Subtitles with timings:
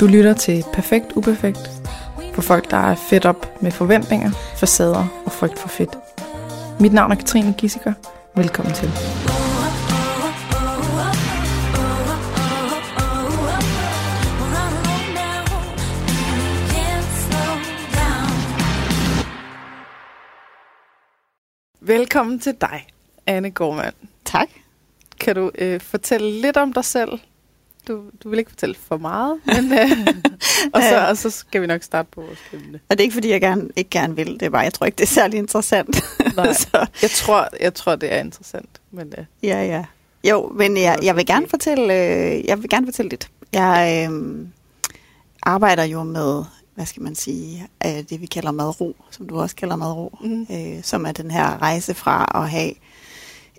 [0.00, 1.70] Du lytter til Perfekt Uperfekt
[2.34, 5.98] for folk, der er fedt op med forventninger, facader og frygt for fedt.
[6.80, 7.92] Mit navn er Katrine Gissiker.
[8.36, 8.88] Velkommen til.
[21.80, 22.86] Velkommen til dig,
[23.26, 23.94] Anne Gormand.
[24.24, 24.48] Tak.
[25.20, 27.10] Kan du øh, fortælle lidt om dig selv?
[27.88, 29.90] Du, du vil ikke fortælle for meget, men, øh,
[30.74, 32.80] og, så, og så skal vi nok starte på vores emne.
[32.88, 34.26] Og det er ikke, fordi jeg gerne, ikke gerne vil.
[34.26, 36.04] Det er bare, jeg tror ikke, det er særlig interessant.
[36.36, 38.80] Nej, så, jeg, tror, jeg tror, det er interessant.
[38.90, 39.84] Men, øh, ja, ja.
[40.30, 43.30] Jo, men jeg, jeg vil gerne fortælle, øh, jeg vil gerne fortælle lidt.
[43.52, 44.46] Jeg øh,
[45.42, 46.44] arbejder jo med,
[46.74, 50.46] hvad skal man sige, øh, det vi kalder madro, som du også kalder madro, mm.
[50.50, 52.72] øh, som er den her rejse fra at have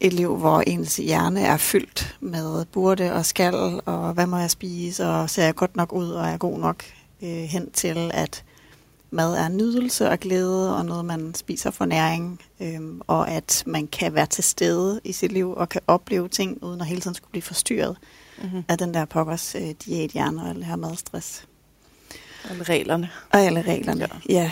[0.01, 4.51] et liv, hvor ens hjerne er fyldt med burde og skal, og hvad må jeg
[4.51, 6.83] spise, og ser jeg godt nok ud, og er god nok
[7.21, 8.43] øh, hen til, at
[9.11, 13.87] mad er nydelse og glæde, og noget, man spiser for næring, øh, og at man
[13.87, 17.15] kan være til stede i sit liv, og kan opleve ting, uden at hele tiden
[17.15, 17.97] skulle blive forstyrret
[18.43, 18.63] mm-hmm.
[18.67, 21.45] af den der pokkers øh, diæthjerne og alle her madstress.
[22.49, 23.09] Alle reglerne.
[23.31, 24.33] Og alle reglerne, ja.
[24.33, 24.51] ja.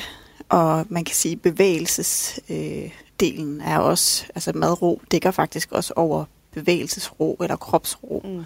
[0.49, 2.39] Og man kan sige, bevægelses...
[2.49, 8.43] Øh, delen er også, altså madro dækker faktisk også over bevægelsesro eller kropsro, Mm.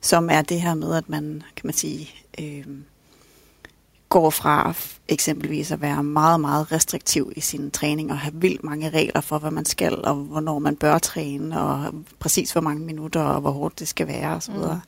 [0.00, 2.64] som er det her med, at man, kan man sige, øh,
[4.08, 4.74] går fra
[5.08, 9.38] eksempelvis at være meget, meget restriktiv i sin træning og have vildt mange regler for,
[9.38, 13.50] hvad man skal, og hvornår man bør træne, og præcis hvor mange minutter, og hvor
[13.50, 14.54] hårdt det skal være, osv.
[14.54, 14.80] Mm.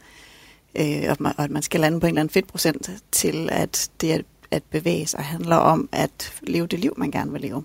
[0.80, 3.90] Øh, og, man, og at man skal lande på en eller anden fedtprocent til, at
[4.00, 7.62] det at, at bevæge sig handler om at leve det liv, man gerne vil leve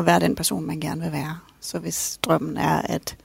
[0.00, 1.38] og være den person, man gerne vil være.
[1.60, 3.16] Så hvis drømmen er at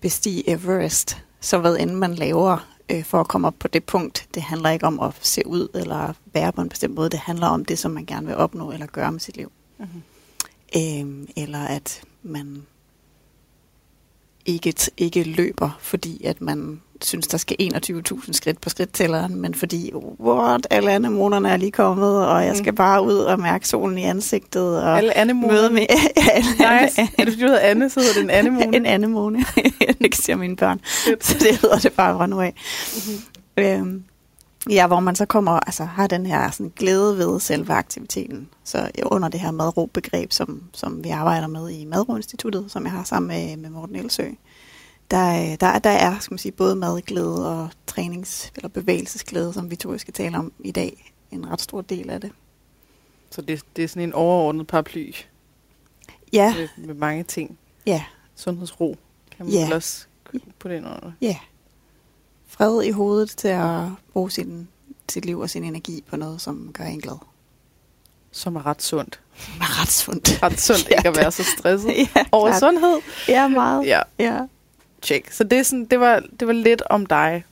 [0.00, 4.28] bestige Everest, så hvad end man laver øh, for at komme op på det punkt,
[4.34, 7.10] det handler ikke om at se ud eller være på en bestemt måde.
[7.10, 9.52] Det handler om det, som man gerne vil opnå eller gøre med sit liv.
[9.78, 10.02] Mm-hmm.
[10.76, 12.66] Øhm, eller at man
[14.46, 19.92] ikke, ikke løber, fordi at man synes, der skal 21.000 skridt på skridttælleren, men fordi,
[20.20, 22.76] what, alle anemonerne er lige kommet, og jeg skal mm.
[22.76, 24.82] bare ud og mærke solen i ansigtet.
[24.82, 25.54] Og alle anemoner?
[25.54, 25.86] Møde med,
[26.32, 27.00] alle, nice.
[27.00, 28.76] Er det fordi, du hedder Anne, så hedder det en anemone?
[28.76, 29.44] en anemone.
[30.02, 30.80] det siger mine børn.
[31.20, 32.54] så det hedder det bare fra nu af.
[32.94, 33.64] Mm-hmm.
[33.64, 34.04] Øhm,
[34.70, 38.48] ja, hvor man så kommer, altså har den her sådan, glæde ved selve aktiviteten.
[38.64, 43.04] Så under det her madro-begreb, som, som vi arbejder med i Madro-instituttet, som jeg har
[43.04, 44.24] sammen med, med Morten Elsø,
[45.10, 49.76] der, der, der er skal man sige, både madglæde og trænings- eller bevægelsesglæde, som vi
[49.76, 52.32] to skal tale om i dag, en ret stor del af det.
[53.30, 55.12] Så det, det er sådan en overordnet paraply?
[56.32, 56.54] Ja.
[56.54, 57.58] Med, med mange ting?
[57.86, 58.04] Ja.
[58.34, 58.96] Sundhedsro
[59.36, 59.74] kan man ja.
[59.74, 60.06] også
[60.58, 61.12] på den under?
[61.20, 61.36] Ja.
[62.56, 63.80] Fred i hovedet til at
[64.12, 64.68] bruge sin,
[65.08, 67.18] sit liv og sin energi på noget, som gør en glad.
[68.32, 69.20] Som er ret sundt.
[69.38, 70.38] Som er ret sundt.
[70.42, 72.60] Ret sundt ikke at være så stresset ja, over klart.
[72.60, 73.00] sundhed.
[73.28, 73.86] Ja, meget.
[73.86, 74.00] Ja.
[74.18, 74.38] ja.
[75.02, 75.32] Check.
[75.32, 77.44] Så det, er sådan, det, var, det var lidt om dig.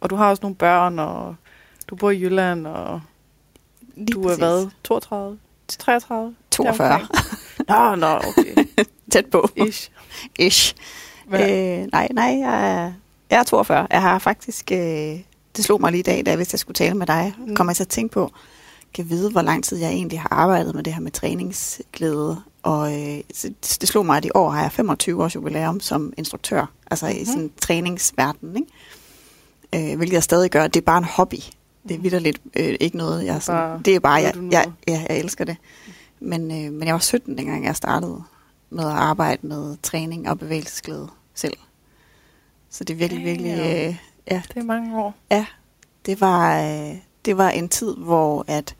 [0.00, 1.34] Og du har også nogle børn, og
[1.88, 3.00] du bor i Jylland, og
[3.96, 4.68] Lige du er hvad?
[4.84, 5.38] 32?
[5.68, 6.34] 33?
[6.50, 7.00] 42.
[7.68, 8.66] nå, nå, okay.
[9.12, 9.48] Tæt på.
[9.56, 9.90] Ish.
[10.38, 10.74] Ish.
[11.32, 11.40] Øh,
[11.92, 12.92] nej, nej, jeg er,
[13.32, 13.86] jeg er 42.
[13.90, 15.20] Jeg har faktisk, øh,
[15.56, 17.56] det slog mig lige i dag, da hvis jeg skulle tale med dig, mm.
[17.56, 18.30] kom jeg til at tænke på,
[18.94, 22.42] kan vide, hvor lang tid jeg egentlig har arbejdet med det her med træningsglæde.
[22.62, 23.20] Og øh,
[23.80, 27.22] det slog mig, at i år har jeg 25 års jubilæum som instruktør, altså mm-hmm.
[27.22, 29.92] i sådan træningsverden, ikke?
[29.92, 30.66] Øh, hvilket jeg stadig gør.
[30.66, 31.36] Det er bare en hobby.
[31.88, 35.06] Det er vidderligt øh, ikke noget, jeg sådan, bare, det er bare, jeg, jeg, jeg,
[35.08, 35.56] jeg elsker det.
[36.20, 38.22] Men, øh, men jeg var 17, dengang jeg startede
[38.70, 41.56] med at arbejde med træning og bevægelsesglæde selv.
[42.72, 43.50] Så det er virkelig, virkelig...
[43.50, 43.96] Øh,
[44.30, 45.14] ja, det er mange år.
[45.30, 45.46] Ja,
[46.06, 48.76] det var, øh, det var en tid, hvor at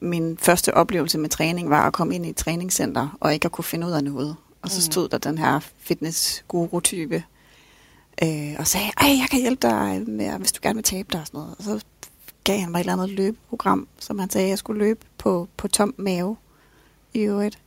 [0.00, 3.52] min første oplevelse med træning var at komme ind i et træningscenter og ikke at
[3.52, 4.36] kunne finde ud af noget.
[4.62, 7.24] Og så stod der den her fitness-guru-type
[8.22, 11.20] øh, og sagde, ej, jeg kan hjælpe dig, med, hvis du gerne vil tabe dig
[11.20, 11.54] og sådan noget.
[11.58, 11.84] Og så
[12.44, 15.48] gav han mig et eller andet løbeprogram, som han sagde, at jeg skulle løbe på,
[15.56, 16.36] på tom mave
[17.14, 17.58] i øvrigt.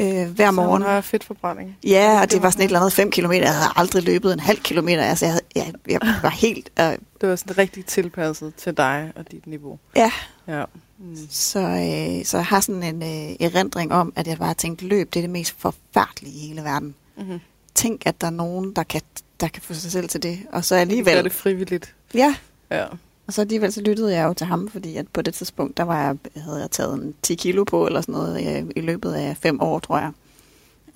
[0.00, 0.82] Øh, hver morgen.
[0.82, 1.76] Så fedtforbrænding.
[1.84, 3.32] Ja, og det, var sådan et eller andet 5 km.
[3.32, 5.02] Jeg havde aldrig løbet en halv kilometer.
[5.02, 6.70] Altså, jeg, jeg, jeg var helt...
[6.80, 9.78] Øh, det var sådan rigtig tilpasset til dig og dit niveau.
[9.96, 10.12] Ja.
[10.48, 10.64] ja.
[10.98, 11.16] Mm.
[11.30, 15.14] Så, øh, så jeg har sådan en øh, erindring om, at jeg bare tænkte, løb,
[15.14, 16.94] det er det mest forfærdelige i hele verden.
[17.16, 17.40] Mm-hmm.
[17.74, 19.00] Tænk, at der er nogen, der kan,
[19.40, 20.38] der kan få sig selv til det.
[20.52, 21.12] Og så alligevel...
[21.12, 21.94] Det er det frivilligt.
[22.14, 22.34] Ja.
[22.70, 22.84] Ja.
[23.28, 25.82] Og så alligevel så lyttede jeg jo til ham, fordi at på det tidspunkt, der
[25.82, 29.12] var jeg, havde jeg taget en 10 kilo på, eller sådan noget, øh, i løbet
[29.12, 30.12] af fem år, tror jeg.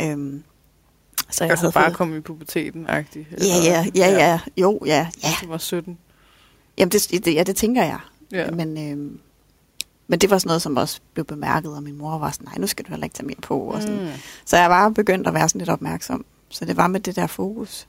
[0.02, 0.43] Øhm,
[1.31, 1.96] så jeg altså havde bare fået...
[1.96, 3.26] komme i puberteten-agtigt?
[3.31, 5.08] Ja, ja, ja, ja, jo, ja.
[5.23, 5.29] ja.
[5.43, 5.99] Du var 17?
[6.79, 7.99] Jamen, det, det, ja, det tænker jeg.
[8.32, 8.50] Ja.
[8.50, 9.19] Men, øh,
[10.06, 12.58] men det var sådan noget, som også blev bemærket, og min mor var sådan, nej,
[12.58, 13.58] nu skal du heller ikke tage mere på.
[13.58, 14.00] Og sådan.
[14.00, 14.08] Mm.
[14.44, 16.25] Så jeg var begyndt at være sådan lidt opmærksom.
[16.49, 17.88] Så det var med det der fokus.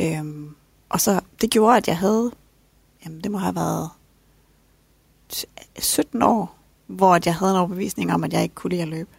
[0.00, 0.54] Øhm,
[0.88, 2.32] og så det gjorde, at jeg havde,
[3.04, 3.90] jamen det må have været
[5.78, 6.56] 17 år,
[6.86, 9.10] hvor jeg havde en overbevisning om, at jeg ikke kunne lide at løbe.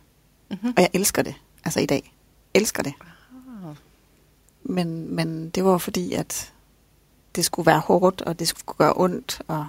[0.50, 0.74] Mm-hmm.
[0.78, 1.36] Og jeg elsker det,
[1.66, 2.14] altså i dag.
[2.54, 2.94] Elsker det.
[4.64, 6.54] Men, men det var fordi, at
[7.36, 9.66] det skulle være hårdt, og det skulle gøre ondt, og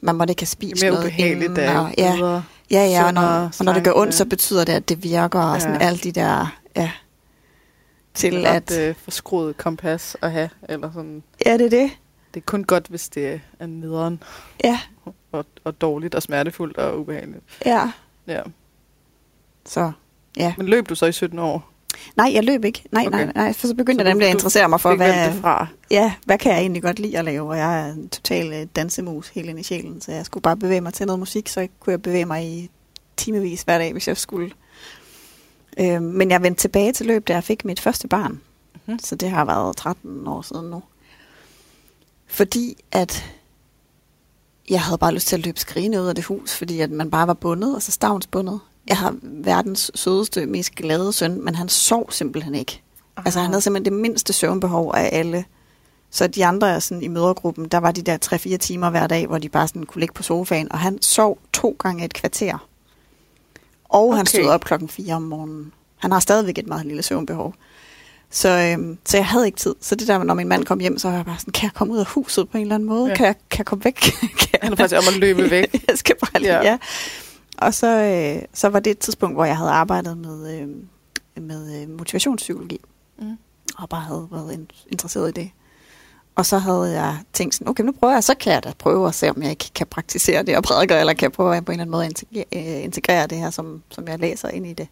[0.00, 1.50] man måtte ikke have spist det noget inden.
[1.50, 4.88] Og, ja, ja, ja, og når, og når det gør ondt, så betyder det, at
[4.88, 5.86] det virker, og sådan ja.
[5.86, 6.90] alle de der, ja,
[8.14, 8.78] til det er at...
[8.78, 11.22] Øh, forskruet kompas at have, eller sådan.
[11.46, 11.90] Ja, det er det.
[12.34, 14.22] Det er kun godt, hvis det er nederen.
[14.64, 14.80] Ja.
[15.32, 17.44] Og, og dårligt og smertefuldt og ubehageligt.
[17.66, 17.92] Ja.
[18.26, 18.42] Ja.
[19.66, 19.92] Så,
[20.36, 20.54] ja.
[20.56, 21.70] Men løb du så i 17 år?
[22.16, 22.84] Nej, jeg løb ikke.
[22.92, 23.24] Nej, okay.
[23.24, 23.52] nej, nej.
[23.52, 25.66] For så begyndte så jeg nemlig at interessere mig for, hvad, fra.
[25.90, 27.48] Ja, hvad kan jeg egentlig godt lide at lave?
[27.48, 30.56] Og jeg er en total øh, dansemus helt ind i sjælen, så jeg skulle bare
[30.56, 32.70] bevæge mig til noget musik, så kunne jeg bevæge mig i
[33.16, 34.50] timevis hver dag, hvis jeg skulle.
[35.80, 38.32] Øh, men jeg vendte tilbage til løb, da jeg fik mit første barn.
[38.74, 38.98] Mm-hmm.
[38.98, 40.82] Så det har været 13 år siden nu.
[42.28, 43.24] Fordi at
[44.70, 47.10] jeg havde bare lyst til at løbe skrigende ud af det hus, fordi at man
[47.10, 48.60] bare var bundet, altså stavnsbundet.
[48.88, 52.82] Jeg har verdens sødeste, mest glade søn, men han sov simpelthen ikke.
[53.16, 53.24] Aha.
[53.26, 55.44] Altså han havde simpelthen det mindste søvnbehov af alle.
[56.10, 58.18] Så de andre sådan, i mødergruppen, der var de der
[58.54, 61.38] 3-4 timer hver dag, hvor de bare sådan kunne ligge på sofaen, og han sov
[61.52, 62.68] to gange et kvarter.
[63.84, 64.16] Og okay.
[64.16, 65.72] han stod op klokken 4 om morgenen.
[65.96, 67.54] Han har stadigvæk et meget lille søvnbehov.
[68.30, 69.74] Så, øhm, så jeg havde ikke tid.
[69.80, 71.74] Så det der, når min mand kom hjem, så var jeg bare sådan, kan jeg
[71.74, 73.08] komme ud af huset på en eller anden måde?
[73.08, 73.14] Ja.
[73.14, 73.94] Kan, jeg, kan jeg komme væk?
[74.40, 75.84] kan Han er faktisk om at løbe væk.
[75.88, 76.62] jeg skal bare lige, ja.
[76.62, 76.78] ja.
[77.58, 80.68] Og så, øh, så var det et tidspunkt, hvor jeg havde arbejdet med, øh,
[81.42, 82.80] med øh, motivationspsykologi.
[83.18, 83.36] Mm.
[83.78, 85.50] Og bare havde været interesseret i det.
[86.34, 89.08] Og så havde jeg tænkt sådan, okay, nu prøver jeg, så kan jeg da prøve
[89.08, 91.64] at se, om jeg ikke kan praktisere det og prædike, eller kan jeg prøve at
[91.64, 94.66] på en eller anden måde integrere, øh, integrere det her, som, som jeg læser ind
[94.66, 94.88] i det.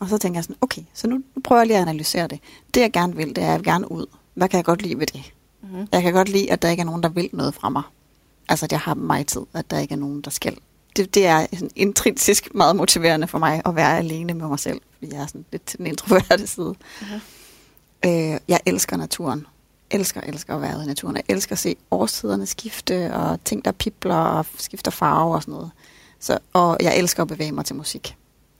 [0.00, 2.40] Og så tænker jeg sådan, okay, så nu, nu prøver jeg lige at analysere det.
[2.74, 4.06] Det jeg gerne vil, det er, at jeg vil gerne ud.
[4.34, 5.32] Hvad kan jeg godt lide ved det?
[5.62, 5.88] Mm-hmm.
[5.92, 7.82] Jeg kan godt lide, at der ikke er nogen, der vil noget fra mig.
[8.48, 10.56] Altså, at jeg har mig tid, at der ikke er nogen, der skal.
[10.96, 14.80] Det, det er sådan intrinsisk meget motiverende for mig at være alene med mig selv,
[14.98, 16.74] fordi jeg er sådan lidt til den introverte side.
[17.00, 17.20] Mm-hmm.
[18.04, 19.46] Øh, jeg elsker naturen.
[19.90, 21.16] Elsker, elsker at være ude i naturen.
[21.16, 25.52] Jeg elsker at se årstiderne skifte, og ting, der pipler og skifter farve og sådan
[25.52, 25.70] noget.
[26.20, 28.16] Så, og jeg elsker at bevæge mig til musik.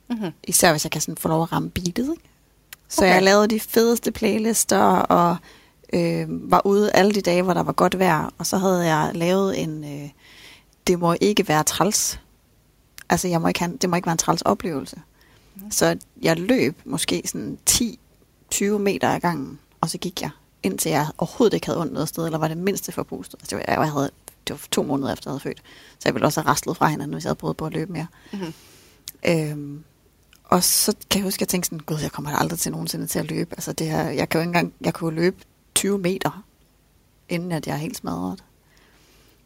[0.09, 0.31] Mm-hmm.
[0.45, 2.11] Især hvis jeg kan sådan få lov at ramme beatet.
[2.11, 2.29] Ikke?
[2.89, 3.15] Så okay.
[3.15, 5.37] jeg lavede de fedeste playlister, og
[5.93, 8.31] øh, var ude alle de dage, hvor der var godt vejr.
[8.39, 10.11] Og så havde jeg lavet en, øh,
[10.87, 12.21] det må ikke være træls.
[13.09, 15.01] Altså, jeg må ikke have, det må ikke være en træls oplevelse.
[15.57, 15.71] Mm.
[15.71, 20.31] Så jeg løb måske sådan 10-20 meter ad gangen, og så gik jeg,
[20.63, 23.41] indtil jeg overhovedet ikke havde ondt noget sted, eller var det mindste forpustet.
[23.41, 24.11] Altså, det, var, jeg havde,
[24.49, 25.63] det var to måneder efter, jeg havde født.
[25.99, 27.93] Så jeg ville også have rastlet fra hinanden, hvis jeg havde prøvet på at løbe
[27.93, 28.07] mere.
[28.33, 28.53] Mm-hmm.
[29.27, 29.85] Øhm,
[30.49, 33.07] og så kan jeg huske, at jeg tænkte sådan, gud, jeg kommer aldrig til nogensinde
[33.07, 33.51] til at løbe.
[33.53, 35.37] Altså det her, jeg kan jo ikke engang, jeg kunne løbe
[35.75, 36.45] 20 meter,
[37.29, 38.45] inden at jeg er helt smadret.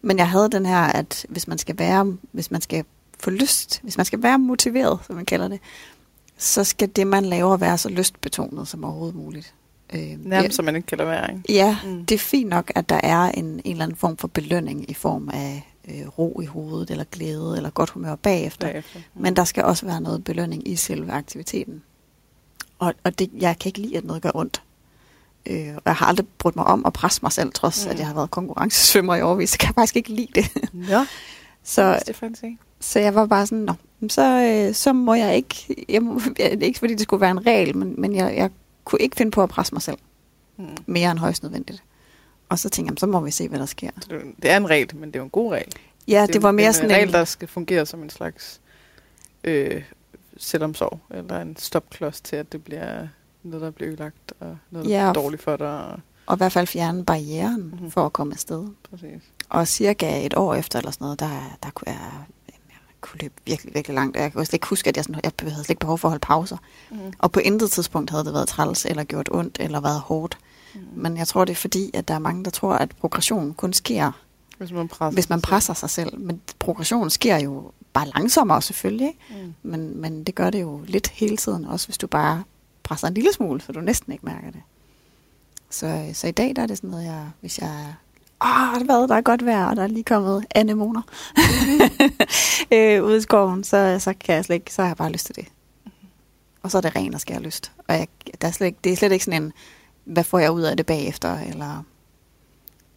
[0.02, 2.84] Men jeg havde den her, at hvis man skal være, hvis man skal
[3.20, 5.60] få lyst, hvis man skal være motiveret, som man kalder det,
[6.36, 9.54] så skal det, man laver, være så lystbetonet som overhovedet muligt.
[9.94, 11.52] Øh, Nærmest, som man ikke kan lade være, ikke?
[11.52, 12.06] Ja, mm.
[12.06, 14.94] det er fint nok, at der er en, en eller anden form for belønning i
[14.94, 18.66] form af øh, ro i hovedet, eller glæde, eller godt humør bagefter.
[18.66, 19.00] bagefter.
[19.14, 19.22] Mm.
[19.22, 21.82] Men der skal også være noget belønning i selve aktiviteten.
[22.78, 24.62] Og, og det, jeg kan ikke lide, at noget gør ondt.
[25.46, 27.90] Øh, og jeg har aldrig brudt mig om at presse mig selv, trods mm.
[27.90, 30.70] at jeg har været konkurrencesvømmer i årvis, så kan jeg faktisk ikke lide det.
[30.88, 31.06] Ja,
[31.62, 32.14] så,
[32.80, 33.74] så jeg var bare sådan, Nå,
[34.08, 34.22] så,
[34.68, 37.94] øh, så må jeg ikke, jeg må, ikke fordi det skulle være en regel, men,
[38.00, 38.50] men jeg, jeg
[38.84, 39.98] kunne ikke finde på at presse mig selv.
[40.56, 40.76] Mm.
[40.86, 41.82] Mere end højst nødvendigt.
[42.52, 43.90] Og så tænkte jeg, så må vi se, hvad der sker.
[44.42, 45.72] Det er en regel, men det er jo en god regel.
[46.08, 46.96] Ja, det, det var mere en, sådan en...
[46.96, 48.60] regel, der skal fungere som en slags
[49.44, 49.82] øh,
[50.36, 53.08] selvomsorg, eller en stopklods til, at det bliver
[53.42, 55.84] noget, der bliver ødelagt, og noget, der ja, bliver dårligt for dig.
[55.84, 57.90] Og, og i hvert fald fjerne barrieren mm-hmm.
[57.90, 58.68] for at komme afsted.
[58.90, 59.22] Præcis.
[59.48, 62.10] Og cirka et år efter, eller sådan noget, der, der kunne jeg,
[62.48, 62.54] jeg
[63.00, 64.16] kunne løbe virkelig, virkelig langt.
[64.16, 66.10] Jeg kunne slet ikke huske, at jeg, sådan, jeg havde slet ikke behov for at
[66.10, 66.56] holde pauser.
[66.90, 66.98] Mm.
[67.18, 70.38] Og på intet tidspunkt havde det været træls, eller gjort ondt, eller været hårdt.
[70.40, 70.46] Mm.
[70.94, 73.72] Men jeg tror, det er fordi, at der er mange, der tror, at progression kun
[73.72, 74.12] sker,
[74.58, 76.18] hvis man presser, hvis man presser sig selv.
[76.18, 79.44] Men progression sker jo bare langsommere selvfølgelig, ikke?
[79.44, 79.54] Mm.
[79.62, 82.42] Men, men det gør det jo lidt hele tiden, også hvis du bare
[82.82, 84.60] presser en lille smule, så du næsten ikke mærker det.
[85.70, 87.94] Så, så i dag der er det sådan noget, jeg, hvis jeg
[88.44, 91.02] åh, hvad, der er godt vejr, og der er lige kommet anemoner
[92.72, 95.26] øh, ude i skoven, så, så kan jeg slet ikke, så har jeg bare lyst
[95.26, 95.44] til det.
[95.84, 96.08] Mm-hmm.
[96.62, 97.72] Og så er det ren og skær lyst.
[97.88, 98.08] Og jeg,
[98.40, 99.52] der er slet ikke, det er slet ikke sådan en,
[100.04, 101.82] hvad får jeg ud af det bagefter, eller...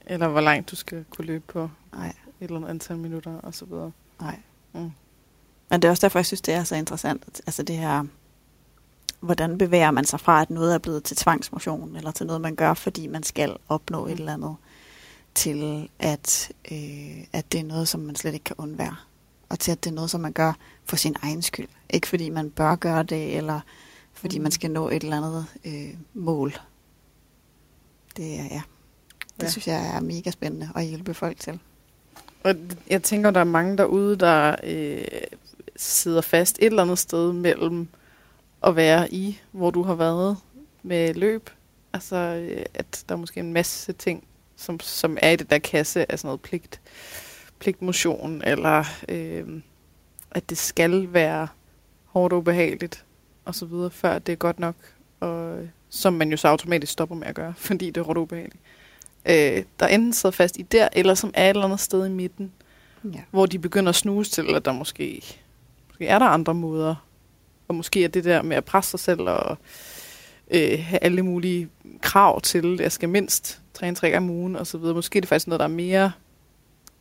[0.08, 2.14] Eller hvor langt du skal kunne løbe på Nej.
[2.40, 3.92] eller andet antal minutter og så videre.
[4.22, 4.40] Nej.
[4.74, 4.92] Mm.
[5.70, 7.42] Men det er også derfor, jeg synes, det er så interessant.
[7.48, 8.06] Altså det her,
[9.20, 12.56] hvordan bevæger man sig fra, at noget er blevet til tvangsmotion, eller til noget, man
[12.56, 14.12] gør, fordi man skal opnå mm.
[14.12, 14.56] et eller andet,
[15.36, 18.96] til at, øh, at det er noget, som man slet ikke kan undvære.
[19.50, 20.54] Og til at det er noget, som man gør
[20.86, 21.68] for sin egen skyld.
[21.90, 23.60] Ikke fordi man bør gøre det, eller
[24.14, 24.44] fordi mm.
[24.44, 26.54] man skal nå et eller andet øh, mål.
[28.18, 28.62] Det er, ja.
[29.38, 29.50] Det ja.
[29.50, 31.60] synes jeg er mega spændende at hjælpe folk til.
[32.44, 32.56] Og
[32.90, 35.04] jeg tænker, der er mange derude, der øh,
[35.76, 37.88] sidder fast et eller andet sted mellem
[38.64, 40.38] at være i, hvor du har været
[40.84, 41.50] med løb.
[41.94, 44.24] Altså, øh, at der er måske en masse ting,
[44.56, 46.82] som, som er i det der kasse af sådan noget pligt,
[47.60, 49.62] pligtmotion, eller øh,
[50.32, 51.48] at det skal være
[52.06, 53.06] hårdt og ubehageligt,
[53.46, 54.76] og så videre, før det er godt nok,
[55.20, 58.62] og som man jo så automatisk stopper med at gøre, fordi det er og ubehageligt.
[59.26, 62.10] Øh, der enten sidder fast i der, eller som er et eller andet sted i
[62.10, 62.52] midten,
[63.04, 63.22] ja.
[63.32, 65.24] hvor de begynder at snuse til, at der måske,
[65.88, 66.96] måske er der andre måder,
[67.68, 69.58] og måske er det der med at presse sig selv og
[70.52, 71.70] øh, have alle mulige
[72.02, 74.96] krav til, at jeg skal mindst træne tre gange om ugen og så videre.
[74.96, 76.12] Måske er det faktisk noget, der er mere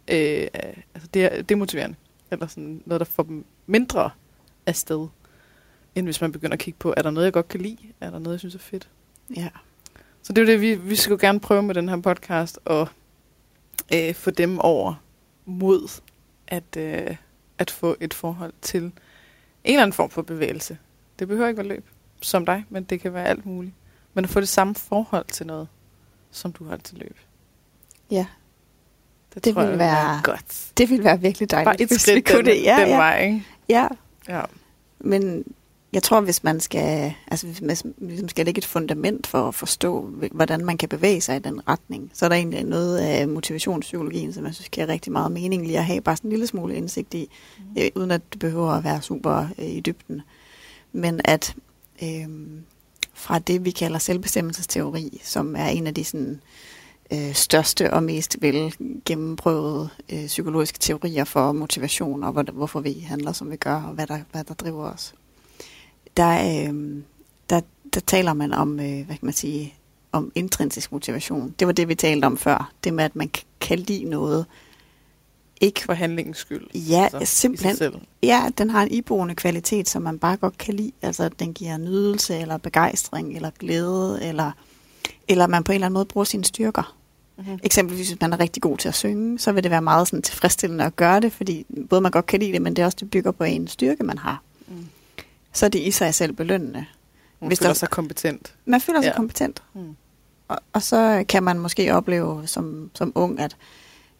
[0.09, 0.49] øh,
[0.95, 1.97] altså det er demotiverende.
[2.31, 4.11] Eller sådan noget, der får dem mindre
[4.67, 5.09] afsted,
[5.95, 7.79] end hvis man begynder at kigge på, er der noget, jeg godt kan lide?
[8.01, 8.89] Er der noget, jeg synes er fedt?
[9.37, 9.49] Ja.
[10.23, 12.89] Så det er det, vi, vi skal gerne prøve med den her podcast, og
[13.95, 14.95] øh, få dem over
[15.45, 16.01] mod
[16.47, 17.17] at, øh,
[17.59, 18.93] at få et forhold til en
[19.65, 20.79] eller anden form for bevægelse.
[21.19, 21.85] Det behøver ikke være løb,
[22.21, 23.75] som dig, men det kan være alt muligt.
[24.15, 25.69] Men at få det samme forhold til noget,
[26.31, 27.17] som du har til løb.
[28.11, 28.27] Ja.
[29.35, 30.71] Det, det tror vil jeg, være godt.
[30.79, 32.63] Det ville være virkelig dejligt, Bare et hvis skridt vi kunne den, det.
[32.63, 32.97] Ja, den ja.
[32.97, 33.45] vej, ikke?
[33.69, 33.89] Ja.
[34.29, 34.43] ja.
[34.99, 35.45] Men
[35.95, 39.55] jeg tror, hvis man skal, altså hvis man ligesom skal lægge et fundament for at
[39.55, 43.29] forstå, hvordan man kan bevæge sig i den retning, så er der egentlig noget af
[43.29, 46.47] motivationspsykologien, som jeg synes giver rigtig meget mening lige at have bare sådan en lille
[46.47, 47.83] smule indsigt i, mm.
[47.83, 50.23] øh, uden at det behøver at være super øh, i dybden.
[50.93, 51.55] Men at
[52.03, 52.29] øh,
[53.15, 56.41] fra det, vi kalder selvbestemmelsesteori, som er en af de sådan,
[57.13, 58.75] øh, største og mest vel
[59.05, 63.93] gennemprøvede øh, psykologiske teorier for motivation, og hvor, hvorfor vi handler, som vi gør, og
[63.93, 65.15] hvad der, hvad der driver os
[66.17, 67.03] der, øh,
[67.51, 67.61] der,
[67.95, 69.75] der taler man om, øh, hvad kan man sige,
[70.13, 71.55] om intrinsisk motivation.
[71.59, 72.73] Det var det, vi talte om før.
[72.85, 73.31] Det med, at man
[73.61, 74.47] kan lide noget.
[75.61, 76.67] Ikke for handlingens skyld.
[76.75, 77.93] Ja, altså, simpelthen.
[78.23, 80.93] Ja, den har en iboende kvalitet, som man bare godt kan lide.
[81.03, 84.53] Altså, den giver nydelse, eller begejstring, eller glæde, eller,
[85.29, 86.97] eller man på en eller anden måde bruger sine styrker.
[87.37, 87.59] Mm-hmm.
[87.63, 90.23] Eksempelvis, hvis man er rigtig god til at synge, så vil det være meget sådan
[90.23, 92.99] tilfredsstillende at gøre det, fordi både man godt kan lide det, men det er også
[93.01, 94.43] det bygger på en styrke, man har.
[95.55, 96.87] Så er det i sig selv belønnende.
[97.41, 98.55] Man hvis føler der, sig kompetent.
[98.65, 99.17] Man føler sig ja.
[99.17, 99.63] kompetent.
[99.75, 99.97] Mm.
[100.49, 103.57] Og, og så kan man måske opleve som, som ung, at,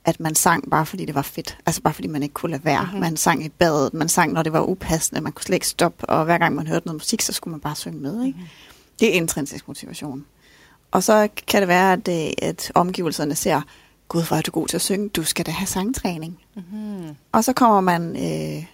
[0.05, 1.59] at man sang bare fordi det var fedt.
[1.67, 2.83] Altså bare fordi man ikke kunne lade være.
[2.83, 3.01] Mm-hmm.
[3.01, 6.07] Man sang i badet, man sang når det var upassende, man kunne slet ikke stoppe,
[6.07, 8.25] og hver gang man hørte noget musik, så skulle man bare synge med.
[8.25, 8.39] Ikke?
[8.39, 8.51] Mm-hmm.
[9.01, 10.25] Det er intrinsisk motivation.
[10.91, 13.61] Og så kan det være, at, det, at omgivelserne ser,
[14.09, 16.39] gud, hvor er du god til at synge, du skal da have sangtræning.
[16.55, 17.17] Mm-hmm.
[17.33, 18.65] Og så kommer man øh,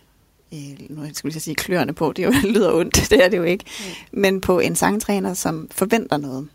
[0.54, 3.36] øh, nu skulle jeg sige kløerne på, det, jo, det lyder ondt, det er det
[3.36, 3.64] jo ikke,
[4.12, 4.20] mm.
[4.20, 6.48] men på en sangtræner, som forventer noget,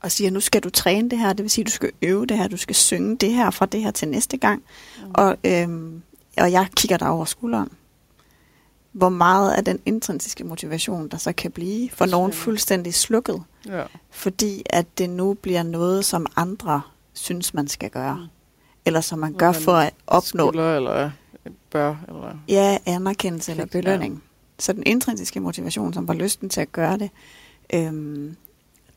[0.00, 2.38] og siger, nu skal du træne det her, det vil sige, du skal øve det
[2.38, 4.62] her, du skal synge det her fra det her til næste gang,
[5.04, 5.10] mm.
[5.14, 6.02] og, øhm,
[6.36, 7.68] og jeg kigger der over skulderen.
[8.92, 13.82] Hvor meget af den intrinsiske motivation, der så kan blive for nogen fuldstændig slukket, ja.
[14.10, 16.82] fordi at det nu bliver noget, som andre
[17.14, 18.16] synes, man skal gøre.
[18.16, 18.26] Mm.
[18.84, 20.50] Eller som man gør for at opnå...
[20.50, 21.10] Skylder, eller
[21.74, 21.94] bør?
[22.08, 22.38] Eller?
[22.48, 24.14] Ja, anerkendelse eller belønning.
[24.14, 24.20] Ja.
[24.58, 27.10] Så den intrinsiske motivation, som var lysten til at gøre det,
[27.74, 28.36] øhm,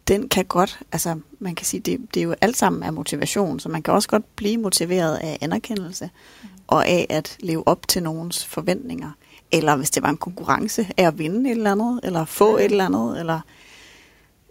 [0.07, 3.59] den kan godt, altså man kan sige, det, det er jo alt sammen af motivation,
[3.59, 6.09] så man kan også godt blive motiveret af anerkendelse,
[6.43, 6.49] mm.
[6.67, 9.11] og af at leve op til nogens forventninger.
[9.51, 12.65] Eller hvis det var en konkurrence af at vinde et eller andet, eller få et
[12.65, 13.39] eller andet, eller...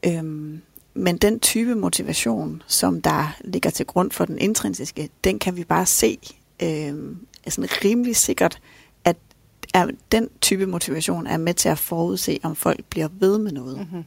[0.07, 0.63] Øhm,
[0.95, 5.65] men den type motivation, som der ligger til grund for den intrinsiske, den kan vi
[5.65, 6.19] bare se
[6.63, 8.61] øhm, er sådan rimelig sikkert,
[9.05, 9.17] at
[9.75, 13.79] er, den type motivation er med til at forudse, om folk bliver ved med noget.
[13.79, 14.05] Mm-hmm.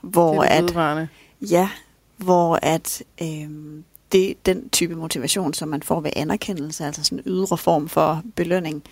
[0.00, 0.74] Hvor det er at,
[1.40, 1.68] Ja,
[2.16, 7.24] hvor at øhm, det den type motivation, som man får ved anerkendelse, altså sådan en
[7.26, 8.82] ydre form for belønning,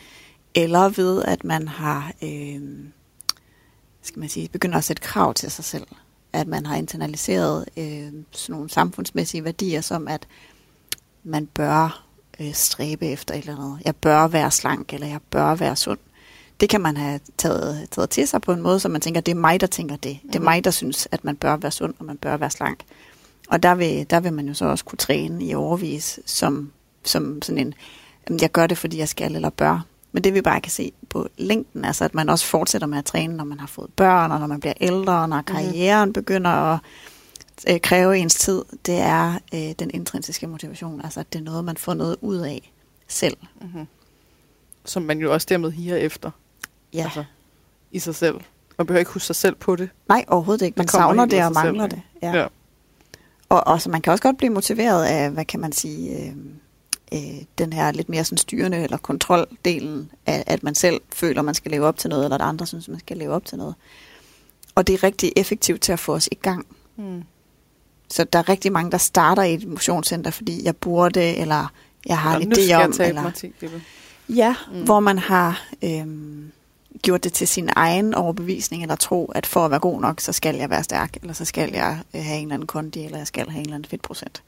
[0.54, 2.92] eller ved at man har, øhm,
[4.02, 5.86] skal man sige, begynder at sætte krav til sig selv.
[6.32, 10.26] At man har internaliseret øh, sådan nogle samfundsmæssige værdier, som at
[11.24, 12.06] man bør
[12.40, 13.78] øh, stræbe efter et eller andet.
[13.84, 15.98] Jeg bør være slank, eller jeg bør være sund.
[16.60, 19.32] Det kan man have taget, taget til sig på en måde, så man tænker, det
[19.32, 20.18] er mig, der tænker det.
[20.26, 20.44] Det er mhm.
[20.44, 22.80] mig, der synes, at man bør være sund, og man bør være slank.
[23.48, 26.72] Og der vil, der vil man jo så også kunne træne i overvis, som
[27.04, 27.74] som sådan en,
[28.28, 29.84] jamen, jeg gør det, fordi jeg skal eller bør.
[30.12, 33.04] Men det vi bare kan se på længden, altså at man også fortsætter med at
[33.04, 36.12] træne, når man har fået børn, og når man bliver ældre, og når karrieren mm.
[36.12, 36.78] begynder at
[37.68, 41.00] øh, kræve ens tid, det er øh, den intrinsiske motivation.
[41.04, 42.72] Altså at det er noget, man får noget ud af
[43.08, 43.36] selv.
[43.60, 43.86] Mm-hmm.
[44.84, 46.30] Som man jo også dermed higer efter.
[46.94, 47.02] Ja.
[47.02, 47.24] Altså,
[47.92, 48.40] i sig selv.
[48.78, 49.88] Man behøver ikke huske sig selv på det.
[50.08, 50.76] Nej, overhovedet ikke.
[50.78, 51.96] Man savner det og selv, mangler ikke?
[51.96, 52.02] det.
[52.22, 52.38] Ja.
[52.38, 52.46] Ja.
[53.48, 56.32] Og, og så man kan også godt blive motiveret af, hvad kan man sige, øh,
[57.12, 61.54] øh, den her lidt mere sådan styrende eller kontroldelen af, at man selv føler, man
[61.54, 63.74] skal leve op til noget, eller at andre synes, man skal leve op til noget.
[64.74, 66.66] Og det er rigtig effektivt til at få os i gang.
[66.96, 67.22] Mm.
[68.10, 71.72] Så der er rigtig mange, der starter i et motionscenter, fordi jeg burde, eller
[72.06, 73.78] jeg har en idé jeg om, tabe eller mig 10 kilo.
[74.28, 74.76] ja, Mm.
[74.78, 74.84] mm.
[74.84, 76.52] hvor man har øhm,
[77.02, 80.32] gjort det til sin egen overbevisning, eller tro, at for at være god nok, så
[80.32, 83.18] skal jeg være stærk, eller så skal jeg øh, have en eller anden kondi, eller
[83.18, 84.42] jeg skal have en eller anden fedtprocent.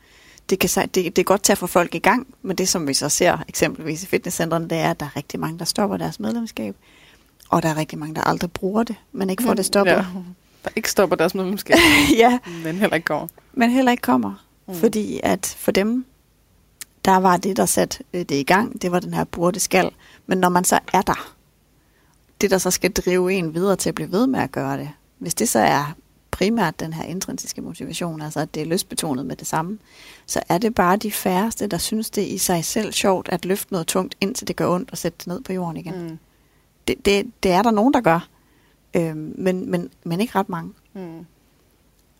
[0.50, 2.88] Det, kan, det, det er godt til at få folk i gang, men det som
[2.88, 5.96] vi så ser eksempelvis i fitnesscentrene, det er, at der er rigtig mange, der stopper
[5.96, 6.76] deres medlemskab,
[7.48, 9.92] og der er rigtig mange, der aldrig bruger det, men ikke får det stoppet.
[9.92, 10.04] Ja.
[10.64, 11.76] Der ikke stopper deres medlemskab,
[12.18, 13.28] ja, men heller ikke går.
[13.52, 14.46] Men heller ikke kommer.
[14.68, 14.74] Mm.
[14.74, 16.04] Fordi at for dem,
[17.04, 19.90] der var det, der satte øh, det i gang, det var den her burde skal.
[20.26, 21.34] Men når man så er der,
[22.40, 24.90] det der så skal drive en videre til at blive ved med at gøre det,
[25.18, 25.94] hvis det så er
[26.30, 29.78] primært den her intrinsiske motivation, altså at det er lystbetonet med det samme,
[30.26, 33.72] så er det bare de færreste, der synes det i sig selv sjovt at løfte
[33.72, 36.02] noget tungt, indtil det gør ondt og sætte det ned på jorden igen.
[36.02, 36.18] Mm.
[36.88, 38.28] Det, det, det er der nogen, der gør,
[38.94, 40.72] øhm, men, men, men ikke ret mange.
[40.94, 41.26] Mm.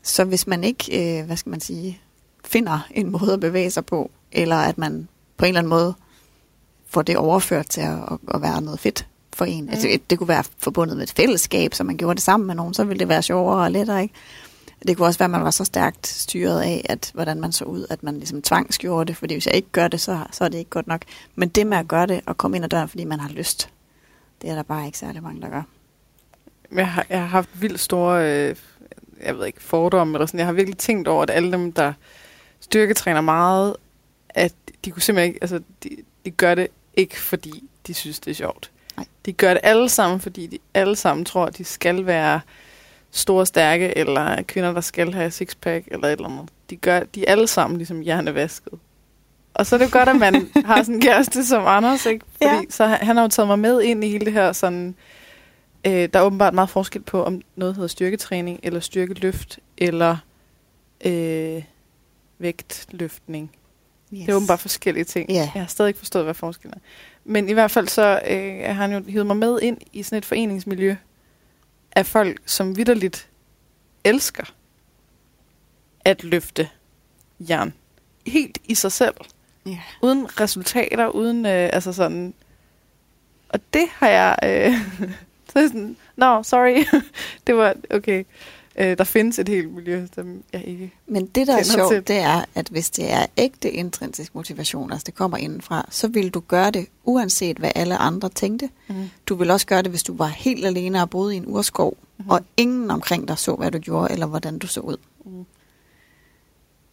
[0.02, 2.00] Så hvis man ikke, øh, hvad skal man sige,
[2.44, 5.94] finder en måde at bevæge sig på, eller at man på en eller anden måde
[6.86, 9.64] får det overført til at, at, at være noget fedt for en.
[9.64, 9.70] Mm.
[9.70, 12.74] Altså, det, kunne være forbundet med et fællesskab, så man gjorde det sammen med nogen,
[12.74, 14.14] så ville det være sjovere og lettere, ikke?
[14.86, 17.64] Det kunne også være, at man var så stærkt styret af, at hvordan man så
[17.64, 20.48] ud, at man ligesom tvangsgjorde det, fordi hvis jeg ikke gør det, så, så er
[20.48, 21.02] det ikke godt nok.
[21.34, 23.68] Men det med at gøre det og komme ind ad døren, fordi man har lyst,
[24.42, 25.62] det er der bare ikke særlig mange, der gør.
[26.72, 28.56] Jeg har, jeg har haft vildt store, øh,
[29.22, 30.38] jeg ved ikke, fordomme eller sådan.
[30.38, 31.92] Jeg har virkelig tænkt over, at alle dem, der
[32.60, 33.76] styrketræner meget,
[34.28, 34.52] at
[34.84, 35.88] de kunne simpelthen ikke, altså de,
[36.24, 38.70] de gør det ikke, fordi de synes, det er sjovt.
[38.96, 39.06] Nej.
[39.26, 42.40] De gør det alle sammen, fordi de alle sammen tror, at de skal være
[43.10, 46.48] store, stærke, eller kvinder, der skal have sixpack, eller et eller andet.
[46.70, 48.72] De, gør, de er alle sammen ligesom hjernevasket.
[49.54, 52.24] Og så er det jo godt, at man har sådan en kæreste som Anders, ikke?
[52.32, 52.60] Fordi Ja.
[52.70, 54.94] så han han har jo taget mig med ind i hele det her sådan...
[55.86, 60.16] Øh, der er åbenbart meget forskel på, om noget hedder styrketræning, eller styrkeløft, eller
[61.04, 61.62] øh,
[62.38, 63.50] vægtløftning.
[64.14, 64.20] Yes.
[64.20, 65.30] Det er åbenbart forskellige ting.
[65.30, 65.50] Ja.
[65.54, 66.80] Jeg har stadig ikke forstået, hvad forskellen er.
[67.24, 70.18] Men i hvert fald så øh, har han jo hivet mig med ind i sådan
[70.18, 70.96] et foreningsmiljø
[71.92, 73.28] af folk, som vidderligt
[74.04, 74.54] elsker
[76.04, 76.68] at løfte
[77.40, 77.72] jern.
[78.26, 79.14] Helt i sig selv.
[79.66, 79.78] Ja.
[80.02, 82.34] Uden resultater, uden øh, altså sådan...
[83.48, 84.36] Og det har jeg...
[84.42, 85.10] Øh,
[85.52, 86.84] så er jeg sådan, no, sorry.
[87.46, 88.24] det var, okay.
[88.78, 90.92] Øh, der findes et helt miljø, som jeg ikke...
[91.06, 92.08] Men det, der er sjovt, til.
[92.08, 96.30] det er, at hvis det er ægte intrinsisk motivation, altså det kommer indenfra, så vil
[96.30, 98.70] du gøre det, uanset hvad alle andre tænkte.
[98.88, 99.10] Mm.
[99.26, 101.96] Du vil også gøre det, hvis du var helt alene og boede i en urskov,
[102.00, 102.30] mm-hmm.
[102.30, 104.96] og ingen omkring dig så, hvad du gjorde, eller hvordan du så ud.
[105.24, 105.44] Mm.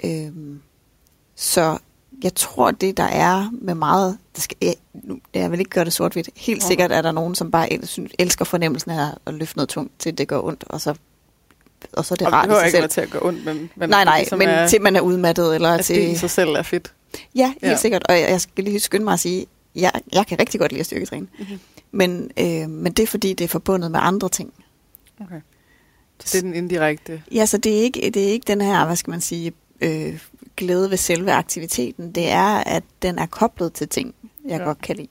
[0.03, 0.61] Øhm,
[1.35, 1.77] så
[2.23, 5.85] jeg tror, det der er med meget, der skal, jeg, nu, jeg vil ikke gøre
[5.85, 6.67] det sort-hvidt, helt Ja.
[6.67, 7.69] sikkert er der nogen, som bare
[8.19, 10.93] elsker fornemmelsen af at løfte noget tungt, til det gør ondt, og så,
[11.93, 12.89] og så er det Og det rart i behøver sig ikke selv.
[12.89, 15.55] til at gå ondt, men, men nej, nej, ligesom men er, til man er udmattet,
[15.55, 15.95] eller at til...
[15.95, 16.93] det i sig selv er fedt.
[17.35, 17.77] Ja, helt Ja.
[17.77, 18.03] sikkert.
[18.09, 20.79] Og jeg jeg skal lige skynde mig at sige, jeg, jeg kan rigtig godt lide
[20.79, 21.27] at styrketræne.
[21.39, 21.59] Mhm.
[21.91, 24.53] Men, øh, men det er fordi, det er forbundet med andre ting.
[25.21, 25.41] Okay.
[26.19, 27.21] Så det er den indirekte.
[27.31, 29.51] Ja, så det er ikke, det er ikke den her, hvad skal man sige,
[29.81, 30.19] øh,
[30.59, 32.11] glæde ved selve aktiviteten.
[32.11, 34.15] Det er, at den er koblet til ting,
[34.47, 34.63] jeg Ja.
[34.63, 35.07] godt kan lide.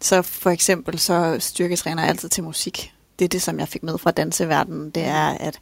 [0.00, 2.92] Så for eksempel, så styrketræner jeg altid til musik.
[3.18, 4.90] Det er det, som jeg fik med fra danseverdenen.
[4.90, 5.58] Det er, at,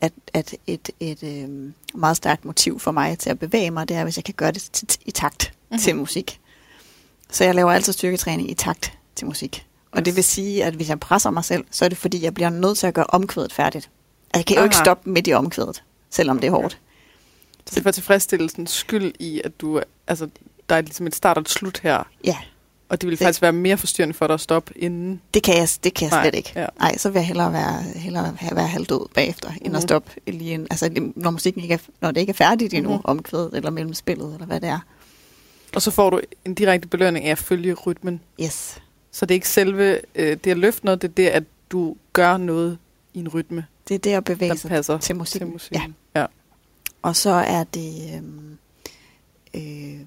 [0.00, 3.96] at, at et, et øh, meget stærkt motiv for mig til at bevæge mig, det
[3.96, 5.74] er, hvis jeg kan gøre det til, i takt Mhm.
[5.74, 5.82] mm-hmm.
[5.82, 6.40] til musik.
[7.30, 9.66] Så jeg laver altid styrketræning i takt til musik.
[9.92, 10.04] Og Yes.
[10.04, 12.50] det vil sige, at hvis jeg presser mig selv, så er det fordi, jeg bliver
[12.50, 13.90] nødt til at gøre omkvædet færdigt.
[14.34, 14.84] Jeg kan jo ikke Aha.
[14.84, 16.78] stoppe midt i omkvædet, selvom det er hårdt.
[17.68, 20.28] Så det tilfredsstillelsens skyld i, at du, altså,
[20.68, 22.02] der er ligesom et start og et slut her.
[22.24, 22.36] Ja,
[22.90, 25.20] Og det vil Det- faktisk være mere forstyrrende for dig at stoppe inden.
[25.34, 26.52] det kan jeg, det kan jeg Nej, slet ikke.
[26.56, 26.66] ja.
[26.80, 29.74] Nej, så vil jeg hellere være, hellere have- være halvdød bagefter, end Mhm.
[29.76, 32.88] at stoppe lige en, altså, når musikken ikke er, når det ikke er færdigt endnu,
[32.90, 32.94] Mhm.
[32.96, 33.10] mm-hmm.
[33.10, 34.78] omkvædet eller mellem spillet, eller hvad det er.
[35.74, 38.20] Og så får du en direkte belønning af at følge rytmen.
[38.42, 38.78] Yes.
[39.12, 41.96] Så det er ikke selve øh, det at løfte noget, det er det, at du
[42.12, 42.78] gør noget
[43.14, 45.48] i en rytme, Det er det at bevæge sig passer til musikken.
[45.48, 45.94] til musikken.
[46.14, 46.20] Ja.
[46.20, 46.26] ja.
[47.02, 48.58] Og så er det, øhm,
[49.54, 50.00] øh,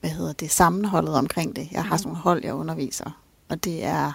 [0.00, 1.68] hvad hedder det, sammenholdet omkring det.
[1.72, 4.12] Jeg har sådan nogle hold, jeg underviser, og det er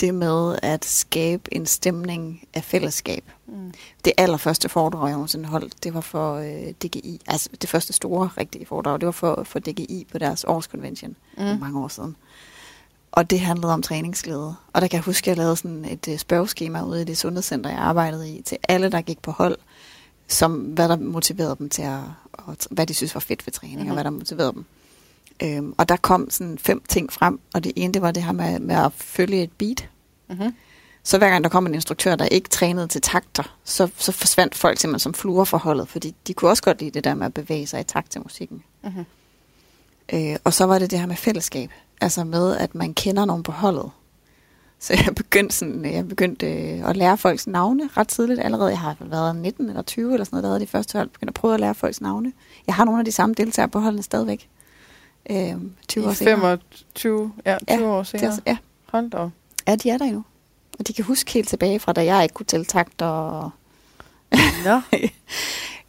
[0.00, 3.24] det med at skabe en stemning af fællesskab.
[3.46, 3.72] Mm.
[4.04, 7.20] Det allerførste foredrag, jeg nogensinde holdt, det var for øh, DGI.
[7.26, 11.44] Altså det første store rigtige foredrag, det var for, for DGI på deres årskonvention mm.
[11.44, 12.16] mange år siden.
[13.12, 14.54] Og det handlede om træningsglæde.
[14.72, 17.18] Og der kan jeg huske, at jeg lavede sådan et øh, spørgeskema ude i det
[17.18, 19.56] sundhedscenter, jeg arbejdede i, til alle, der gik på hold,
[20.28, 22.00] som hvad der motiverede dem til at,
[22.32, 23.90] og hvad de synes var fedt ved træning, mm-hmm.
[23.90, 24.64] og hvad der motiverede dem.
[25.42, 28.32] Øhm, og der kom sådan fem ting frem, og det ene, det var det her
[28.32, 29.88] med, med at følge et beat.
[30.28, 30.54] Mm-hmm.
[31.04, 34.54] Så hver gang der kom en instruktør, der ikke trænede til takter, så, så forsvandt
[34.54, 37.26] folk simpelthen som fluer for holdet, fordi de kunne også godt lide det der med
[37.26, 38.62] at bevæge sig i takt til musikken.
[38.84, 39.04] Mm-hmm.
[40.12, 43.42] Øh, og så var det det her med fællesskab, altså med, at man kender nogen
[43.42, 43.90] på holdet.
[44.82, 48.70] Så jeg begyndte, sådan, jeg begyndte øh, at lære folks navne ret tidligt allerede.
[48.70, 51.08] Jeg har været 19 eller 20 eller sådan noget, der havde de første hold.
[51.08, 52.32] Begyndte at prøve at lære folks navne.
[52.66, 54.48] Jeg har nogle af de samme deltagere på holdene stadigvæk.
[55.30, 55.54] Øh,
[55.88, 56.36] 20 år senere.
[56.36, 58.32] 25, ja, 20 Ja, år Det senere.
[58.32, 59.28] er, ja, Hold da
[59.66, 60.22] ja, de er der jo.
[60.78, 63.06] Og de kan huske helt tilbage fra, da jeg ikke kunne tælle takter.
[63.06, 63.50] Og,
[64.64, 64.80] Nå.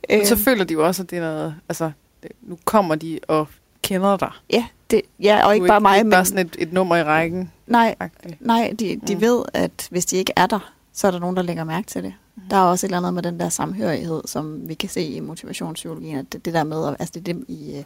[0.09, 1.55] Men øh, så føler de jo også, at det er noget...
[1.69, 1.91] Altså,
[2.23, 3.47] det, nu kommer de og
[3.83, 4.31] kender dig.
[4.53, 6.11] ja, det, ja, og ikke bare mig, ikke men...
[6.11, 7.51] bare sådan et, et nummer i rækken.
[7.67, 7.95] Nej.
[8.39, 9.13] Nej, de, de Mm.
[9.15, 9.21] mm.
[9.21, 12.03] ved, at hvis de ikke er der, så er der nogen, der lægger mærke til
[12.03, 12.13] det.
[12.35, 12.41] Mm.
[12.49, 15.19] Der er også et eller andet med den der samhørighed, som vi kan se i
[15.19, 17.83] motivationspsykologien, at det, det der med, altså det, det, i, øh,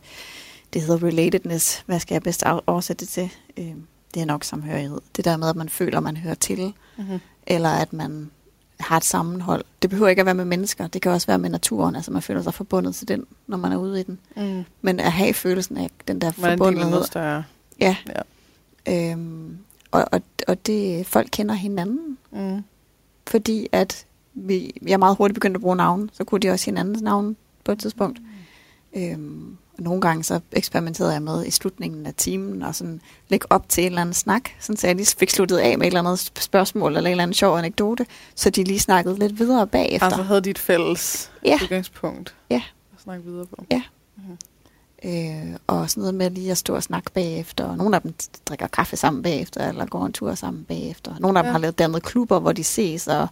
[0.73, 3.29] det hedder relatedness, hvad skal jeg bedst oversætte det til?
[3.57, 3.73] Øh,
[4.13, 5.01] Det er nok samhørighed.
[5.15, 7.19] Det der med, at man føler, at man hører til, Mm-hmm.
[7.47, 8.31] eller at man
[8.79, 9.63] har et sammenhold.
[9.81, 12.21] Det behøver ikke at være med mennesker, det kan også være med naturen, altså man
[12.21, 14.19] føler sig forbundet til den, når man er ude i den.
[14.37, 14.63] Mm.
[14.81, 16.91] Men at have følelsen af den der er af forbundethed.
[16.91, 17.43] noget større.
[17.79, 17.95] Ja.
[18.87, 19.11] Ja.
[19.11, 19.57] Øhm,
[19.91, 22.63] og, og, og det, folk kender hinanden, Mm.
[23.27, 27.01] fordi at vi, jeg meget hurtigt begyndt at bruge navn, så kunne de også hinandens
[27.01, 28.19] navn på et tidspunkt.
[28.95, 33.47] Øhm, og nogle gange så eksperimenterede jeg med i slutningen af timen og sådan lægge
[33.51, 35.91] op til en eller anden snak, sådan så jeg lige fik sluttet af med et
[35.91, 39.67] eller andet spørgsmål eller en eller anden sjov anekdote, så de lige snakkede lidt videre
[39.67, 40.05] bagefter.
[40.05, 41.59] Altså havde de et fælles Ja.
[41.63, 42.61] udgangspunkt Ja.
[42.95, 43.65] at snakke videre på.
[43.71, 43.81] Ja.
[44.15, 44.37] Mhm.
[45.05, 47.63] Øh, og sådan noget med lige at stå og snakke bagefter.
[47.65, 48.13] Og nogle af dem
[48.45, 51.15] drikker kaffe sammen bagefter, eller går en tur sammen bagefter.
[51.19, 51.51] Nogle af dem Ja.
[51.51, 53.27] har lavet dannet klubber, hvor de ses og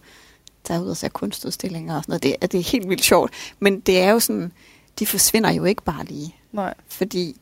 [0.64, 2.22] tager ud og ser kunstudstillinger og sådan noget.
[2.22, 3.32] Det, er- det er helt vildt sjovt.
[3.60, 4.52] Men det er jo sådan,
[4.98, 6.36] de forsvinder jo ikke bare lige.
[6.52, 6.74] Nej.
[6.88, 7.40] Fordi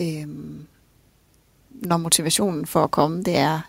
[0.00, 0.66] øhm,
[1.70, 3.60] når motivationen for at komme, det er,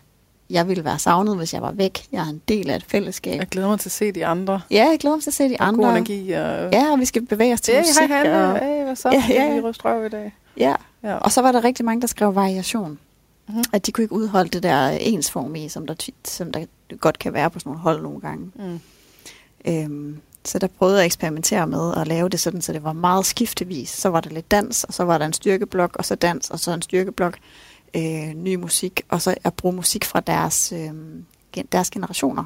[0.49, 2.05] jeg ville være savnet, hvis jeg var væk.
[2.11, 3.39] Jeg er en del af et fællesskab.
[3.39, 4.61] Jeg glæder mig til at se de andre.
[4.71, 5.89] Ja, jeg glæder mig til at se de God andre.
[5.91, 6.31] energi.
[6.31, 6.71] Og...
[6.71, 7.95] Ja, og vi skal bevæge os til Hey, musik.
[8.07, 8.47] hej Hanne.
[8.53, 9.09] og, Hey, hvad så?
[9.09, 9.59] Ja, ja.
[9.61, 10.35] Vi i dag.
[10.57, 11.15] ja, Ja.
[11.15, 12.99] Og så var der rigtig mange, der skrev variation.
[13.47, 13.57] Mhm.
[13.57, 13.63] Mm.
[13.73, 15.93] At de kunne ikke udholde det der ensformige, som der,
[16.25, 16.65] som der
[16.99, 18.51] godt kan være på sådan nogle hold nogle gange.
[18.55, 18.79] Mm.
[19.67, 22.93] Øhm, så der prøvede jeg at eksperimentere med at lave det sådan, så det var
[22.93, 23.89] meget skiftevis.
[23.89, 26.59] Så var der lidt dans, og så var der en styrkeblok, og så dans, og
[26.59, 27.37] så en styrkeblok,
[27.95, 30.91] øh, ny musik, og så at bruge musik fra deres, øh,
[31.71, 32.43] deres generationer.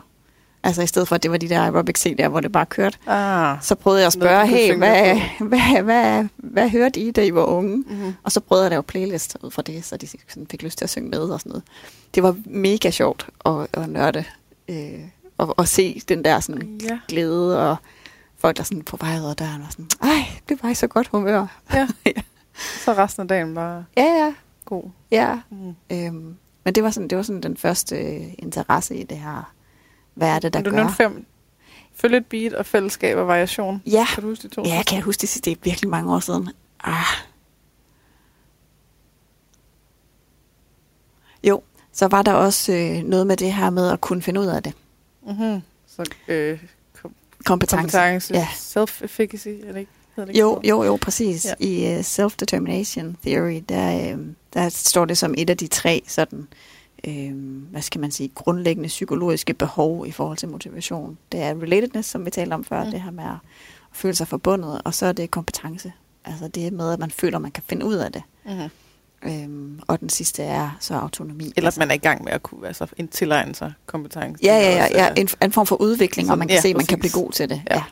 [0.63, 2.97] Altså i stedet for, at det var de der aerobic CD'er, hvor det bare kørte.
[3.07, 3.57] Ah.
[3.61, 7.11] Så prøvede jeg at Noget, spørge, kunne hey, hvad, hvad, hvad, hvad, hvad hørte I,
[7.11, 7.77] da I var unge?
[7.77, 8.13] Mm-hmm.
[8.23, 10.77] Og så prøvede jeg at lave playlister ud fra det, så de sådan fik lyst
[10.77, 11.63] til at synge med og sådan noget.
[12.15, 14.23] Det var mega sjovt at, at nørde
[14.67, 14.99] øh,
[15.37, 16.99] og, og se den der sådan Ja.
[17.07, 17.75] glæde og
[18.37, 20.87] folk der sådan på vej ud af døren og sådan, ej, det var i så
[20.87, 21.47] godt humør.
[21.73, 21.87] Ja.
[22.05, 22.21] Ja.
[22.85, 24.33] Så resten af dagen bare Ja, ja,
[24.65, 24.83] god.
[25.11, 25.39] ja.
[25.49, 25.75] Mm.
[25.91, 29.53] Øhm, men det var, sådan, det var sådan den første øh, interesse i det her.
[30.13, 30.77] Hvad er det, der Men du gør?
[30.77, 31.25] nævnte fem.
[31.95, 33.81] Følg et beat og fællesskab og variation.
[33.85, 34.63] Ja, Kan du huske de to?
[34.65, 35.45] ja, jeg kan huske det.
[35.45, 36.49] Det er virkelig mange år siden.
[36.83, 36.93] Ah.
[41.43, 41.61] Jo,
[41.93, 44.63] så var der også øh, noget med det her med at kunne finde ud af
[44.63, 44.73] det.
[45.27, 45.61] Mm-hmm.
[45.87, 46.59] Så øh,
[47.01, 47.13] kom-
[47.45, 47.77] Kompetence.
[47.97, 48.47] kompetence, Ja.
[48.55, 49.91] self-efficacy, er det ikke?
[50.17, 51.45] Det Jo, jo, jo, præcis.
[51.45, 51.53] Ja.
[51.65, 54.19] I uh, self-determination theory, der, uh,
[54.53, 56.47] der står det som et af de tre sådan,
[57.07, 57.31] uh,
[57.71, 61.17] hvad skal man sige, grundlæggende psykologiske behov i forhold til motivation.
[61.31, 62.91] Det er relatedness, som vi talte om før, mm.
[62.91, 63.35] det her med at
[63.91, 65.91] føle sig forbundet, og så er det kompetence.
[66.25, 68.23] Altså det med, at man føler, at man kan finde ud af det.
[68.45, 68.69] Mm-hmm.
[69.27, 71.43] Um, og den sidste er så autonomi.
[71.43, 74.43] Eller at altså, man er i gang med at kunne altså, en- tilegne sig kompetence.
[74.43, 76.55] Ja, ja, Det ja, også, ja øh, en, en form for udvikling, og man kan
[76.55, 77.61] ja, se, at man kan blive god til det.
[77.69, 77.75] Ja.
[77.75, 77.83] Ja.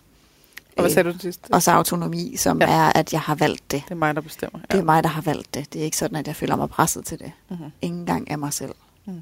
[0.77, 1.47] Og hvad Øh, sagde du sidst?
[1.51, 2.71] Og så autonomi, som Ja.
[2.71, 2.77] ja.
[2.87, 3.83] er, at jeg har valgt det.
[3.85, 4.59] Det er mig, der bestemmer.
[4.71, 5.73] Det er mig, der har valgt det.
[5.73, 7.31] Det er ikke sådan, at jeg føler mig presset til det.
[7.49, 7.65] Mm-hmm.
[7.81, 8.71] Ingen engang af mig selv.
[9.05, 9.21] Mm.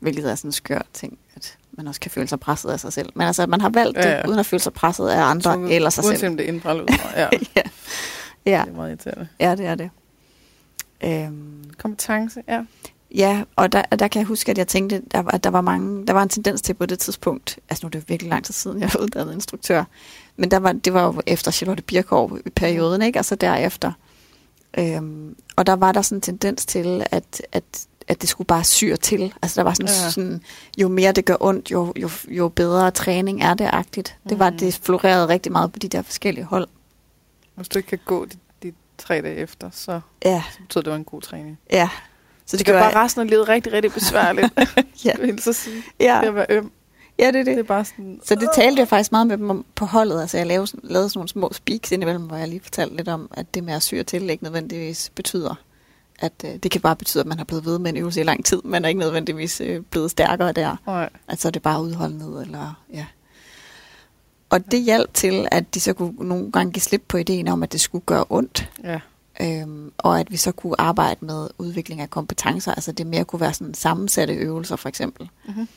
[0.00, 2.92] Hvilket er sådan en skør ting, at man også kan føle sig presset af sig
[2.92, 3.08] selv.
[3.14, 4.28] Men altså, at man har valgt Ja, det, ja.
[4.28, 6.30] uden at føle sig presset af andre eller sig Uanset selv.
[6.30, 6.84] om det er indfra eller.
[7.16, 7.62] Ja, ja.
[8.46, 9.28] ja, det er meget irriterende.
[9.40, 9.90] ja, det er det.
[11.04, 12.62] Øhm, Kompetence, ja.
[13.14, 15.60] ja, og der, der kan jeg huske, at jeg tænkte, der, var- at der var,
[15.60, 18.30] mange, der var en tendens til på det tidspunkt, altså nu er det jo virkelig
[18.30, 19.84] lang tid siden, jeg var uddannet instruktør,
[20.36, 23.18] men der var, det var jo efter Charlotte Birkov i perioden, ikke?
[23.18, 23.92] og så derefter,
[24.78, 27.64] Øhm, og der var der sådan en tendens til, at, at,
[28.08, 29.34] at det skulle bare syre til.
[29.42, 30.10] Altså der var sådan, Ja.
[30.10, 30.42] sådan
[30.78, 34.16] jo mere det gør ondt, jo, jo, jo bedre træning er det agtigt.
[34.28, 34.58] Det var, Mhm.
[34.58, 36.68] det florerede rigtig meget på de der forskellige hold.
[37.54, 38.36] Hvis du ikke kan gå de
[38.98, 41.58] tre dage efter, så, Ja, så betyder det, var en god træning.
[41.72, 41.88] ja.
[42.46, 44.52] Så Det det gør bare resten af livet rigtig, rigtig besværligt.
[45.04, 45.12] Ja.
[45.18, 45.82] Jeg vil så sige.
[46.00, 46.70] ja, Det at være øm,
[47.18, 47.58] ja, det er det det.
[47.58, 48.20] er bare sådan...
[48.24, 50.20] Så det talte jeg faktisk meget med dem om på holdet.
[50.20, 53.28] Altså jeg lavede, lavede sådan nogle små speaks indimellem, hvor jeg lige fortalte lidt om,
[53.34, 55.54] at det med at syre til ikke nødvendigvis betyder,
[56.18, 58.24] at øh, det kan bare betyde, at man har blevet ved med en øvelse i
[58.24, 60.76] lang tid, men er ikke nødvendigvis øh, blevet stærkere der.
[60.86, 61.08] Nej.
[61.28, 63.06] Altså er det bare udholdenhed, eller ja.
[64.50, 67.62] Og det hjalp til, at de så kunne nogle gange give slip på ideen om,
[67.62, 69.00] at det skulle gøre ondt, Ja.
[69.40, 72.72] øhm, og at vi så kunne arbejde med udvikling af kompetencer.
[72.74, 75.28] Altså det mere kunne være sådan sammensatte øvelser, for eksempel.
[75.48, 75.68] Mm-hmm.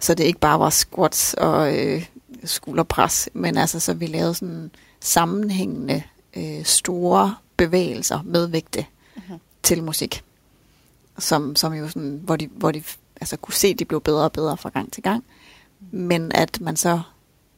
[0.00, 2.06] Så det ikke bare var squats og øh,
[2.44, 6.02] skulderpres, men altså så vi lavede sådan sammenhængende
[6.36, 8.86] øh, store bevægelser med vægte
[9.28, 9.38] Mhm.
[9.62, 10.22] til musik.
[11.18, 12.82] Som, som jo sådan, hvor de, hvor de
[13.20, 15.24] altså kunne se, at de blev bedre og bedre fra gang til gang.
[15.90, 17.00] Men at man så,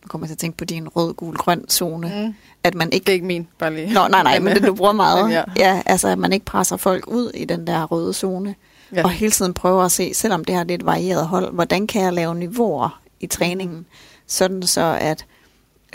[0.02, 2.34] nu kommer jeg til at tænke på din rød, gul, grøn zone, Mm.
[2.62, 3.92] at man ikke Det er ikke min, bare lige.
[3.94, 5.24] Nå, nej, nej, men det du bruger meget.
[5.24, 5.42] Men ja.
[5.56, 5.82] ja.
[5.86, 8.54] altså at man ikke presser folk ud i den der røde zone.
[8.94, 9.04] Ja.
[9.04, 12.12] Og hele tiden prøver at se, selvom det har lidt varieret hold, hvordan kan jeg
[12.12, 13.86] lave niveauer i træningen,
[14.26, 15.24] sådan så at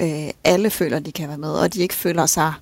[0.02, 2.54] øh, alle føler, de kan være med, og de ikke føler sig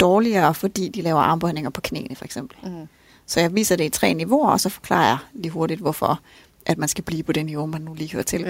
[0.00, 2.70] dårligere, fordi de laver armbøjninger på knæene, for eksempel.
[2.70, 2.88] Mm.
[3.26, 6.20] Så jeg viser det i tre niveauer, og så forklarer jeg lige hurtigt, hvorfor
[6.66, 8.48] at man skal blive på det niveau, man nu lige hører til på.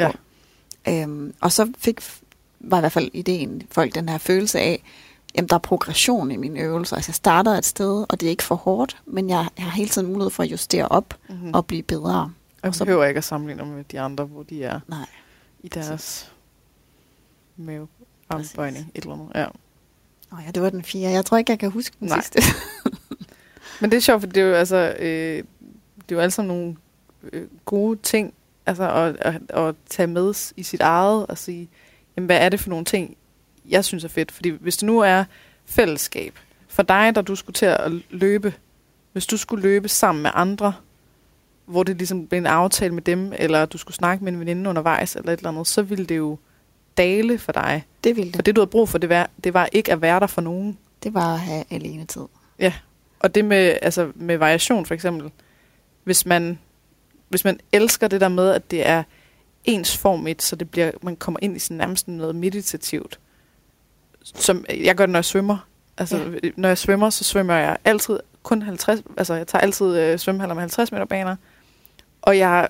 [0.87, 1.02] Ja.
[1.02, 2.00] Øhm, og så fik,
[2.70, 4.83] var i hvert fald ideen, folk den her følelse af,
[5.37, 6.96] jamen der er progression i mine øvelser.
[6.96, 9.70] Altså jeg starter et sted, og det er ikke for hårdt, men jeg, jeg har
[9.72, 11.55] hele tiden mulighed for at justere op Mm-hmm.
[11.55, 12.33] og blive bedre.
[12.62, 15.07] Jeg så- behøver ikke at sammenligne med de andre, hvor de er Nej.
[15.62, 16.33] i deres
[17.57, 17.88] mave
[18.29, 19.29] armbøjning, et eller andet.
[19.35, 19.46] Ja.
[20.31, 21.11] Nå ja, det var den fire.
[21.11, 22.20] Jeg tror ikke, jeg kan huske den Nej.
[22.20, 22.42] sidste.
[23.81, 25.37] Men det er sjovt, for det er jo altså, øh,
[25.96, 26.76] det er jo alle sammen nogle
[27.33, 28.35] øh, gode ting,
[28.66, 31.68] altså at, at, at tage med i sit eget og sige,
[32.16, 33.16] jamen, hvad er det for nogle ting,
[33.68, 34.33] jeg synes er fedt?
[34.33, 35.24] Fordi hvis det nu er
[35.66, 38.55] fællesskab, for dig, der du skulle til at løbe,
[39.12, 40.72] hvis du skulle løbe sammen med andre,
[41.64, 44.70] hvor det ligesom blev en aftale med dem, eller du skulle snakke med en veninde
[44.70, 46.38] undervejs, eller et eller andet, så ville det jo
[46.96, 47.85] dale for dig.
[48.05, 48.46] det ville For det.
[48.46, 50.79] det, du havde brug for, det var, det var ikke at være der for nogen.
[51.02, 52.22] Det var at have alene tid.
[53.20, 55.31] Og det med, altså med variation for eksempel,
[56.05, 56.59] hvis man,
[57.29, 59.02] hvis man elsker det der med, at det er
[59.66, 63.18] ensformigt, så det bliver, man kommer ind i sådan nærmest noget meditativt.
[64.22, 65.68] Som jeg gør det, når jeg svømmer.
[65.98, 66.48] Altså, ja.
[66.57, 70.55] når jeg svømmer, så svømmer jeg altid kun 50, altså jeg tager altid øh, svømmehaller
[70.55, 71.37] med 50 meter baner.
[72.22, 72.68] Og jeg,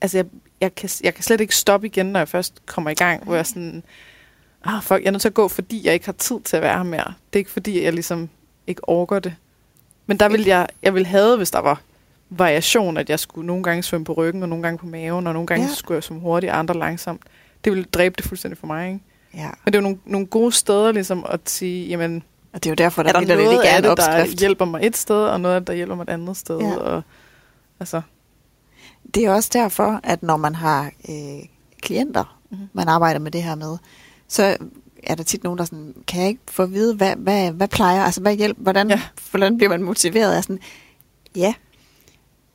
[0.00, 0.26] altså jeg,
[0.60, 3.34] jeg, kan, jeg kan slet ikke stoppe igen, når jeg først kommer i gang, hvor
[3.34, 3.82] jeg sådan,
[4.64, 6.62] ah fuck, jeg er nødt til at gå, fordi jeg ikke har tid til at
[6.62, 7.14] være her mere.
[7.32, 8.28] Det er ikke fordi, jeg ligesom
[8.66, 9.34] ikke orker det.
[10.06, 11.80] Men der vil jeg, jeg vil have, hvis der var
[12.30, 15.32] variation, at jeg skulle nogle gange svømme på ryggen, og nogle gange på maven, og
[15.32, 15.72] nogle gange Ja.
[15.74, 17.20] skulle jeg svømme hurtigt, og andre langsomt.
[17.64, 19.00] Det ville dræbe det fuldstændig for mig, ikke?
[19.34, 19.48] Ja.
[19.64, 22.70] Men det er jo nogle, nogle gode steder ligesom at sige, jamen, Og det er
[22.70, 25.16] jo derfor, der er der noget ikke er af det, der hjælper mig et sted,
[25.24, 26.58] og noget af det, der hjælper mig et andet sted.
[26.60, 26.76] Ja.
[26.76, 27.02] Og,
[27.80, 28.00] altså,
[29.14, 31.46] Det er også derfor, at når man har øh,
[31.82, 32.58] klienter, Mhm.
[32.58, 32.68] mm-hmm.
[32.72, 33.76] man arbejder med det her med,
[34.28, 34.56] så
[35.02, 37.68] er der tit nogen, der sådan, kan jeg ikke få at vide, hvad, hvad, hvad
[37.68, 39.00] plejer, altså hvad hjælp, hvordan, Ja.
[39.30, 40.36] hvordan bliver man motiveret?
[40.36, 40.58] Er sådan,
[41.36, 41.54] ja,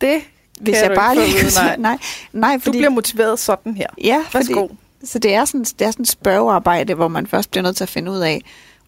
[0.01, 0.21] det
[0.61, 1.43] hvis Kan jeg du bare lige...
[1.63, 1.75] nej.
[1.77, 1.97] nej,
[2.33, 2.77] nej, Du fordi...
[2.77, 3.87] bliver motiveret sådan her.
[4.03, 4.67] ja, fordi, Værsgo.
[5.03, 7.83] så det er, sådan, det er sådan et spørgearbejde, hvor man først bliver nødt til
[7.83, 8.41] at finde ud af,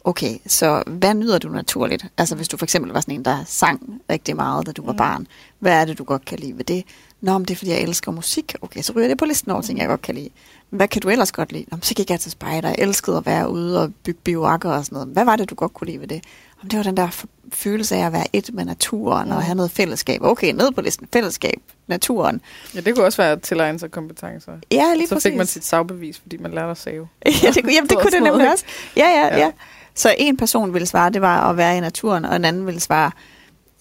[0.04, 2.06] okay, så hvad nyder du naturligt?
[2.17, 4.91] Altså hvis du for eksempel var sådan en, der sang rigtig meget, da du var
[4.91, 4.97] Mm.
[4.97, 5.28] barn.
[5.60, 6.84] Hvad er det, du godt kan lide ved det?
[7.21, 8.56] Nå, men det er, fordi jeg elsker musik.
[8.62, 10.30] Okay, så ryger det på listen over ting, jeg godt kan lide.
[10.69, 11.65] Hvad kan du ellers godt lide?
[11.71, 12.69] Nå, så gik jeg til spejder.
[12.69, 15.10] Jeg elskede at være ude og bygge bioakker og sådan noget.
[15.10, 16.24] Hvad var det, du godt kunne lide ved det?
[16.63, 19.41] Det var den der følelse af at være et med naturen og Mm.
[19.43, 20.21] have noget fællesskab.
[20.21, 21.08] Okay, ned på listen.
[21.13, 21.62] Fællesskab.
[21.88, 22.41] Naturen.
[22.76, 24.52] Ja, det kunne også være at tilegne sig kompetencer.
[24.71, 25.30] Ja, lige så præcis.
[25.30, 27.08] fik man sit sagbevis, fordi man lærte at save.
[27.26, 28.65] ja, det, kunne- jamen, det kunne det nemlig også.
[28.97, 29.38] Ja, ja, Ja.
[29.38, 29.52] ja, ja.
[29.95, 32.80] Så en person ville svare, det var at være i naturen, og en anden ville
[32.80, 33.12] svare,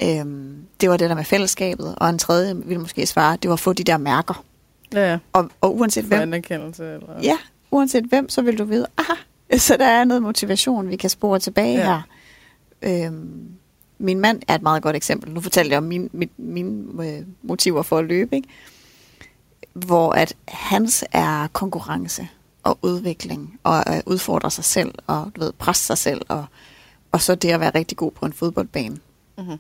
[0.03, 3.53] øhm, det var det der med fællesskabet, og en tredje ville måske svare, det var
[3.55, 4.45] at få de der mærker.
[4.95, 5.19] Ja, ja.
[5.33, 6.85] Og, og uanset For hvem, anerkendelse.
[6.85, 7.07] Eller...
[7.23, 7.37] ja,
[7.71, 9.13] uanset hvem, så vil du vide, aha,
[9.59, 11.85] så der er noget motivation, vi kan spore tilbage Ja.
[11.85, 12.01] her.
[12.83, 13.49] Øhm,
[13.99, 15.33] min mand er et meget godt eksempel.
[15.33, 18.49] Nu fortalte jeg om min, mit, mine øh, motiver for at løbe, ikke?
[19.73, 22.29] hvor at hans er konkurrence
[22.63, 26.45] og udvikling og at udfordre sig selv og du ved, presse sig selv og,
[27.13, 28.99] og så det at være rigtig god på en fodboldbane.
[29.39, 29.59] Mm-hmm.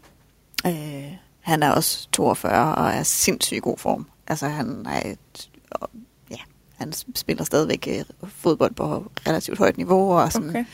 [0.66, 4.06] Øh, han er også 42 og er sindssygt i god form.
[4.26, 5.90] Altså han er et, og,
[6.30, 6.36] ja,
[6.76, 10.48] han spiller stadigvæk øh, fodbold på relativt højt niveau og sådan.
[10.48, 10.64] Okay.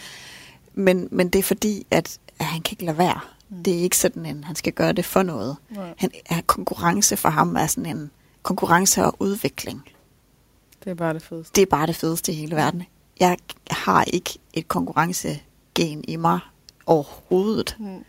[0.74, 3.20] Men, men det er fordi, at, at han kan ikke lade være.
[3.48, 3.62] Mm.
[3.62, 5.56] Det er ikke sådan en, han skal gøre det for noget.
[5.70, 5.94] Nej.
[5.96, 8.10] Han er konkurrence for ham er sådan en
[8.42, 9.82] konkurrence og udvikling.
[10.84, 11.52] Det er bare det fedeste.
[11.54, 12.82] Det er bare det fedeste i hele verden.
[13.20, 13.36] Jeg
[13.70, 16.38] har ikke et konkurrencegen i mig
[16.86, 17.76] overhovedet.
[17.78, 18.04] Mm.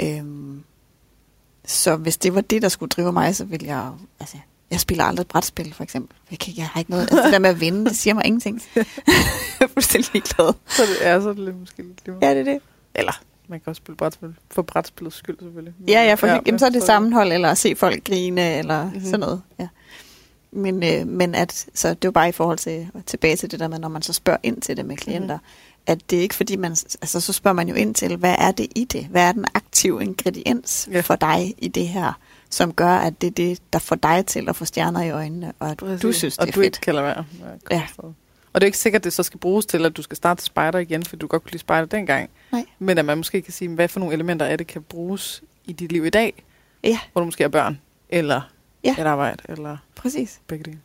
[0.00, 0.64] Øhm,
[1.64, 3.90] så hvis det var det, der skulle drive mig, så ville jeg...
[4.20, 4.36] Altså,
[4.70, 6.16] jeg spiller aldrig brætspil, for eksempel.
[6.30, 7.02] Jeg, kan, jeg har ikke noget...
[7.02, 8.62] Altså, det der med at vinde, det siger mig ingenting.
[8.76, 8.84] jeg
[9.60, 10.52] er fuldstændig ligeglad.
[10.66, 12.62] Så det er så er det lidt, måske lidt lige Ja, det er det.
[12.94, 13.12] Eller,
[13.48, 14.34] man kan også spille brætspil.
[14.50, 15.74] For brætspillets skyld, selvfølgelig.
[15.78, 18.54] Men, Ja, ja, for ja, jamen, så er det sammenhold, eller at se folk grine,
[18.58, 18.92] eller Mhm.
[18.92, 19.04] mm-hmm.
[19.04, 19.42] sådan noget.
[19.58, 19.68] Ja.
[20.52, 23.68] Men, øh, men at, så det var bare i forhold til, tilbage til det der
[23.68, 25.44] med, når man så spørger ind til det med klienter, Mhm.
[25.44, 25.82] mm-hmm.
[25.86, 26.70] at det er ikke fordi man,
[27.02, 29.04] altså så spørger man jo ind til, hvad er det i det?
[29.06, 30.94] Hvad er den aktive ingrediens Ja.
[30.96, 31.00] ja.
[31.00, 32.12] for dig i det her,
[32.50, 35.52] som gør, at det er det, der får dig til at få stjerner i øjnene,
[35.58, 36.00] og at Præcis.
[36.00, 36.64] du synes, det og er du fedt.
[36.64, 37.24] ikke kan lade være.
[37.70, 37.82] Ja.
[37.82, 38.04] afsted.
[38.52, 40.42] Og det er ikke sikkert, at det så skal bruges til, at du skal starte
[40.44, 42.30] spejder igen, for du godt kunne lide spejder dengang.
[42.54, 42.66] Nej.
[42.78, 45.72] Men at man måske kan sige, hvad for nogle elementer af det kan bruges i
[45.72, 46.44] dit liv i dag,
[46.84, 48.40] Ja, hvor du måske er børn, eller
[48.84, 48.94] Ja.
[48.98, 50.40] et arbejde, eller præcis.
[50.46, 50.78] begge dele.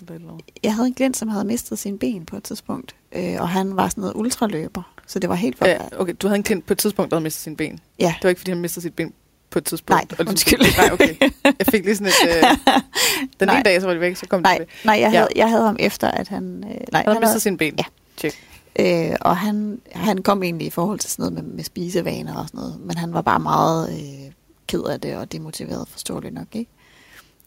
[0.00, 0.38] Eller eller.
[0.62, 3.76] Jeg havde en klient, som havde mistet sin ben på et tidspunkt, øh, og han
[3.76, 5.66] var sådan noget ultraløber, så det var helt for...
[5.66, 7.80] Ja, okay, du havde en klient på et tidspunkt, der havde mistet sin ben.
[7.98, 8.14] ja.
[8.18, 9.12] Det var ikke, fordi han mistede sit ben
[9.50, 10.10] på et tidspunkt.
[10.10, 10.58] Nej, og undskyld.
[10.78, 11.16] Nej, okay.
[11.58, 12.36] Jeg fik lige sådan et...
[12.36, 12.42] Øh,
[13.40, 13.54] den Nej.
[13.54, 14.70] ene dag, så var det væk, så kom det Nej, tilbage.
[14.84, 15.18] nej jeg, Ja.
[15.18, 16.44] havde, jeg havde ham efter, at han...
[16.44, 17.74] Øh, nej, Han havde han mistet sin ben.
[17.78, 17.84] Ja.
[18.18, 18.36] Check.
[18.78, 22.48] Øh, og han, han kom egentlig i forhold til sådan noget med, med spisevaner og
[22.48, 24.32] sådan noget, men han var bare meget øh,
[24.66, 26.70] ked af det og demotiveret, forståeligt nok, ikke?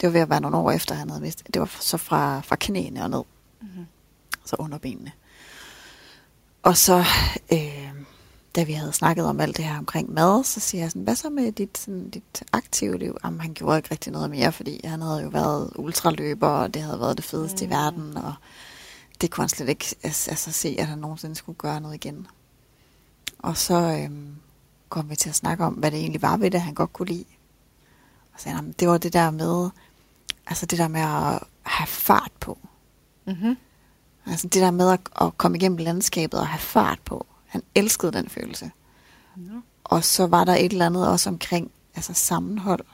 [0.01, 1.53] Det var ved at være nogle år efter, han havde mistet.
[1.53, 3.23] Det var så fra, fra knæene og ned,
[3.61, 3.85] Mhm.
[4.45, 5.11] så under benene.
[6.63, 7.03] Og så,
[7.53, 7.89] øh,
[8.55, 11.15] da vi havde snakket om alt det her omkring mad, så siger jeg sådan, hvad
[11.15, 13.17] så med dit, sådan, dit aktive liv?
[13.23, 16.81] Jamen, han gjorde ikke rigtig noget mere, fordi han havde jo været ultraløber, og det
[16.81, 17.71] havde været det fedeste mm.
[17.71, 17.79] i Mm.
[17.81, 18.33] verden, og
[19.21, 22.27] det kunne han slet ikke altså, se, at han nogensinde skulle gøre noget igen.
[23.39, 24.35] Og så øhm,
[24.89, 27.07] kom vi til at snakke om, hvad det egentlig var ved det, han godt kunne
[27.07, 27.25] lide.
[28.33, 29.69] Og sagde han, "Jamen, det var det der med,
[30.47, 32.57] altså det der med at have fart på.
[33.25, 33.57] Mm-hmm.
[34.25, 37.25] Altså det der med at, at komme igennem landskabet og have fart på.
[37.47, 38.71] Han elskede den følelse.
[39.37, 39.41] Ja.
[39.83, 42.85] Og så var der et eller andet også omkring altså sammenhold.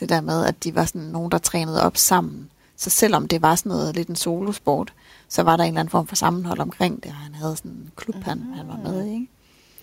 [0.00, 2.50] Det der med, at de var sådan nogen, der trænede op sammen.
[2.76, 4.92] Så selvom det var sådan noget lidt en solosport,
[5.32, 7.10] så var der en eller anden form for sammenhold omkring det.
[7.10, 9.12] Og han havde sådan en klub, han, han var med i.
[9.12, 9.28] Ikke?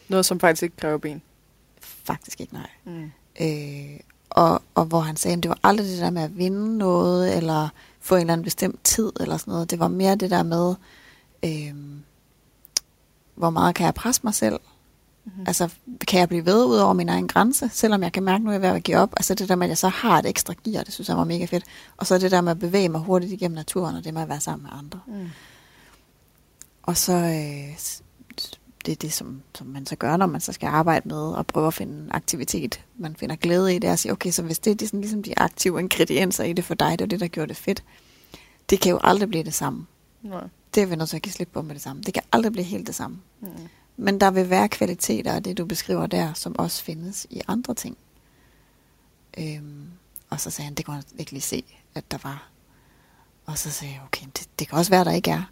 [0.09, 1.21] Noget, som faktisk ikke kræver ben.
[1.81, 2.69] Faktisk ikke, nej.
[2.85, 3.11] Mm.
[3.41, 6.77] Øh, og, og hvor han sagde, at det var aldrig det der med at vinde
[6.77, 9.71] noget, eller få en eller anden bestemt tid, eller sådan noget.
[9.71, 10.75] Det var mere det der med,
[11.45, 11.75] øh,
[13.35, 14.59] hvor meget kan jeg presse mig selv?
[15.29, 15.43] Mm-hmm.
[15.47, 15.69] Altså,
[16.07, 18.53] kan jeg blive ved ud over min egen grænse, selvom jeg kan mærke, nu er
[18.53, 19.13] jeg ved at give op?
[19.17, 21.23] Altså det der med, at jeg så har et ekstra gear, det synes jeg var
[21.23, 21.63] mega fedt.
[21.97, 24.29] Og så det der med at bevæge mig hurtigt igennem naturen, og det med at
[24.29, 24.99] være sammen med andre.
[25.07, 25.29] Mm.
[26.83, 27.77] Og så øh,
[28.85, 31.47] det er det, som, som man så gør, når man så skal arbejde med og
[31.47, 34.59] prøve at finde en aktivitet, man finder glæde i det, og sige, okay, så hvis
[34.59, 37.19] det er de, sådan, ligesom de aktive ingredienser i det for dig, det er det,
[37.19, 37.83] der gjorde det fedt,
[38.69, 39.85] det kan jo aldrig blive det samme.
[40.21, 40.43] Nej.
[40.75, 42.01] Det er vi nødt til at give slip på med det samme.
[42.01, 43.17] Det kan aldrig blive helt det samme.
[43.41, 43.47] Mm.
[43.99, 47.73] Men der vil være kvaliteter af det, du beskriver der, som også findes i andre
[47.73, 47.97] ting.
[49.37, 49.85] Øhm,
[50.29, 51.63] og så sagde han, det kunne han ikke lige se,
[51.95, 52.49] at der var.
[53.45, 55.43] Og så sagde jeg, okay, det, det kan også være, der ikke er.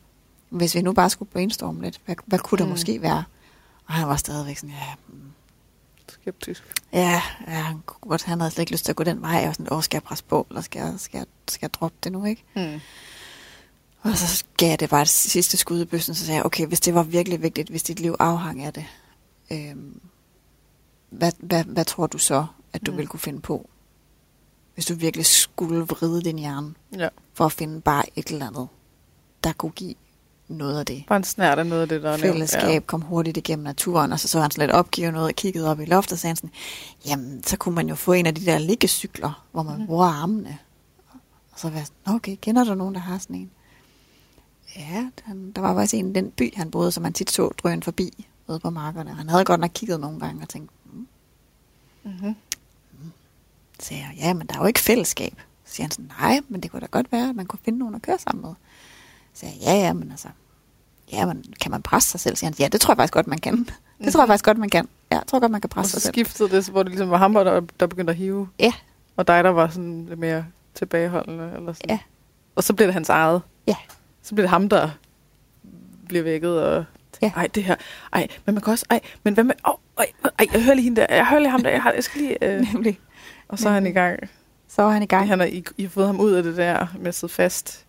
[0.50, 2.70] Hvis vi nu bare skulle brainstorme lidt, hvad, hvad kunne der Mm.
[2.72, 3.24] måske være?
[3.86, 5.22] Og han var stadigvæk sådan, ja, mm,
[6.10, 6.64] Skeptisk.
[6.94, 9.46] ja, ja han, kunne godt, han havde slet ikke lyst til at gå den vej.
[9.48, 11.98] Og sådan, åh, skal jeg presse på, eller skal jeg, skal, jeg, skal jeg droppe
[12.04, 12.44] det nu, ikke?
[12.56, 12.80] Mm.
[14.02, 16.68] Og så gav jeg det bare et sidste skud i bøssen, så sagde jeg, okay,
[16.68, 18.86] hvis det var virkelig vigtigt, hvis dit liv afhang af det,
[19.52, 20.02] øhm,
[21.10, 22.98] hvad, hvad, hvad tror du så, at du Mm.
[22.98, 23.70] ville kunne finde på?
[24.74, 27.08] Hvis du virkelig skulle vride din hjerne, Ja.
[27.34, 28.68] for at finde bare et eller andet,
[29.44, 29.96] der kunne give
[30.48, 31.04] noget af det.
[31.08, 32.18] Bare en snært af noget af det, der er.
[32.18, 35.72] Fællesskab, kom hurtigt igennem naturen, og så så han sådan lidt opgivet noget og kiggede
[35.72, 36.52] op i loftet, og sagde sådan,
[37.06, 39.86] jamen, så kunne man jo få en af de der liggecykler, hvor man mm.
[39.88, 40.58] bruger armene.
[41.52, 43.52] Og så var jeg sådan, okay, kender du nogen, der har sådan en?
[44.78, 47.84] Ja, han, der var faktisk en den by, han boede, som man tit så drøn
[47.84, 49.14] forbi ude på markerne.
[49.14, 51.08] Han havde godt nok kigget nogle gange og tænkt, mm.
[52.06, 52.10] Ja.
[52.12, 52.36] Mm-hmm.
[53.80, 55.42] så jeg, ja, men der er jo ikke fællesskab.
[55.66, 57.80] Så siger han sådan, nej, men det kunne da godt være, at man kunne finde
[57.80, 58.54] nogen at køre sammen med.
[59.34, 60.28] Så jeg, ja, ja, men altså,
[61.12, 62.36] ja, men kan man presse sig selv?
[62.36, 63.70] Så siger han, ja, det tror jeg faktisk godt, man kan.
[64.04, 64.88] Det tror jeg faktisk godt, man kan.
[65.12, 66.14] Ja, jeg tror godt, man kan Og presse så sig selv.
[66.14, 68.50] skiftede det, så hvor det ligesom var ham, der, der begyndte at hive.
[68.60, 68.74] Ja.
[69.16, 71.54] Og dig, der var sådan lidt mere tilbageholdende.
[71.56, 71.90] Eller sådan.
[71.90, 72.00] Ja.
[72.56, 73.42] Og så blev det hans eget.
[73.68, 73.76] Ja.
[74.28, 74.90] Så blev det ham, der
[76.08, 76.86] bliver vækket og...
[77.22, 77.32] Ja.
[77.36, 77.76] Ej, det her.
[78.14, 78.86] Ej, men man kan også...
[78.90, 79.56] Ej, men hvad med...
[79.64, 80.06] Oh, ej,
[80.40, 81.16] ej, jeg hører lige hende der.
[81.16, 81.70] Jeg hører lige ham der.
[81.70, 82.44] Jeg, har, jeg skal lige...
[82.44, 82.74] Øh.
[82.74, 83.00] Nemlig.
[83.48, 84.20] Og så er han i gang.
[84.68, 85.28] Så var han i gang.
[85.28, 87.86] Han har, I, I har fået ham ud af det der med at sidde fast.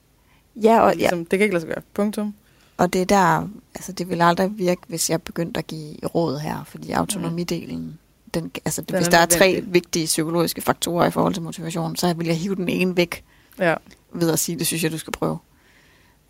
[0.57, 1.82] Ja, og, ja, ligesom, Det kan ikke lade sig gøre.
[1.95, 2.34] Punktum.
[2.76, 6.39] og det er der, altså det ville aldrig virke, hvis jeg begyndte at give råd
[6.39, 7.99] her, fordi autonomidelen
[8.34, 11.97] den, altså, Den hvis er der er tre vigtige psykologiske faktorer i forhold til motivation,
[11.97, 13.24] så vil jeg hive den ene væk
[13.59, 13.74] Ja.
[14.12, 15.39] ved at sige, det synes jeg, du skal prøve.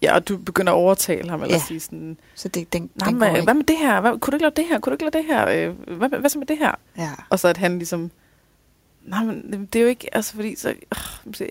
[0.02, 1.60] Ja, og du begynder at overtale ham, eller Ja.
[1.68, 3.44] sige sådan, Så det, den, den går men, ikke.
[3.44, 4.00] hvad med det her?
[4.00, 4.78] Hvad, kunne du ikke lave det her?
[4.80, 5.68] Kunne du ikke lave det her?
[5.88, 6.72] Øh, hvad, hvad så med det her?
[6.98, 7.10] Ja.
[7.30, 8.10] Og så at han ligesom,
[9.04, 11.48] nej, men det er jo ikke, altså fordi så, øh, se,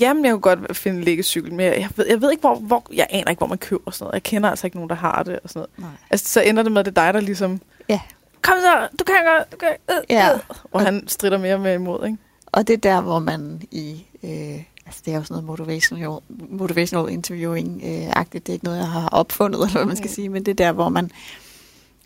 [0.00, 2.86] jamen jeg kunne godt finde liggecykel, men jeg, jeg, ved, jeg ved ikke, hvor, hvor,
[2.94, 4.14] jeg aner ikke, hvor man køber sådan noget.
[4.14, 5.90] Jeg kender altså ikke nogen, der har det og sådan noget.
[5.92, 5.98] Nej.
[6.10, 8.00] Altså så ender det med, at det er dig, der ligesom, Ja.
[8.42, 10.32] kom så, du kan godt, du kan, øh, Ja.
[10.34, 10.40] øh.
[10.72, 12.18] Og han strider mere med imod, ikke?
[12.46, 14.06] Og det er der, hvor man i...
[14.22, 16.18] Øh, altså det er jo sådan noget motivational,
[16.50, 18.38] motivational interviewing-agtigt.
[18.46, 20.14] det er ikke noget, jeg har opfundet, eller hvad man skal Mm.
[20.14, 21.10] sige, men det er der, hvor man,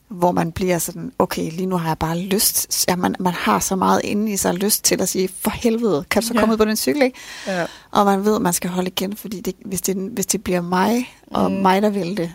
[0.08, 2.84] hvor man bliver sådan, okay, lige nu har jeg bare lyst.
[2.88, 6.04] Ja, man, man har så meget inde i sig lyst til at sige, for helvede,
[6.10, 6.40] kan du så Ja.
[6.40, 7.18] komme ud på den cykel, ikke?
[7.46, 7.66] Ja.
[7.90, 10.60] Og man ved, at man skal holde igen, fordi det, hvis, det, hvis det bliver
[10.60, 11.56] mig, og Mm.
[11.56, 11.62] mm.
[11.62, 12.32] mig, der vil det,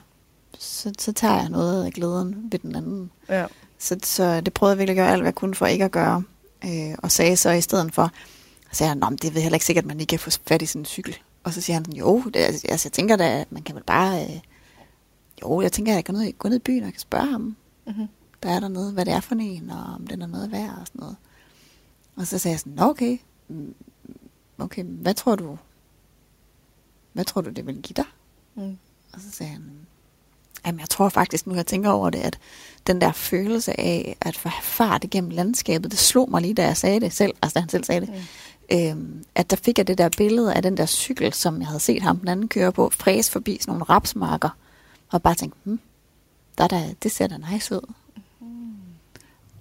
[0.59, 3.11] så, så tager jeg noget af glæden ved den anden.
[3.29, 3.45] ja.
[3.81, 5.91] Så, så det prøvede jeg virkelig at gøre alt, hvad jeg kunne for ikke at
[5.91, 6.23] gøre.
[6.65, 8.11] Øh, og sagde så i stedet for,
[8.71, 10.29] så sagde han, "Nå, men det ved heller ikke sikkert, at man ikke kan få
[10.47, 11.17] fat i sådan en cykel.
[11.43, 13.83] Og så siger han, jo, det, er- altså, jeg tænker da, at man kan vel
[13.83, 14.39] bare, øh,
[15.41, 17.55] jo, jeg tænker, at jeg kan ned, gå ned i byen og kan spørge ham,
[17.87, 18.07] Mm-hmm.
[18.43, 20.87] der er dernede, hvad det er for en, og om den er noget værd og
[20.87, 21.15] sådan noget.
[22.15, 23.17] Og så sagde jeg sådan, "Nå, okay,
[23.47, 23.73] mm,
[24.57, 25.57] okay, hvad tror du,
[27.13, 28.05] hvad tror du, det vil give dig?
[28.55, 28.77] Mm.
[29.13, 29.63] Og så sagde han,
[30.65, 32.39] jamen jeg tror faktisk, nu jeg tænker over det, at
[32.87, 36.77] den der følelse af at få fart igennem landskabet, det slog mig lige, da jeg
[36.77, 38.15] sagde det selv, altså da han selv sagde det, Mm.
[38.71, 41.79] Øhm, at der fik jeg det der billede af den der cykel, som jeg havde
[41.79, 44.49] set ham den anden køre på, fræs forbi sådan nogle rapsmarker,
[45.11, 45.79] og bare tænkte, hmm,
[46.57, 47.93] der er da, det ser da nice ud.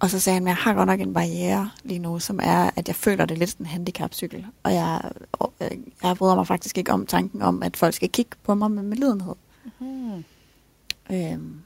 [0.00, 2.70] Og så sagde han, at jeg har godt nok en barriere lige nu, som er,
[2.76, 4.46] at jeg føler det er lidt som en handicapcykel.
[4.62, 5.70] Og jeg, og, øh,
[6.02, 8.82] jeg bryder mig faktisk ikke om tanken om, at folk skal kigge på mig med
[8.82, 9.34] medlidenhed.
[9.80, 10.24] Mm.
[11.10, 11.60] Øhm,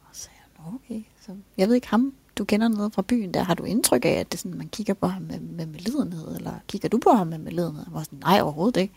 [0.00, 1.02] og så sagde "Nå, okay.
[1.26, 3.42] Så, jeg ved ikke ham, du kender noget fra byen der.
[3.42, 6.36] Har du indtryk af, at det sådan, man kigger på ham med, med medlidenhed?
[6.36, 7.84] Eller kigger du på ham med medlidenhed?
[7.86, 8.94] Jeg var sådan, nej, overhovedet ikke.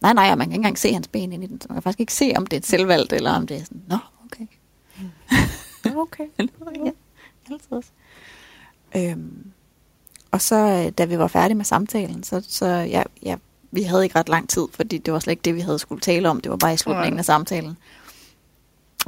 [0.00, 1.60] Nej, nej, og man kan ikke engang se hans ben ind i den.
[1.60, 3.64] Så man kan faktisk ikke se, om det er et selvvalgt, eller om det er
[3.64, 4.46] sådan, nå, okay.
[5.96, 6.24] Okay.
[6.86, 6.90] ja,
[7.50, 7.90] altid.
[8.96, 9.52] Øhm,
[10.30, 13.36] og så, øh, da vi var færdige med samtalen, så, så ja, ja,
[13.70, 16.00] vi havde ikke ret lang tid, fordi det var slet ikke det, vi havde skulle
[16.00, 16.40] tale om.
[16.40, 17.76] Det var bare i slutningen af samtalen.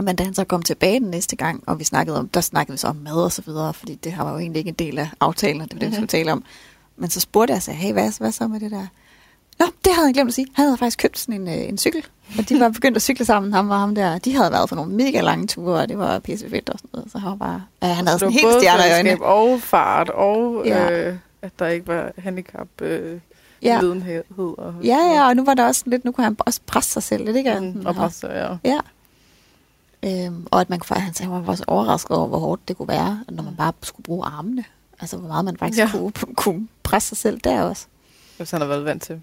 [0.03, 2.73] Men da han så kom tilbage den næste gang, og vi snakkede om, der snakkede
[2.73, 4.75] vi så om mad og så videre, fordi det her var jo egentlig ikke en
[4.75, 5.95] del af aftalen, og det var det, vi Mhm.
[5.95, 6.45] skulle tale om.
[6.97, 8.87] Men så spurgte jeg sig, hey, hvad, hvad så med det der?
[9.59, 10.47] Nå, det havde jeg glemt at sige.
[10.55, 12.05] Han havde faktisk købt sådan en, øh, en cykel,
[12.39, 14.19] og de var begyndt at cykle sammen, ham og ham der.
[14.19, 16.91] De havde været på nogle mega lange ture, og det var pisse fedt og sådan
[16.93, 17.13] noget.
[17.13, 19.23] Så han var bare, ja, han havde Så sådan helt stjerner i øjnene.
[19.25, 21.09] og fart, og Ja.
[21.09, 23.19] øh, at der ikke var handicap øh,
[23.63, 23.81] Ja.
[23.81, 24.23] lidenhed.
[24.39, 27.03] Og, Ja, ja, og nu var der også lidt, nu kunne han også presse sig
[27.03, 27.61] selv lidt, ikke?
[27.61, 28.57] Mm, og presse, ja.
[28.65, 28.79] Ja.
[30.05, 32.89] Øhm, og at man kunne faktisk, han var også overrasket over, hvor hårdt det kunne
[32.89, 34.65] være, når man bare skulle bruge armene.
[35.01, 35.91] Altså, hvor meget man faktisk Ja.
[35.93, 37.87] kunne, kunne presse sig selv der også.
[38.37, 39.23] Hvis han har været vant til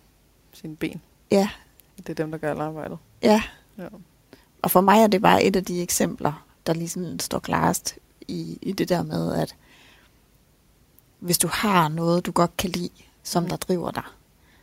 [0.54, 1.02] sine ben.
[1.32, 1.50] Ja,
[1.98, 2.98] Det er dem, der gør alt arbejdet.
[3.24, 3.42] ja.
[3.78, 3.88] Ja.
[4.62, 7.96] Og for mig er det bare et af de eksempler, der ligesom står klarest
[8.28, 9.56] i, i det der med, at
[11.20, 12.90] hvis du har noget, du godt kan lide,
[13.24, 13.50] som Mm.
[13.50, 14.04] der driver dig,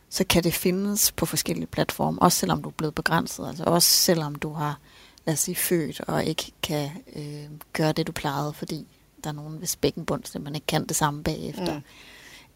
[0.09, 3.89] så kan det findes på forskellige platforme, også selvom du er blevet begrænset, altså også
[3.89, 4.79] selvom du har,
[5.33, 8.87] os sige, født og ikke kan øh, gøre det, du plejede, fordi
[9.23, 11.73] der er nogen, hvis bækkenbund simpelthen ikke kan det samme bagefter.
[11.75, 11.83] Mm.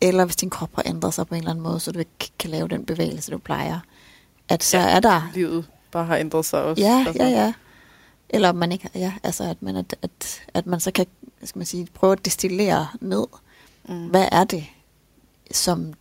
[0.02, 2.32] Eller hvis din krop har ændret sig på en eller anden måde, så du ikke
[2.40, 3.80] kan lave den bevægelse, du plejer.
[4.50, 6.82] At så Ja, er der Livet bare har ændret sig også.
[6.84, 7.24] Ja, altså.
[7.24, 7.54] ja, ja.
[8.30, 11.06] Eller man ikke, ja, altså at man, at, at, at man så kan,
[11.44, 13.26] skal man sige, prøve at destillere ned,
[13.90, 14.08] Mm.
[14.08, 14.66] hvad er det,
[15.52, 15.94] som,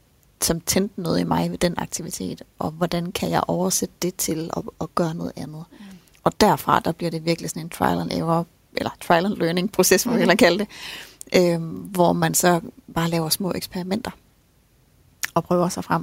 [0.42, 4.50] som tændte noget i mig ved den aktivitet, og hvordan kan jeg oversætte det til
[4.56, 5.64] at, at gøre noget andet.
[5.70, 5.84] Mm.
[6.24, 8.46] Og derfra, der bliver det virkelig sådan en trial and error,
[8.76, 10.18] eller trial and learning proces, må vi Mhm.
[10.18, 10.68] hellere kalde det,
[11.54, 12.60] øhm, hvor man så
[12.94, 14.10] bare laver små eksperimenter,
[15.34, 16.02] og prøver sig frem.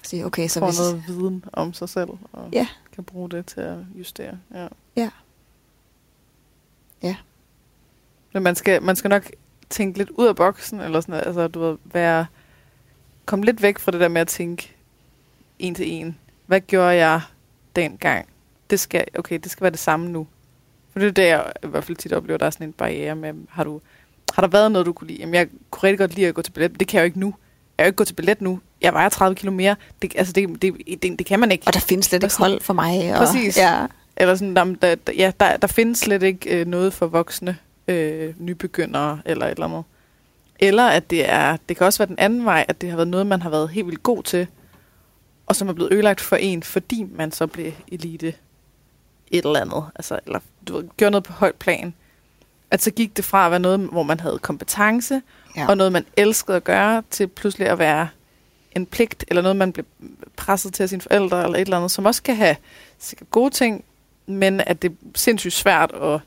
[0.00, 0.78] Og siger, okay, så Får hvis...
[0.78, 4.38] noget viden om sig selv, og Ja, kan bruge det til at justere.
[4.54, 4.68] Ja.
[4.96, 5.10] ja,
[7.02, 7.16] ja.
[8.32, 9.30] Men man skal, man skal nok
[9.70, 11.26] tænke lidt ud af boksen, eller sådan noget.
[11.26, 12.26] Altså, du ved, være,
[13.26, 14.74] komme lidt væk fra det der med at tænke
[15.58, 16.18] en til en.
[16.46, 17.20] Hvad gjorde jeg
[17.76, 18.28] dengang?
[18.70, 20.26] Det skal, okay, det skal være det samme nu.
[20.92, 23.16] For det er det, jeg i hvert fald tit oplever, der er sådan en barriere
[23.16, 23.80] med, har, du,
[24.34, 25.18] har der været noget, du kunne lide?
[25.18, 27.06] Jamen, jeg kunne rigtig godt lide at gå til ballet, men det kan jeg jo
[27.06, 27.26] ikke nu.
[27.78, 28.60] Jeg kan jo ikke gå til ballet nu.
[28.80, 29.76] Jeg vejer 30 kilo mere.
[30.02, 31.64] Det, altså, det, det, det, det kan man ikke.
[31.66, 33.12] Og der findes slet ikke hold for mig.
[33.12, 33.56] Og, Præcis.
[33.58, 37.06] Ja, Eller sådan, der, der, der- ja, der, der findes slet ikke øh, noget for
[37.06, 37.56] voksne
[37.88, 39.84] øh, nybegyndere eller et eller andet.
[40.58, 43.08] Eller at det er, det kan også være den anden vej, at det har været
[43.08, 44.46] noget, man har været helt vildt god til,
[45.46, 48.34] og som er blevet ødelagt for en, fordi man så blev elite
[49.30, 49.84] et eller andet.
[49.94, 51.94] Altså, eller du ved, gjorde noget på højt plan.
[52.70, 55.22] At så gik det fra at være noget, hvor man havde kompetence,
[55.56, 55.68] Ja.
[55.68, 58.08] og noget, man elskede at gøre, til pludselig at være
[58.76, 59.86] en pligt, eller noget, man blev
[60.36, 62.56] presset til af sine forældre, eller et eller andet, som også kan have
[62.98, 63.84] sikkert gode ting,
[64.26, 66.20] men at det er sindssygt svært, og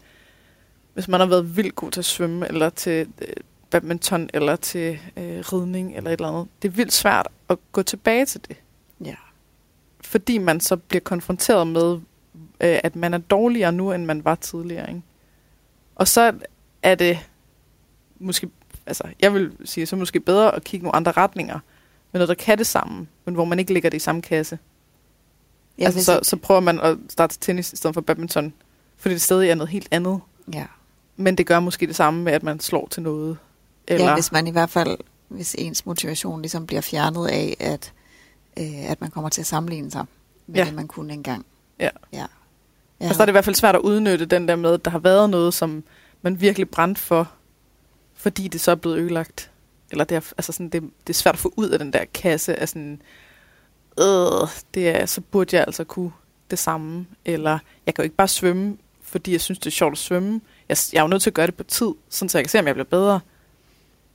[0.94, 3.34] hvis man har været vildt god til at svømme, eller til øh,
[3.70, 7.84] badminton, eller til øh, ridning, eller et eller andet, det er vildt svært at gå
[7.84, 8.58] tilbage til det,
[9.06, 9.16] ja.
[10.02, 12.00] fordi man så bliver konfronteret med,
[12.64, 14.90] øh, at man er dårligere nu, end man var tidligere.
[14.90, 15.02] Ikke?
[15.96, 16.34] Og så
[16.84, 17.20] er det
[18.20, 18.50] måske,
[18.86, 21.60] altså jeg vil sige, så måske bedre at kigge nogle andre retninger,
[22.12, 24.60] med noget, der kan det samme, men hvor man ikke ligger det i samme kasse.
[25.78, 28.54] Ja, altså, så, så prøver man at starte tennis i stedet for badminton,
[28.98, 30.22] fordi det stadig er noget helt andet.
[30.54, 30.66] ja.
[31.16, 33.38] Men det gør måske det samme med, at man slår til noget.
[33.88, 34.98] Eller, Ja, hvis man i hvert fald,
[35.28, 37.94] hvis ens motivation ligesom bliver fjernet af, at,
[38.60, 40.06] øh, at man kommer til at sammenligne sig
[40.48, 40.66] med Ja.
[40.66, 41.46] det, man kunne engang.
[41.80, 41.90] Ja.
[42.14, 42.26] ja.
[43.04, 43.08] Ja.
[43.08, 44.92] Altså, der er det i hvert fald svært at udnytte den der med, at der
[44.92, 45.84] har været noget, som
[46.22, 47.32] man virkelig brændt for,
[48.16, 49.52] fordi det så er blevet ødelagt.
[49.92, 52.06] Eller det er, altså sådan, det, det er svært at få ud af den der
[52.14, 53.02] kasse af sådan,
[54.00, 56.12] øh, det er, så burde jeg altså kunne
[56.52, 57.06] det samme.
[57.26, 60.42] Eller jeg kan jo ikke bare svømme, fordi jeg synes, det er sjovt at svømme.
[60.70, 62.50] Jeg, jeg er jo nødt til at gøre det på tid, sådan så jeg kan
[62.50, 63.20] se, om jeg bliver bedre.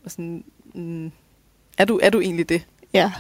[0.05, 1.13] Og sådan, mm,
[1.79, 2.67] er, du, er du egentlig det?
[2.95, 3.13] ja.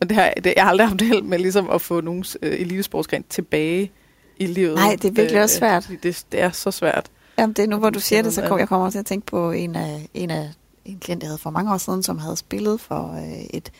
[0.00, 2.60] Og det har, det, jeg har aldrig haft held med ligesom at få nogens øh,
[2.60, 3.90] elitesportsgren tilbage
[4.36, 4.74] i livet.
[4.74, 5.84] Nej, det er virkelig også svært.
[5.84, 7.10] fordi Det, det er så svært.
[7.38, 9.06] Jamen, det er nu, hvor du siger er det, så kom, jeg kommer til at
[9.06, 10.50] tænke på en af, en af
[10.84, 13.72] en klient, jeg havde for mange år siden, som havde spillet for øh, et,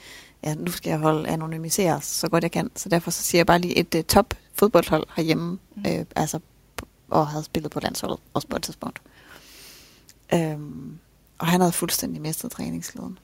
[0.45, 3.47] ja, nu skal jeg holde anonymiseres så godt jeg kan, så derfor så siger jeg
[3.47, 5.83] bare lige et uh, top fodboldhold herhjemme, Mm.
[5.89, 6.39] øh, altså,
[7.11, 9.01] og havde spillet på landsholdet, også på et tidspunkt.
[10.35, 10.99] Øhm,
[11.39, 13.19] og han havde fuldstændig mistet træningsglæden.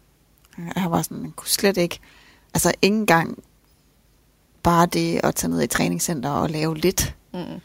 [0.77, 1.99] Han var sådan, han kunne slet ikke,
[2.55, 3.39] altså ikke engang
[4.63, 7.61] bare det at tage ned i træningscenter og lave lidt, Mm.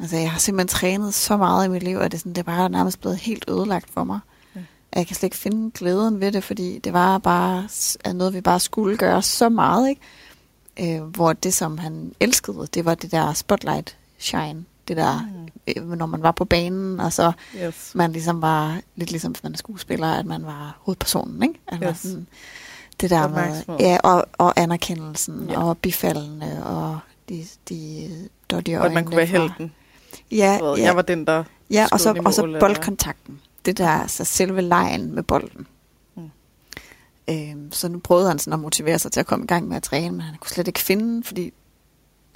[0.00, 2.42] Altså, jeg har simpelthen trænet så meget i mit liv, at det, sådan, det er
[2.42, 4.20] bare nærmest blevet helt ødelagt for mig.
[4.56, 4.60] Ja.
[4.60, 4.98] Ja.
[4.98, 7.68] Jeg kan slet ikke finde glæden ved det, fordi det var bare
[8.04, 10.00] at noget, vi bare skulle gøre så meget, ikke?
[10.96, 14.64] Øh, hvor det, som han elskede, det var det der spotlight shine.
[14.88, 15.82] Det der, Mm.
[15.82, 17.32] øh, når man var på banen, og så
[17.64, 17.92] Yes.
[17.94, 21.54] man ligesom var, lidt ligesom hvis man er skuespiller, at man var hovedpersonen, ikke?
[21.68, 21.98] At man Yes.
[21.98, 22.26] sådan,
[23.00, 25.62] det der med, ja, og, og anerkendelsen, ja.
[25.62, 26.98] og bifaldene, og
[27.30, 29.72] de, de dottige Og at man kunne være helten.
[30.30, 30.82] Ja, Ja.
[30.82, 33.40] Jeg var den, der Ja, og så, i og så mål, eller- boldkontakten.
[33.64, 35.66] Det der, altså selve lejen med bolden.
[36.16, 36.30] Mm.
[37.30, 39.76] Øhm, så nu prøvede han sådan at motivere sig til at komme i gang med
[39.76, 41.52] at træne, men han kunne slet ikke finde, fordi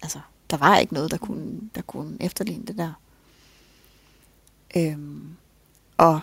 [0.03, 0.18] altså,
[0.51, 2.92] der var ikke noget, der kunne, der kunne efterligne det der.
[4.76, 5.36] Øhm,
[5.97, 6.20] og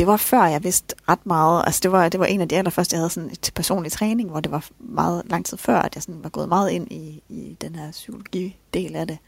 [0.00, 2.56] det var før jeg vidste ret meget, altså det var, det var en af de
[2.56, 5.94] allerførste, jeg havde sådan til personlig træning, hvor det var meget lang tid før, at
[5.94, 9.18] jeg sådan var gået meget ind i, i den her psykologi-del af det.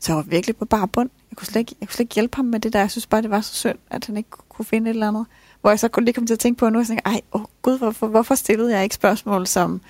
[0.00, 1.10] Så jeg var virkelig på bare bund.
[1.30, 2.78] Jeg kunne, slet ikke, jeg kunne slet ikke hjælpe ham med det der.
[2.80, 5.26] Jeg synes bare, det var så synd, at han ikke kunne finde et eller andet.
[5.60, 7.42] Hvor jeg så kunne lige komme til at tænke på nu, og tænke, ej, åh
[7.62, 9.80] gud, hvorfor, hvorfor stillede jeg ikke spørgsmål som,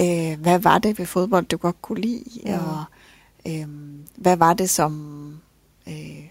[0.00, 2.24] øh, hvad var det ved fodbold, du godt kunne lide?
[2.46, 2.58] Ja.
[2.58, 2.84] Og
[3.46, 3.68] øh,
[4.16, 4.92] hvad var det, som
[5.88, 6.24] øh,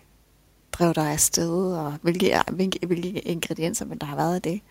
[0.80, 1.74] drev dig afsted?
[1.74, 4.62] Og hvilke, hvilke, hvilke ingredienser ville der have været i det?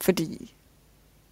[0.00, 0.54] Fordi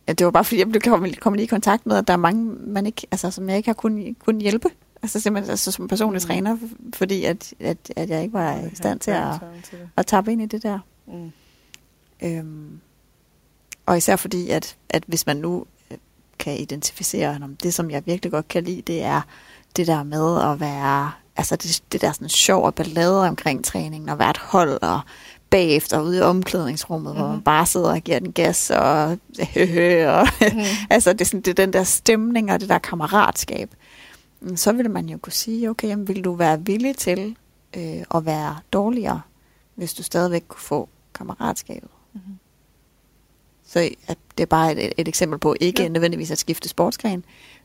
[0.08, 0.80] ja, det var bare fordi, jeg blev
[1.20, 3.74] kommet, i kontakt med, at der er mange, man ikke, altså, som jeg ikke har
[3.74, 4.68] kunnet, kunnet hjælpe.
[5.02, 6.24] Altså simpelthen altså, som personlig Mm.
[6.24, 6.28] mm.
[6.28, 6.56] træner,
[6.94, 9.34] fordi at, at, at jeg ikke var i stand til at,
[9.96, 10.78] at tappe ind i det der.
[11.06, 11.32] Mm.
[12.22, 12.80] Øhm,
[13.86, 15.98] og især fordi, at, at hvis man nu øh,
[16.38, 19.20] kan identificere, om det, som jeg virkelig godt kan lide, det er
[19.76, 24.08] det der med at være, altså det, det der sådan sjov og ballade omkring træningen,
[24.08, 25.00] og et hold, og
[25.50, 27.18] bagefter ude i omklædningsrummet, mm-hmm.
[27.20, 27.44] hvor man Mhm.
[27.44, 29.02] bare sidder og giver den gas, og,
[30.08, 30.62] og Mm.
[30.90, 33.70] altså det er, sådan, det er den der stemning og det der kammeratskab.
[34.40, 37.36] Mm, Så vil man jo kunne sige, okay, jamen, vil du være villig til
[37.76, 39.20] øh, at være dårligere,
[39.74, 41.90] hvis du stadigvæk kunne få kammeratskabet?
[42.12, 42.22] Mhm.
[43.66, 45.88] Så at det er bare et, et eksempel på ikke ja.
[45.88, 47.24] nødvendigvis at skifte sportsgren,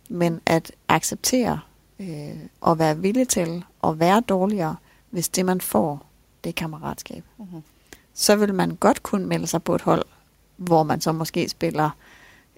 [0.10, 1.60] men at acceptere
[2.00, 4.76] øh, og være villig til at være dårligere,
[5.10, 6.06] hvis det man får,
[6.44, 7.24] det er kammeratskab.
[7.38, 7.62] Mhm.
[8.14, 10.06] Så vil man godt kunne melde sig på et hold,
[10.58, 11.90] hvor man så måske spiller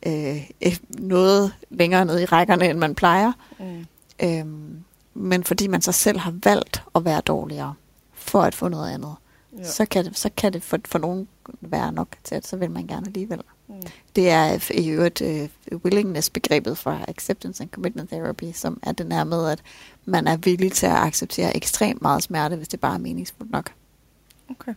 [0.05, 3.31] øh, et- noget længere ned i rækkerne, end man plejer.
[3.59, 3.85] Mm.
[4.23, 4.83] Øhm,
[5.13, 7.73] men fordi man så selv har valgt at være dårligere
[8.13, 9.15] for at få noget andet,
[9.57, 9.63] ja.
[9.63, 11.27] så kan det, så kan det for, for nogen
[11.61, 13.37] være nok til, at så vil man gerne alligevel.
[13.37, 13.43] Mm.
[14.15, 19.23] Det er i øvrigt uh, willingness-begrebet fra acceptance and commitment therapy, som er den her
[19.23, 19.61] med, at
[20.05, 23.73] man er villig til at acceptere ekstremt meget smerte, hvis det bare er meningsfuldt nok.
[24.49, 24.73] Okay.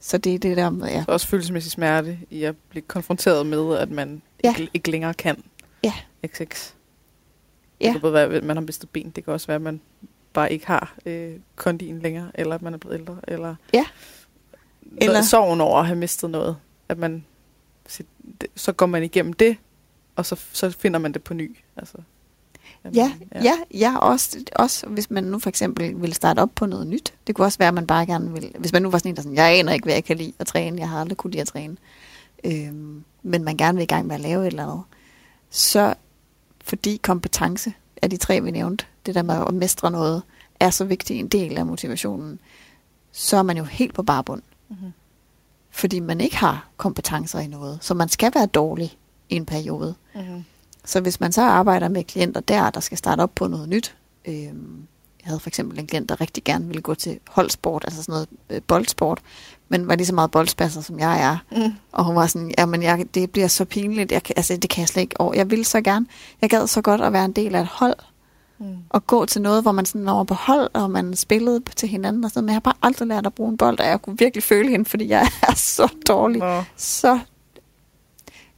[0.00, 1.04] Så det er det der med, ja.
[1.04, 4.48] Så også følelsesmæssig smerte i at blive konfronteret med, at man Ja.
[4.58, 5.42] ikke, ikke længere kan
[5.84, 5.92] Ja.
[6.26, 6.38] XX.
[6.48, 7.92] Det Ja.
[7.92, 9.80] kan både være, at man har mistet ben, det kan også være, at man
[10.32, 13.84] bare ikke har øh, kondien længere, eller at man er blevet ældre, eller Ja.
[14.96, 16.56] Eller- sorgen over at have mistet noget.
[16.88, 17.24] At man,
[18.56, 19.56] så går man igennem det,
[20.16, 21.56] og så, så finder man det på ny.
[21.76, 21.96] Altså,
[22.94, 26.66] Ja, man- ja, ja også, også hvis man nu for eksempel vil starte op på
[26.66, 27.14] noget nyt.
[27.26, 29.16] Det kunne også være, at man bare gerne vil, hvis man nu var sådan en,
[29.16, 31.30] der sådan, jeg aner ikke, hvad jeg kan lide at træne, jeg har aldrig kunne
[31.30, 31.76] lide at træne,
[32.44, 34.82] øhm, men man gerne vil i gang med at lave et eller andet,
[35.50, 35.94] så
[36.64, 37.72] fordi kompetence
[38.02, 40.22] af de tre, vi nævnte, det der med at mestre noget,
[40.60, 42.38] er så vigtig en del af motivationen,
[43.12, 44.42] så er man jo helt på barbund.
[44.68, 44.92] Mhm.
[45.76, 48.98] Fordi man ikke har kompetencer i noget, så man skal være dårlig
[49.28, 49.94] i en periode.
[50.14, 50.44] Mhm.
[50.84, 53.96] Så hvis man så arbejder med klienter der, der skal starte op på noget nyt.
[54.24, 54.86] øhm,
[55.26, 58.12] jeg havde for eksempel en klient, der rigtig gerne ville gå til holdsport, altså sådan
[58.12, 59.20] noget øh, boldsport,
[59.68, 61.38] men var lige så meget boldspasser, som jeg er.
[61.52, 61.72] Mm.
[61.92, 64.88] Og hun var sådan, jamen jeg, det bliver så pinligt, jeg, altså det kan jeg
[64.88, 65.34] slet ikke over.
[65.34, 66.06] Jeg ville så gerne,
[66.40, 67.96] jeg gad så godt at være en del af et hold,
[68.58, 68.76] Mm.
[68.88, 72.24] og gå til noget, hvor man sådan var på hold, og man spillede til hinanden
[72.24, 74.18] og sådan men jeg har bare aldrig lært at bruge en bold, og jeg kunne
[74.18, 77.18] virkelig føle hende, fordi jeg er så dårlig Nå, så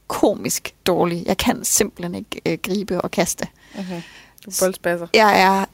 [0.06, 1.22] komisk dårlig.
[1.26, 3.46] Jeg kan simpelthen ikke øh, gribe og kaste.
[3.74, 4.02] mhm.
[4.46, 5.06] Du boldspasser.
[5.14, 5.64] Jeg er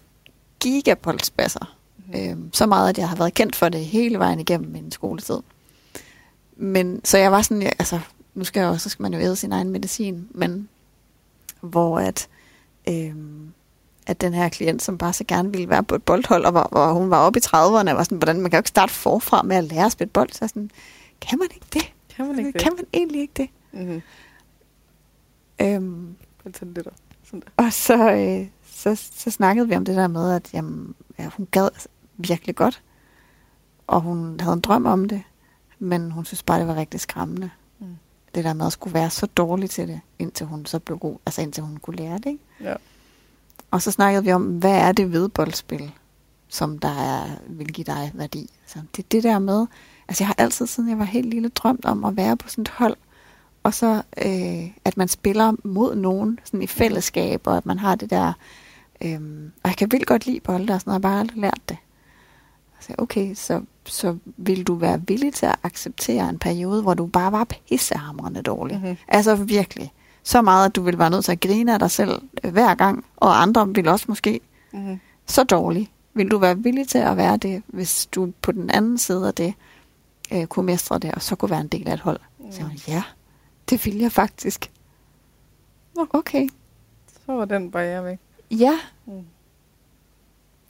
[0.61, 1.77] gigaboldspasser.
[2.07, 2.21] Mm.
[2.21, 5.39] Øhm, så meget, at jeg har været kendt for det hele vejen igennem min skoletid.
[6.57, 8.01] Men så jeg var sådan, jeg, altså,
[8.35, 10.69] nu skal jeg jo, så skal man jo æde sin egen medicin, men
[11.61, 12.29] hvor at,
[12.89, 13.53] øhm,
[14.07, 16.63] at den her klient, som bare så gerne ville være på et boldhold, og, var,
[16.63, 19.43] og hun var oppe i 30'erne, var sådan, hvordan man kan jo ikke starte forfra
[19.43, 20.33] med at lære at spille bold.
[20.33, 20.71] Så sådan,
[21.21, 21.93] kan man ikke det?
[22.17, 22.61] Kan man ikke det?
[22.61, 23.49] Kan man egentlig ikke det?
[23.73, 24.03] Mm-hmm.
[25.61, 26.17] Øhm,
[26.55, 26.89] Sådan lidt.
[27.25, 27.65] Sådan der.
[27.65, 31.49] Og så, øh, så, så snakkede vi om det der med, at jamen, ja, hun
[31.51, 31.69] gad
[32.17, 32.83] virkelig godt.
[33.87, 35.23] Og hun havde en drøm om det.
[35.79, 37.51] Men hun synes bare, det var rigtig skræmmende.
[37.79, 37.97] Mm.
[38.35, 41.17] Det der med at skulle være så dårlig til det, indtil hun så blev god.
[41.27, 42.27] Altså indtil hun kunne lære det.
[42.27, 42.45] Ikke?
[42.61, 42.75] Ja.
[43.71, 45.93] Og så snakkede vi om, hvad er det ved boldspil,
[46.49, 48.51] som der er, vil give dig værdi.
[48.67, 49.67] Så det er det der med,
[50.09, 52.63] altså jeg har altid, siden jeg var helt lille, drømt om at være på sådan
[52.63, 52.97] et hold,
[53.63, 57.95] og så øh, at man spiller mod nogen sådan i fællesskab, og at man har
[57.95, 58.33] det der,
[59.05, 59.21] øh,
[59.63, 61.61] og jeg kan vildt godt lide bolde og sådan noget, jeg har bare aldrig lært
[61.69, 61.77] det.
[62.81, 67.07] Så okay, så, så vil du være villig til at acceptere en periode, hvor du
[67.07, 68.81] bare var pissehamrende dårlig.
[68.81, 68.97] Mhm.
[69.09, 69.93] Altså virkelig.
[70.25, 72.75] Så meget, at du vil være nødt til at grine af dig selv øh, hver
[72.75, 74.41] gang, og andre vil også måske
[74.73, 75.01] Mm-hmm.
[75.27, 75.91] så dårlig.
[76.15, 79.35] Vil du være villig til at være det, hvis du på den anden side af
[79.35, 79.55] det
[80.33, 82.21] øh, kunne mestre det, og så kunne være en del af et hold?
[82.39, 82.53] Mm.
[82.53, 83.03] Så jeg, ja,
[83.71, 84.71] det vil jeg faktisk.
[85.97, 86.07] Nå.
[86.11, 86.49] Okay.
[87.27, 88.19] Så var den barriere væk.
[88.51, 88.79] Ja,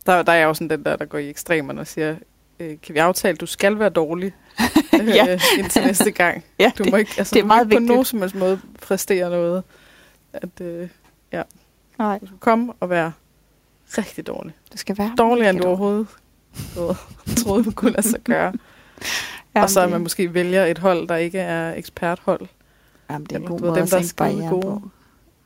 [0.06, 2.16] Der, der er jo sådan den der, der går i ekstremerne og siger,
[2.60, 4.32] øh, kan vi aftale, at du skal være dårlig
[4.92, 5.32] Ja.
[5.32, 6.44] øh, indtil næste gang.
[6.60, 8.34] ja Du må ikke, altså, det er du må meget ikke på nogen som helst
[8.34, 9.62] måde præstere noget.
[10.32, 10.88] At, øh,
[11.98, 13.12] Nej, du skal komme og være
[13.98, 14.54] rigtig dårlig.
[14.72, 16.06] du skal være Dårligere end du overhovedet
[17.44, 18.52] troede, man kunne lade sig gøre.
[19.54, 22.46] Ja, og så at det- man måske vælger et hold, der ikke er eksperthold.
[23.10, 24.48] Jamen, det er en god måde dem, der er gode.
[24.48, 24.82] på.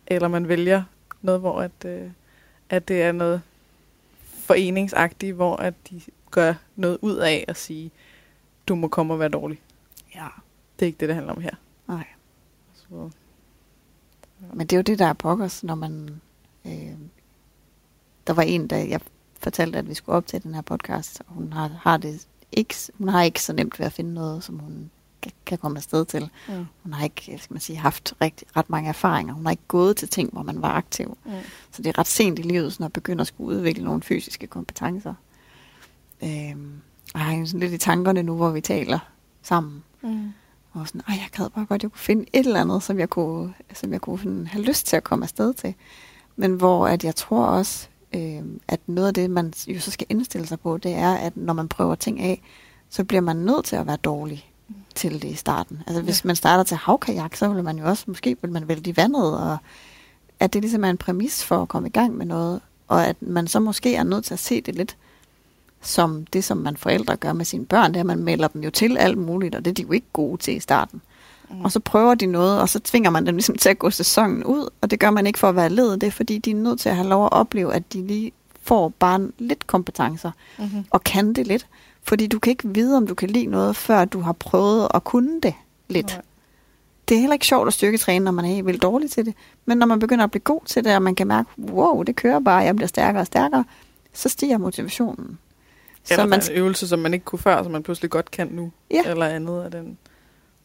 [0.06, 0.82] Eller man vælger
[1.22, 2.00] noget, hvor at, øh,
[2.70, 3.42] at det er noget
[4.46, 6.00] foreningsagtigt, hvor at de
[6.30, 7.90] gør noget ud af at sige,
[8.68, 9.60] du må komme og være dårlig.
[10.14, 10.28] Ja.
[10.78, 11.54] Det er ikke det, det handler om her.
[11.88, 12.04] Nej.
[12.74, 13.10] Så,
[14.54, 16.20] Men det er jo det, der er pokkers, når man...
[16.66, 16.94] Øh,
[18.26, 19.00] der var en, der jeg
[19.40, 22.74] fortalte, at vi skulle op til den her podcast, og hun har, har det ikke,
[22.98, 24.90] hun har ikke så nemt ved at finde noget, som hun
[25.46, 26.30] kan, komme afsted til.
[26.48, 26.66] mm.
[26.82, 29.34] Hun har ikke skal man sige, haft rigtig, ret mange erfaringer.
[29.34, 31.18] Hun har ikke gået til ting, hvor man var aktiv.
[31.24, 31.32] Mm.
[31.70, 34.46] Så det er ret sent i livet, sådan at begynde at skulle udvikle nogle fysiske
[34.46, 35.14] kompetencer.
[36.22, 36.72] Øhm,
[37.14, 38.98] og jeg har sådan lidt i tankerne nu, hvor vi taler
[39.42, 39.82] sammen.
[40.02, 40.32] Mm.
[40.72, 42.98] Og sådan, Ej, jeg gad bare godt, at jeg kunne finde et eller andet, som
[42.98, 45.74] jeg kunne, som jeg kunne sådan, have lyst til at komme afsted til.
[46.36, 50.06] Men hvor at jeg tror også, øh, at noget af det, man jo så skal
[50.10, 52.42] indstille sig på, det er, at når man prøver ting af,
[52.90, 54.50] så bliver man nødt til at være dårlig
[54.94, 55.82] til det i starten.
[55.86, 56.26] Altså hvis Ja.
[56.26, 59.38] man starter til havkajak, så vil man jo også, måske vil man vælte i vandet,
[59.40, 59.56] og
[60.40, 63.16] at det ligesom er en præmis for at komme i gang med noget, og at
[63.22, 64.96] man så måske er nødt til at se det lidt
[65.82, 68.62] som det, som man forældre gør med sine børn, det er, at man melder dem
[68.62, 71.00] jo til alt muligt, og det er de jo ikke gode til i starten.
[71.50, 71.60] Mm.
[71.64, 74.44] Og så prøver de noget, og så tvinger man dem ligesom til at gå sæsonen
[74.44, 76.54] ud, og det gør man ikke for at være led, det er fordi, de er
[76.54, 80.84] nødt til at have lov at opleve, at de lige får bare lidt kompetencer, Mm-hmm.
[80.90, 81.66] og kan det lidt.
[82.02, 85.04] Fordi du kan ikke vide, om du kan lide noget, før du har prøvet at
[85.04, 85.54] kunne det
[85.88, 86.06] lidt.
[86.06, 86.22] Nej.
[87.08, 89.34] Det er heller ikke sjovt at styrketræne, når man er helt vildt dårlig til det.
[89.66, 92.16] Men når man begynder at blive god til det, og man kan mærke, wow, det
[92.16, 93.64] kører bare, jeg bliver stærkere og stærkere,
[94.12, 95.38] så stiger motivationen.
[96.10, 98.48] Eller Så man, en øvelse, som man ikke kunne før, som man pludselig godt kan
[98.50, 98.72] nu.
[98.90, 99.02] Ja.
[99.06, 99.98] Eller andet af den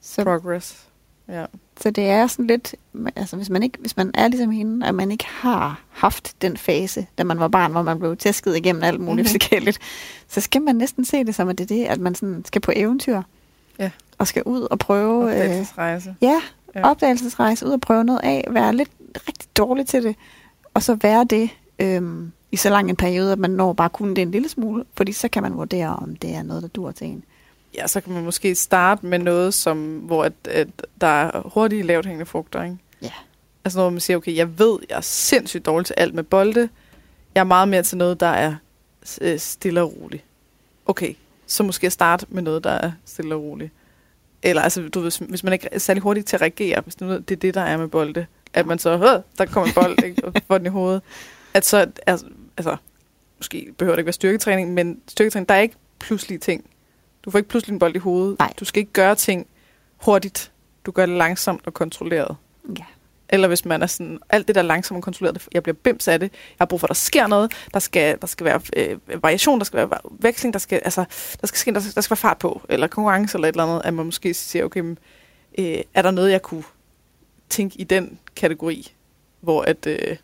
[0.02, 0.88] så, progress.
[1.30, 1.46] Ja.
[1.82, 2.76] så det er sådan lidt,
[3.16, 6.58] altså hvis man, ikke, hvis man er ligesom hende, og man ikke har haft den
[6.58, 9.32] fase, da man var barn, hvor man blev tæsket igennem alt muligt Mhm.
[9.40, 9.80] forskelligt,
[10.28, 12.62] så skal man næsten se det som, at det er det, at man sådan skal
[12.62, 13.22] på eventyr.
[13.80, 13.90] Ja.
[14.18, 15.24] Og skal ud og prøve...
[15.24, 16.16] Øh, Opdagelsesrejse.
[16.22, 16.42] ja,
[16.76, 16.90] Ja.
[16.90, 18.90] opdagelsesrejse, ud og prøve noget af, være lidt
[19.28, 20.16] rigtig dårlig til det,
[20.74, 24.10] og så være det øhm, i så lang en periode, at man når bare kun
[24.10, 26.92] det en lille smule, fordi så kan man vurdere, om det er noget, der dur
[26.92, 27.24] til en.
[27.76, 30.68] Ja, så kan man måske starte med noget, som, hvor at, at
[31.02, 32.78] der er hurtige lavt hængende frugter, ikke?
[33.02, 33.12] Ja.
[33.66, 36.70] Altså når man siger, okay, jeg ved, jeg er sindssygt dårlig til alt med bolde.
[37.36, 38.56] Jeg er meget mere til noget, der er
[39.22, 40.24] øh, stille og roligt.
[40.86, 41.16] Okay,
[41.48, 43.72] så måske starte med noget, der er stille og roligt.
[44.44, 47.12] Eller altså, du ved, hvis man ikke er særlig hurtig til at reagere, hvis det
[47.12, 50.04] er det, er det der er med bolde, at man så, der kommer en bold,
[50.04, 51.02] ikke, og får den i hovedet.
[51.54, 52.26] At så, altså,
[52.58, 52.78] altså,
[53.38, 56.70] måske behøver det ikke være styrketræning, men styrketræning, der er ikke pludselige ting.
[57.24, 58.40] Du får ikke pludselig en bold i hovedet.
[58.40, 58.54] Nej.
[58.60, 59.48] Du skal ikke gøre ting
[59.98, 60.52] hurtigt.
[60.86, 62.36] Du gør det langsomt og kontrolleret.
[62.80, 62.86] Ja.
[63.30, 66.20] Eller hvis man er sådan, alt det der langsomt og kontrolleret, jeg bliver bims af
[66.20, 66.32] det.
[66.32, 67.54] Jeg har brug for, at der sker noget.
[67.74, 71.06] Der skal, der skal være øh, variation, der skal være veksling, der skal, altså,
[71.42, 72.62] der skal, ske, der, skal, der skal være fart på.
[72.70, 74.98] Eller konkurrence eller et eller andet, at man måske siger, okay, men,
[75.58, 76.64] øh, er der noget, jeg kunne
[77.50, 78.94] tænke i den kategori,
[79.42, 80.18] hvor at, øh,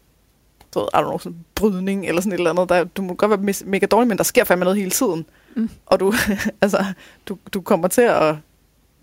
[0.74, 2.70] du ved, I don't know, sådan brydning eller sådan et eller andet.
[2.70, 5.26] Der, du må godt være mega dårlig, men der sker fandme noget hele tiden.
[5.56, 5.70] Mm.
[5.86, 6.14] Og du,
[6.62, 6.86] altså,
[7.26, 8.36] du, du kommer til at,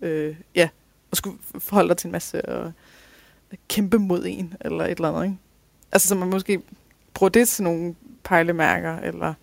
[0.01, 0.69] øh, ja,
[1.11, 2.73] at skulle forholde dig til en masse og
[3.67, 5.37] kæmpe mod en, eller et eller andet, ikke?
[5.91, 6.61] Altså, så man måske
[7.13, 9.33] bruger det til nogle pejlemærker, eller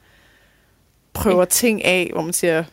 [1.13, 1.45] prøver Ja.
[1.45, 2.65] ting af, hvor man siger,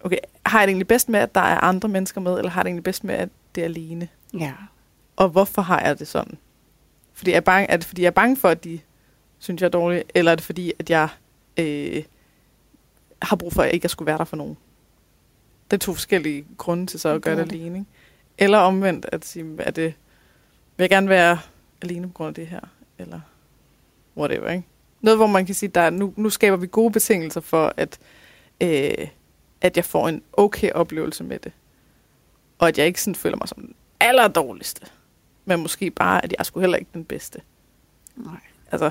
[0.00, 2.60] okay, har jeg det egentlig bedst med, at der er andre mennesker med, eller har
[2.60, 4.08] jeg det egentlig bedst med, at det er alene?
[4.38, 4.52] Ja.
[5.16, 6.38] Og hvorfor har jeg det sådan?
[7.16, 8.80] Fordi er, jeg bange, er det fordi, jeg er bange for, at de
[9.38, 11.08] synes, jeg er dårlig, eller er det fordi, at jeg
[11.56, 12.04] øh,
[13.22, 14.56] har brug for, at jeg ikke at skulle være der for nogen?
[15.70, 17.60] Det er to forskellige grunde til så at gøre er det det.
[17.60, 17.78] alene.
[17.78, 17.90] Ikke?
[18.38, 19.94] Eller omvendt, at sige, er det,
[20.76, 21.38] vil jeg gerne være
[21.82, 22.60] alene på grund af det her?
[22.98, 23.20] Eller
[24.16, 24.66] whatever, ikke?
[25.00, 27.98] Noget, hvor man kan sige, der, nu, nu skaber vi gode betingelser for, at,
[28.60, 29.08] øh,
[29.60, 31.52] at jeg får en okay oplevelse med det.
[32.58, 34.86] Og at jeg ikke sådan føler mig som den allerdårligste.
[35.46, 37.40] Men måske bare, at jeg sgu heller ikke den bedste.
[38.16, 38.40] Nej.
[38.72, 38.90] Altså,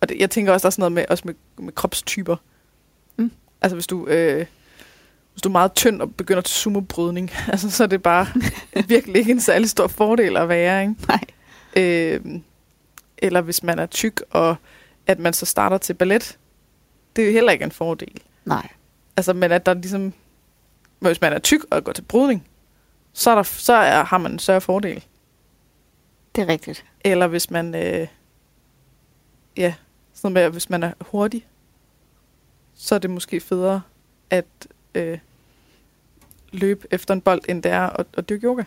[0.00, 2.36] og det, jeg tænker også, der er sådan noget med, også med, med kropstyper.
[3.16, 3.30] Mm.
[3.60, 4.46] Altså, hvis du, øh,
[5.32, 8.26] hvis du er meget tynd og begynder til sumobrydning, altså, så er det bare
[8.88, 10.94] virkelig ikke en særlig stor fordel at være, ikke?
[11.08, 11.24] Nej.
[11.76, 12.40] Øh,
[13.18, 14.56] eller hvis man er tyk, og
[15.06, 16.38] at man så starter til ballet,
[17.16, 18.20] det er heller ikke en fordel.
[18.44, 18.68] Nej.
[19.16, 20.12] Altså, men at der ligesom...
[20.98, 22.46] Hvis man er tyk og går til brydning,
[23.12, 25.04] så, er der, så er, har man en større fordel.
[26.34, 26.84] Det er rigtigt.
[27.04, 27.74] Eller hvis man...
[27.74, 28.06] Øh,
[29.56, 29.74] ja,
[30.12, 31.46] sådan med, hvis man er hurtig,
[32.74, 33.80] så er det måske federe
[34.30, 34.46] at
[34.94, 35.18] øh,
[36.52, 38.62] løbe efter en bold, end det er at, at dyrke yoga.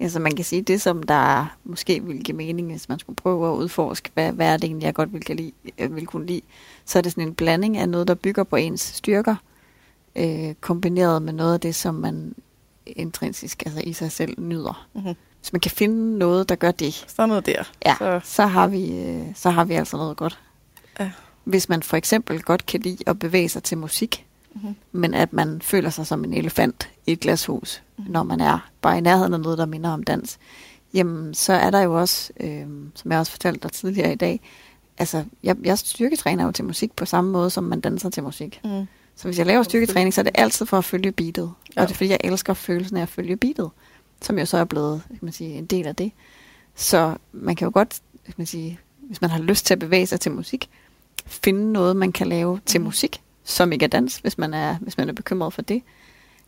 [0.00, 3.52] Altså man kan sige, det som der måske ville give mening, hvis man skulle prøve
[3.52, 6.26] at udforske, hvad, hvad er det egentlig, jeg godt vil, kan lide, øh, vil kunne
[6.26, 6.42] lide,
[6.84, 9.36] så er det sådan en blanding af noget, der bygger på ens styrker,
[10.16, 12.34] øh, kombineret med noget af det, som man
[12.86, 14.88] intrinsisk, altså i sig selv, nyder.
[14.94, 15.14] Mm-hmm.
[15.48, 17.62] Hvis man kan finde noget, der gør det, Så der er noget der.
[17.86, 20.38] ja, Så- så, har, vi, øh, så har vi altså noget godt.
[21.00, 21.10] Ja.
[21.44, 24.24] Hvis man for eksempel godt kan lide at bevæge sig til musik,
[24.54, 24.74] Mm-hmm.
[24.92, 28.06] men at man føler sig som en elefant i et glashus, Mhm.
[28.06, 28.12] mm.
[28.12, 30.38] når man er bare i nærheden af noget, der minder om dans,
[30.94, 34.40] jamen så er der jo også, øh, som jeg også fortalte dig tidligere i dag,
[34.98, 38.60] altså jeg, jeg styrketræner jo til musik på samme måde, som man danser til musik.
[38.64, 38.86] Mm.
[39.16, 41.42] Så hvis jeg laver styrketræning, så er det altid for at følge beatet.
[41.42, 41.72] Ja.
[41.76, 41.82] Ja.
[41.82, 43.70] Og det er fordi, jeg elsker følelsen af at følge beatet,
[44.22, 46.12] som jo så er blevet kan man sige, en del af det.
[46.74, 50.06] Så man kan jo godt, kan man sige, hvis man har lyst til at bevæge
[50.06, 50.68] sig til musik,
[51.26, 52.84] finde noget, man kan lave til Mhm.
[52.86, 55.82] musik, som ikke er dans, hvis man er, hvis man er bekymret for det.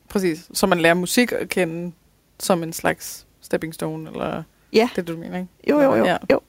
[0.08, 0.48] Præcis.
[0.52, 1.92] Så man lærer musik at kende
[2.38, 4.42] som en slags stepping stone, eller
[4.72, 4.88] Ja.
[4.96, 5.48] det du mener, ikke?
[5.70, 6.04] Jo, jo, jo.
[6.04, 6.16] Ja.
[6.30, 6.40] jo.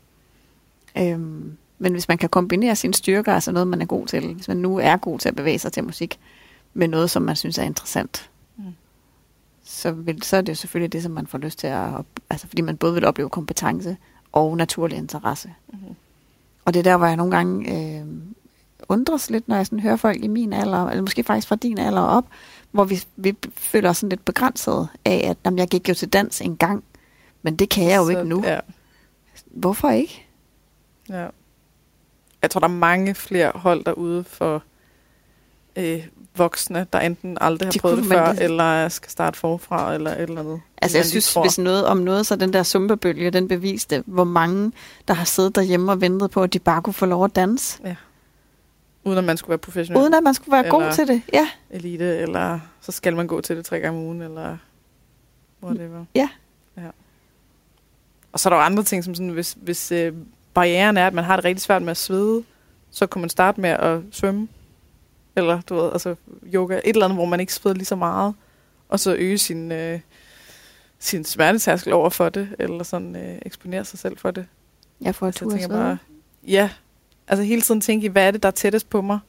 [0.97, 4.47] Øhm, men hvis man kan kombinere sine styrker, altså noget, man er god til, hvis
[4.47, 6.19] man nu er god til at bevæge sig til musik,
[6.73, 8.29] med noget, som man synes er interessant.
[9.63, 11.89] Så, vil, så er det jo selvfølgelig det, som man får lyst til at...
[12.29, 13.97] Altså, fordi man både vil opleve kompetence
[14.31, 15.53] og naturlig interesse.
[15.73, 15.95] Mm-hmm.
[16.65, 18.05] Og det er der, hvor jeg nogle gange øh,
[18.89, 21.77] undres lidt, når jeg sådan hører folk i min alder, eller måske faktisk fra din
[21.77, 22.25] alder op,
[22.71, 26.09] hvor vi, vi føler os sådan lidt begrænset af, at jamen, jeg gik jo til
[26.09, 26.83] dans en gang,
[27.41, 28.43] men det kan jeg jo Så, ikke nu.
[28.45, 28.59] Ja.
[29.45, 30.27] Hvorfor ikke?
[31.09, 31.27] Ja.
[32.41, 34.63] Jeg tror, der er mange flere hold derude for
[35.75, 39.39] øh, voksne, der enten aldrig har Det prøvet kunne det før, lige- eller skal starte
[39.39, 40.61] forfra, eller et eller andet.
[40.81, 41.41] Altså jeg synes, tror.
[41.43, 44.71] hvis noget om noget, så den der sumpebølge, den beviste, hvor mange,
[45.07, 47.79] der har siddet derhjemme og ventet på, at de bare kunne få lov at danse,
[49.03, 51.21] Uden at man skulle være professionel uden at man skulle være god til det.
[51.33, 54.57] Ja, elite, eller så skal man gå til det tre gange om ugen, eller
[55.63, 56.05] whatever.
[56.15, 56.29] Ja.
[56.77, 56.87] ja.
[58.31, 60.13] Og så er der jo andre ting, som sådan, hvis, hvis øh,
[60.53, 62.43] barrieren er, at man har det rigtig svært med at svede,
[62.91, 64.47] så kan man starte med at svømme,
[65.35, 66.15] eller du ved, altså
[66.53, 68.35] yoga, et eller andet, hvor man ikke sveder lige så meget,
[68.89, 69.99] og så øge sin, øh,
[70.99, 74.45] sin smertetærskel over for det, eller sådan øh, eksponere sig selv for det.
[75.01, 75.97] Jeg får et Så jeg bare,
[76.47, 76.69] ja,
[77.27, 79.19] altså hele tiden tænke hvad er det, der er tættest på mig,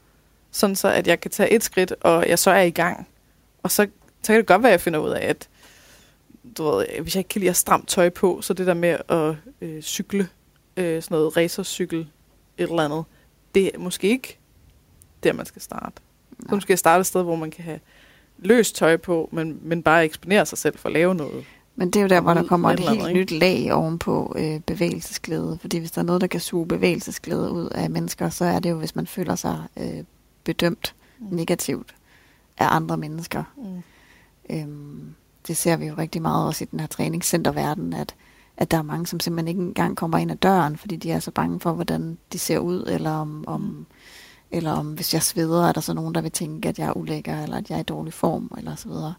[0.51, 3.09] sådan så, at jeg kan tage et skridt, og jeg så er i gang.
[3.63, 3.87] Og så,
[4.23, 5.49] så kan det godt være, at jeg finder ud af, at
[6.59, 8.97] du ved, hvis jeg ikke kan lide at stramt tøj på, så det der med
[9.09, 10.29] at øh, cykle,
[10.77, 12.01] øh, sådan noget racercykel,
[12.59, 13.05] et eller andet,
[13.55, 14.39] det er måske ikke
[15.25, 16.03] der, man skal starte.
[16.31, 16.55] Så Nej.
[16.55, 17.81] måske jeg starte et sted, hvor man kan have
[18.39, 21.45] løst tøj på, men, men bare eksponere sig selv for at lave noget.
[21.77, 25.59] Men det er jo der, hvor der kommer et helt nyt lag ovenpå øh, bevægelsesglæde.
[25.61, 28.71] Fordi hvis der er noget, der kan suge bevægelsesglæde ud af mennesker, så er det
[28.71, 30.05] jo, hvis man føler sig øh,
[30.45, 31.95] bedømt negativt
[32.59, 33.45] af andre mennesker.
[33.57, 33.83] Mm.
[34.57, 35.15] Øhm,
[35.47, 38.15] det ser vi jo rigtig meget også i den her træningscenterverden, at,
[38.57, 41.21] at der er mange, som simpelthen ikke engang kommer ind ad døren, fordi de er
[41.21, 43.87] så bange for, hvordan de ser ud, eller om, om,
[44.53, 46.97] eller om hvis jeg sveder, er der så nogen, der vil tænke, at jeg er
[46.97, 49.15] ulækker, eller at jeg er i dårlig form, eller så videre.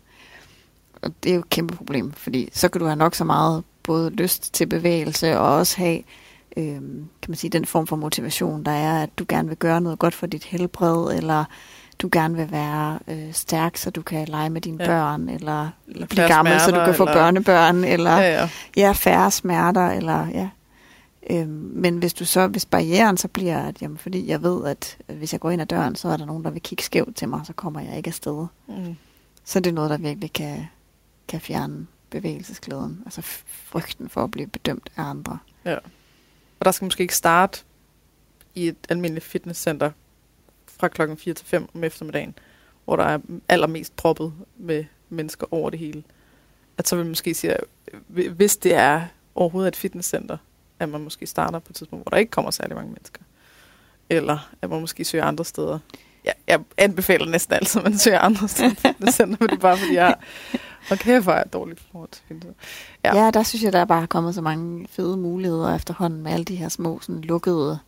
[1.01, 3.63] Og det er jo et kæmpe problem, fordi så kan du have nok så meget
[3.84, 5.99] både lyst til bevægelse, og også have
[6.57, 9.81] øhm, kan man sige, den form for motivation, der er, at du gerne vil gøre
[9.81, 11.45] noget godt for dit helbred, eller
[11.99, 14.88] du gerne vil være øh, stærk, så du kan lege med dine Ja.
[14.89, 18.34] børn, eller, Eller blive gammel, så du smerter, kan få eller- børnebørn, eller ja.
[18.41, 18.49] ja.
[18.77, 20.49] ja færre smerter, eller ja.
[21.30, 24.97] Øhm, men hvis du så, hvis barrieren så bliver, at jamen, fordi jeg ved, at
[25.07, 27.30] hvis jeg går ind ad døren, så er der nogen, der vil kigge skævt til
[27.30, 28.45] mig, så kommer jeg ikke afsted.
[28.67, 28.95] Mm.
[29.43, 30.65] Så det er noget, der virkelig kan,
[31.28, 35.38] kan fjerne bevægelsesglæden, altså frygten for at blive bedømt af andre.
[35.65, 35.78] Ja.
[36.59, 37.63] Og der skal måske ikke starte
[38.55, 39.91] i et almindeligt fitnesscenter
[40.67, 42.36] fra klokken 4 til 5 om eftermiddagen,
[42.86, 43.19] hvor der er
[43.49, 46.03] allermest proppet med mennesker over det hele.
[46.78, 47.63] At så vil man måske sige, at
[48.15, 49.05] øh, hvis det er
[49.36, 50.38] overhovedet et fitnesscenter,
[50.80, 53.21] at man måske starter på et tidspunkt, hvor der ikke kommer særlig mange mennesker.
[54.09, 55.80] Eller at man måske søger andre steder.
[56.26, 59.78] Ja, jeg anbefaler næsten altid, at man søger andre steder fitnesscenter, men det er bare
[59.78, 60.15] fordi, jeg
[60.91, 62.59] okay, hvor er jeg dårligt forhold til fitnesscenter.
[63.03, 63.24] Ja.
[63.24, 63.32] Ja.
[63.32, 66.55] der synes jeg, der er bare kommet så mange fede muligheder efterhånden med alle de
[66.55, 67.80] her små sådan, lukkede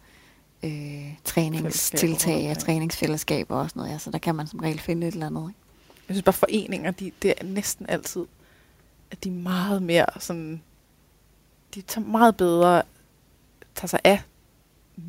[0.64, 3.94] øh, træningstiltag og træningsfællesskaber og sådan noget.
[3.94, 5.42] Ja, så der kan man som regel finde et eller andet.
[5.50, 5.60] Ikke?
[6.08, 8.26] Jeg synes bare, foreninger, de, det er næsten altid,
[9.12, 10.62] at de er meget mere sådan,
[11.76, 12.82] de tager meget bedre,
[13.76, 14.22] tager sig af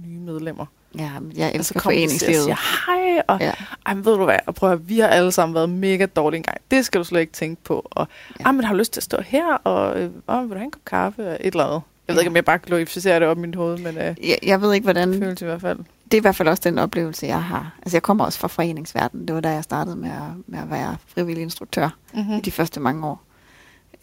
[0.06, 0.66] nye medlemmer.
[0.98, 2.44] Ja, jeg Og så elsker til at foreningslivet.
[2.44, 2.56] sige,
[2.86, 3.52] hej, og Ja.
[3.86, 6.36] ej, men ved du hvad, og prøv at vi har alle sammen været mega dårlige
[6.38, 6.58] engang.
[6.70, 7.86] Det skal du slet ikke tænke på.
[7.90, 8.08] Og,
[8.40, 8.44] Ja.
[8.44, 10.70] ej, men har du lyst til at stå her, og øh, vil du have en
[10.70, 11.82] kop kaffe, og et eller andet.
[12.08, 12.20] Jeg ved Ja.
[12.20, 14.74] ikke, om jeg bare glorificerer det op i mit hoved, men øh, Jeg, jeg ved
[14.74, 15.18] ikke, hvordan...
[15.18, 15.78] følelse i hvert fald.
[16.04, 17.74] Det er i hvert fald også den oplevelse, jeg har.
[17.82, 19.26] Altså, jeg kommer også fra foreningsverdenen.
[19.28, 22.34] Det var da jeg startede med at, med at være frivillig instruktør Mm-hmm.
[22.36, 23.22] i de første mange år.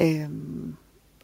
[0.02, 0.76] Øhm,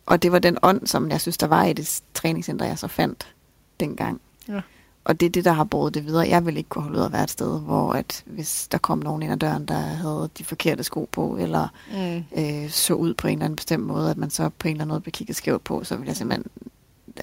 [0.09, 2.87] og det var den ånd, som jeg synes, der var i det træningscenter, jeg så
[2.87, 3.33] fandt
[3.79, 4.21] dengang.
[4.47, 4.61] Ja.
[5.03, 6.27] Og det er det, der har båret det videre.
[6.29, 8.97] Jeg vil ikke kunne holde ud at være et sted, hvor at hvis der kom
[8.97, 12.23] nogen ind ad døren, der havde de forkerte sko på, eller Mm.
[12.43, 14.81] øh, så ud på en eller anden bestemt måde, at man så på en eller
[14.83, 16.45] anden måde blev kigget skævt på, så ville jeg simpelthen...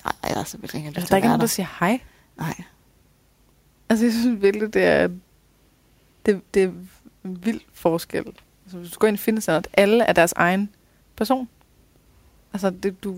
[0.05, 2.01] Ej, altså, vil jeg Altså, der er ikke nogen, der siger hej.
[2.39, 2.63] Nej.
[3.89, 5.09] Altså, jeg synes virkelig, det er,
[6.27, 6.71] det, det er
[7.25, 8.25] en vild forskel.
[8.65, 10.71] Altså, hvis du går ind i fitnesscenter, at alle er deres egen
[11.17, 11.49] person.
[12.57, 13.17] Altså, det du...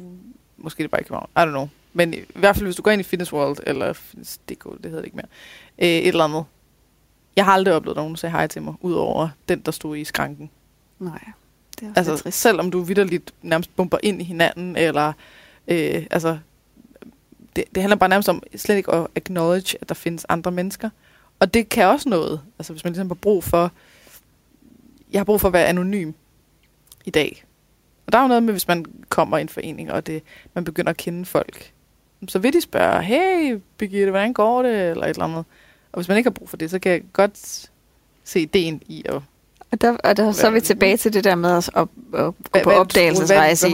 [0.56, 1.68] Måske er det bare ikke I don't know.
[1.92, 4.96] Men i hvert fald, hvis du går ind i Fitness World, eller Fitness.dk, det hedder
[4.98, 5.26] det ikke mere,
[5.78, 6.44] øh, et eller andet.
[7.36, 10.50] Jeg har aldrig oplevet nogen, sagde hej til mig, udover den, der stod i skranken.
[10.98, 11.18] Nej.
[11.80, 12.40] Det er også Altså, trist.
[12.40, 15.12] selvom du vidderligt nærmest bumper ind i hinanden, eller
[15.68, 16.38] øh, altså,
[17.56, 20.90] det, det handler bare nærmest om slet ikke at acknowledge, at der findes andre mennesker.
[21.40, 22.40] Og det kan også noget.
[22.58, 23.72] Altså, hvis man ligesom har brug for,
[25.12, 26.12] jeg har brug for at være anonym
[27.04, 27.44] i dag.
[28.08, 30.22] Og der er jo noget med, hvis man kommer i en forening, og det,
[30.54, 31.72] man begynder at kende folk,
[32.28, 34.90] så vil de spørge, hey Birgitte, hvordan går det?
[34.90, 35.44] Eller et eller andet.
[35.92, 37.68] Og hvis man ikke har brug for det, så kan jeg godt
[38.24, 39.14] se ideen i at
[39.70, 42.34] Og, der, og der, så er vi tilbage til det der med at, at, at
[42.52, 43.68] gå på opdagelsesrejse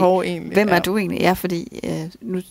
[0.53, 1.19] hvem er du egentlig?
[1.19, 2.41] Ja, fordi øh, nu,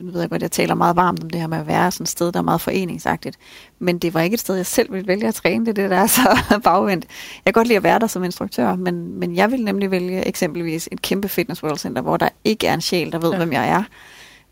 [0.00, 2.04] nu ved jeg godt, jeg taler meget varmt om det her med at være sådan
[2.04, 3.36] et sted, der er meget foreningsagtigt.
[3.78, 5.66] Men det var ikke et sted, jeg selv ville vælge at træne.
[5.66, 7.06] Det det, der er så bagvendt.
[7.44, 10.26] Jeg kan godt lide at være der som instruktør, men, men jeg vil nemlig vælge
[10.28, 13.36] eksempelvis et kæmpe fitness world center, hvor der ikke er en sjæl, der ved, Ja.
[13.36, 13.82] hvem jeg er.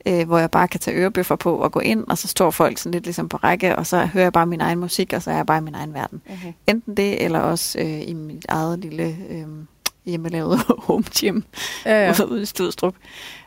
[0.07, 2.79] Øh, hvor jeg bare kan tage ørebøffer på og gå ind, og så står folk
[2.79, 5.31] sådan lidt ligesom på række, og så hører jeg bare min egen musik, og så
[5.31, 6.23] er jeg bare i min egen verden.
[6.29, 6.53] Mhm.
[6.67, 9.47] Enten det, eller også øh, i mit eget lille øh,
[10.07, 11.41] hjemmelavede home gym
[11.85, 12.07] ja.
[12.19, 12.25] ja.
[12.33, 12.95] ude i Studstrup,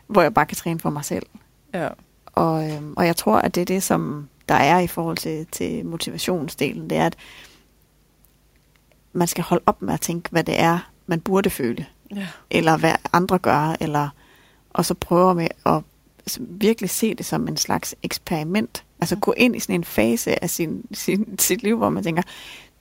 [0.06, 1.26] hvor jeg bare kan træne for mig selv.
[1.74, 1.88] Ja.
[2.26, 5.46] Og, øhm, og jeg tror, at det er det, som der er i forhold til,
[5.52, 7.16] til motivationsdelen, det er, at
[9.12, 12.26] man skal holde op med at tænke, hvad det er, man burde føle, ja.
[12.50, 14.08] eller hvad andre gør, eller,
[14.70, 15.82] og så prøve med at
[16.38, 18.84] virkelig se det som en slags eksperiment.
[19.00, 22.22] Altså gå ind i sådan en fase af sin, sin, sit liv, hvor man tænker,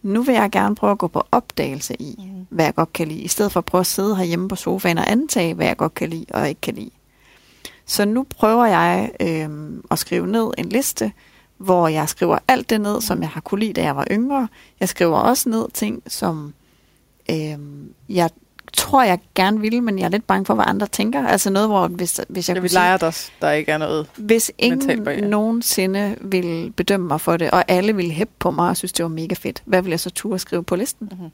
[0.02, 2.46] nu vil jeg gerne prøve at gå på opdagelse i, Mhm.
[2.50, 4.98] hvad jeg godt kan lide, i stedet for at prøve at sidde herhjemme på sofaen
[4.98, 6.92] og antage, hvad jeg godt kan lide og ikke kan lide.
[7.88, 9.50] Så nu prøver jeg øh,
[9.92, 11.12] at skrive ned en liste,
[11.58, 14.48] hvor jeg skriver alt det ned, som jeg har kunne lide, da jeg var yngre.
[14.80, 16.54] Jeg skriver også ned ting, som
[17.32, 17.58] øh,
[18.10, 18.30] jeg
[18.74, 21.28] tror, jeg gerne ville, men jeg er lidt bange for, hvad andre tænker.
[21.28, 23.78] Altså noget, hvor hvis, hvis jeg, Jeg kunne vil sige, lege os, der ikke er
[23.78, 24.08] noget.
[24.16, 25.28] hvis ingen barriere.
[25.30, 29.04] nogensinde ville bedømme mig for det, og alle ville hæppe på mig og synes, det
[29.04, 31.10] var mega fedt, hvad vil jeg så turde skrive på listen?
[31.12, 31.30] Mhm.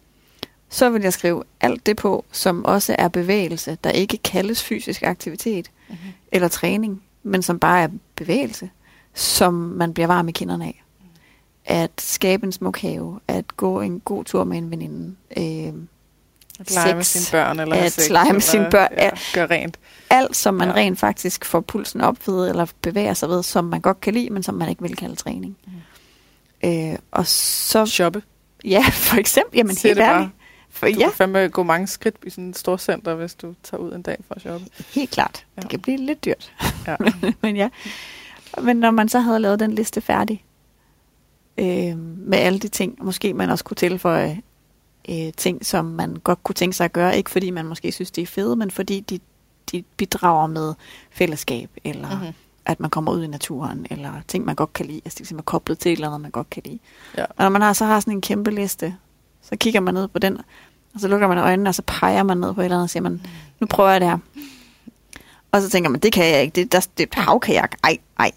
[0.74, 5.03] Så vil jeg skrive alt det på, som også er bevægelse, der ikke kaldes fysisk
[5.03, 5.97] aktivitet Mhm.
[6.32, 8.69] eller træning, men som bare er bevægelse,
[9.13, 10.84] som man bliver varm i kinderne af.
[11.65, 15.74] At skabe en smuk have, at gå en god tur med en veninde, øh,
[16.59, 17.21] At lege med Sex.
[17.24, 18.89] sine børn, eller At sex, lege med sine børn.
[18.97, 19.78] Ja, gør rent.
[20.09, 20.74] alt, som man Ja.
[20.74, 24.30] rent faktisk får pulsen op ved, eller bevæger sig ved, som man godt kan lide,
[24.30, 25.57] men som man ikke vil kalde træning.
[26.63, 26.69] Mm.
[26.69, 28.21] Øh, og så, Shoppe.
[28.65, 30.15] ja, for eksempel, jamen Siger helt det bare.
[30.15, 30.32] ærligt.
[30.84, 33.53] For Du ja, kan fandme gå mange skridt i sådan et stort center, hvis du
[33.63, 34.65] tager ud en dag for at shoppe.
[34.93, 35.45] helt klart.
[35.57, 35.61] Ja.
[35.61, 36.53] Det kan blive lidt dyrt.
[36.88, 36.95] Ja.
[37.41, 37.69] men ja.
[38.63, 40.43] Men når man så havde lavet den liste færdig,
[41.57, 44.41] øh, med alle de ting, måske man også kunne tilføje
[45.09, 48.11] øh, ting, som man godt kunne tænke sig at gøre, ikke fordi man måske synes,
[48.11, 49.19] de er fede, men fordi de,
[49.71, 50.73] de bidrager med
[51.11, 52.17] fællesskab, eller Mhm.
[52.17, 52.34] mm-hmm.
[52.65, 55.41] at man kommer ud i naturen, eller ting, man godt kan lide, altså det er
[55.41, 56.79] koblet til et eller andet, man godt kan lide.
[57.17, 57.23] Ja.
[57.25, 58.95] Og når man har, så har sådan en kæmpe liste,
[59.41, 60.38] så kigger man ned på den,
[60.93, 62.89] og så lukker man øjnene, og så peger man ned på et eller andet, og
[62.89, 63.21] siger man,
[63.59, 64.17] nu prøver jeg det her.
[65.51, 67.97] Og så tænker man, det kan jeg ikke, det, der, det er et havkajak, ej,
[68.19, 68.31] ej.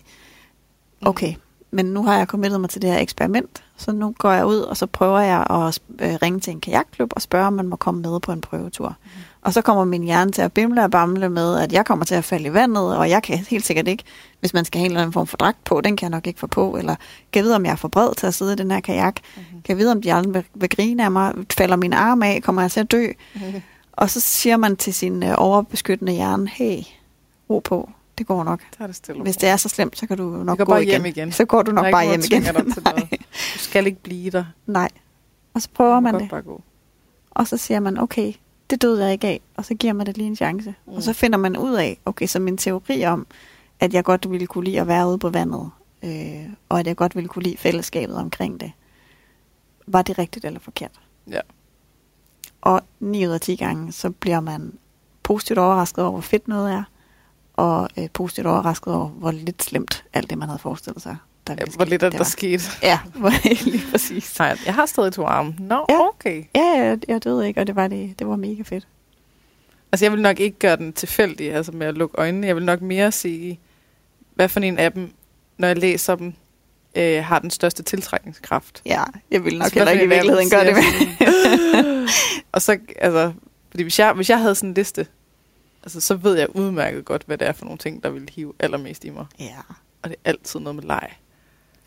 [1.00, 1.34] Okay,
[1.70, 4.59] men nu har jeg committet mig til det her eksperiment, så nu går jeg ud,
[4.59, 7.76] og så prøver jeg at øh, ringe til en kajakklub og spørge, om man må
[7.76, 8.88] komme med på en prøvetur.
[8.88, 9.11] Mm.
[9.47, 12.14] Og så kommer min hjerne til at bimle og bamle med, at jeg kommer til
[12.14, 14.05] at falde i vandet, og jeg kan helt sikkert ikke,
[14.40, 16.26] hvis man skal have en eller anden form for dragt på, den kan jeg nok
[16.26, 16.94] ikke få på, eller
[17.32, 19.62] kan vide, om jeg er for bred til at sidde i den her kajak, mm-hmm.
[19.62, 22.42] kan jeg vide, om de aldrig vil, vil grine af mig, falder min arm af,
[22.42, 23.62] kommer jeg til at dø, Mhm.
[23.92, 26.78] og så siger man til sin øh, overbeskyttende hjerne, hey,
[27.51, 28.61] ro på, det går nok.
[28.78, 29.22] Tag det stille.
[29.22, 30.88] Hvis det er så slemt, så kan du nok går gå igen.
[30.88, 31.32] hjem igen.
[31.32, 32.44] Så går du nok bare hjem igen.
[33.55, 34.44] Du skal ikke blive der.
[34.66, 34.88] Nej.
[35.55, 36.30] Og så prøver man godt det.
[36.30, 36.62] Bare gå.
[37.30, 38.32] Og så siger man, okay,
[38.71, 39.41] det døde jeg ikke af.
[39.57, 40.75] Og så giver man det lige en chance.
[40.87, 40.93] Mm.
[40.93, 43.27] Og så finder man ud af, okay, så min teori om,
[43.81, 45.71] at jeg godt ville kunne lide at være ude på vandet,
[46.03, 48.73] øh, og at jeg godt ville kunne lide fællesskabet omkring det,
[49.87, 51.01] var det rigtigt eller forkert?
[51.31, 51.41] Ja.
[52.61, 54.73] Og 9 ud af 10 gange, så bliver man
[55.23, 56.83] positivt overrasket over, hvor fedt noget er,
[57.53, 61.17] og øh, positivt overrasket over, hvor lidt slemt alt det, man havde forestillet sig.
[61.47, 62.24] Der Ja, hvor lidt er der var.
[62.24, 62.64] skete.
[62.82, 64.38] Ja, hvor lige præcis.
[64.38, 65.55] Nej, jeg har stadig to arme.
[65.59, 66.09] Nå, Ja.
[66.09, 66.44] okay.
[66.55, 68.86] Ja, jeg, jeg døde ikke, og det var, det, det var mega fedt.
[69.92, 72.47] Altså, jeg vil nok ikke gøre den tilfældig, altså med at lukke øjnene.
[72.47, 73.61] Jeg vil nok mere sige,
[74.34, 75.12] hvad for en af dem,
[75.59, 76.34] når jeg læser dem,
[76.94, 78.82] øh, har den største tiltrækningskraft.
[78.86, 80.82] Ja, jeg ville nok Altså, heller ikke i virkeligheden gøre det med.
[82.53, 83.32] Og så, altså,
[83.70, 85.07] fordi hvis jeg, hvis jeg havde sådan en liste,
[85.82, 88.53] altså, så ved jeg udmærket godt, hvad det er for nogle ting, der vil hive
[88.59, 89.26] allermest i mig.
[89.38, 89.57] Ja,
[90.03, 91.09] Og det er altid noget med leg.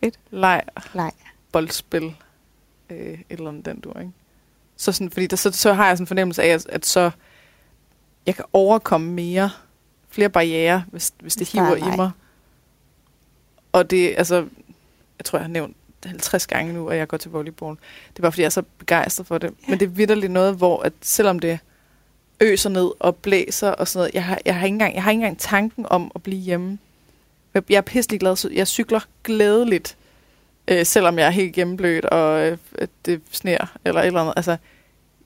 [0.04, 0.20] Fedt.
[0.32, 1.12] Leg, leg.
[1.52, 2.16] boldspil,
[2.90, 4.12] øh, et eller andet den du, ikke?
[4.78, 7.12] Så, sådan, fordi der, så, så har jeg sådan en fornemmelse af, at, at så
[8.26, 9.50] jeg kan overkomme mere,
[10.10, 12.12] flere barriere, hvis, hvis det er hiver i mig.
[13.72, 14.36] Og det, altså,
[15.18, 17.76] jeg tror, jeg har nævnt 50 gange nu, at jeg går til volleyball.
[18.10, 19.48] Det er bare, fordi jeg er så begejstret for det.
[19.48, 19.70] Ja.
[19.70, 21.60] Men det er vidderligt noget, hvor at selvom det
[22.42, 25.12] øser ned og blæser og sådan noget, jeg har, jeg har, ikke, engang, jeg har
[25.12, 26.80] ikke engang tanken om at blive hjemme.
[27.60, 29.98] Jeg, jeg er pisselig glad, jeg cykler glædeligt,
[30.68, 32.58] øh, selvom jeg er helt gennemblødt, og øh,
[33.06, 34.34] det sner eller et eller andet.
[34.36, 34.58] Altså,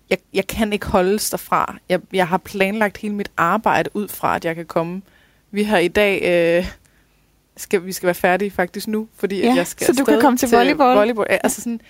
[0.10, 1.78] jeg, jeg kan ikke holdes derfra.
[1.90, 5.02] Jeg, jeg har planlagt hele mit arbejde ud fra, at jeg kan komme.
[5.52, 6.22] Vi har i dag...
[6.24, 6.72] Øh,
[7.58, 10.22] skal, vi skal være færdige faktisk nu, fordi Ja, at jeg skal så du kan
[10.22, 10.98] komme til volleyball.
[10.98, 11.28] volleyball.
[11.30, 11.82] Ja, altså sådan,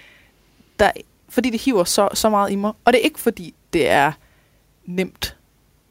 [0.79, 0.91] der,
[1.29, 2.73] fordi det hiver så, så meget i mig.
[2.85, 4.11] Og det er ikke fordi, det er
[4.85, 5.37] nemt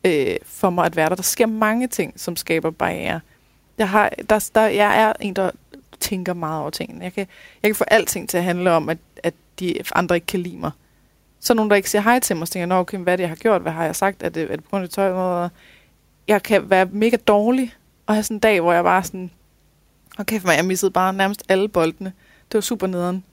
[0.05, 1.15] øh, for mig at være der.
[1.15, 3.21] Der sker mange ting, som skaber barriere.
[3.79, 5.51] Jeg, har, der, der, jeg er en, der
[6.01, 7.05] tænker meget over tingene.
[7.05, 7.27] Jeg kan,
[7.63, 10.57] jeg kan få alting til at handle om, at, at de andre ikke kan lide
[10.57, 10.71] mig.
[11.41, 13.13] Så er nogen, der ikke siger hej til mig, så tænker jeg, "Nå, okay, hvad
[13.13, 13.63] er det, jeg har gjort?
[13.63, 14.23] Hvad har jeg sagt?
[14.23, 15.49] Er det, er det på grund af tøj?
[16.29, 17.75] Jeg kan være mega dårlig
[18.07, 19.31] og have sådan en dag, hvor jeg bare sådan,
[20.19, 22.13] okay for mig, jeg missede bare nærmest alle boldene.
[22.49, 23.25] Det var super nederen.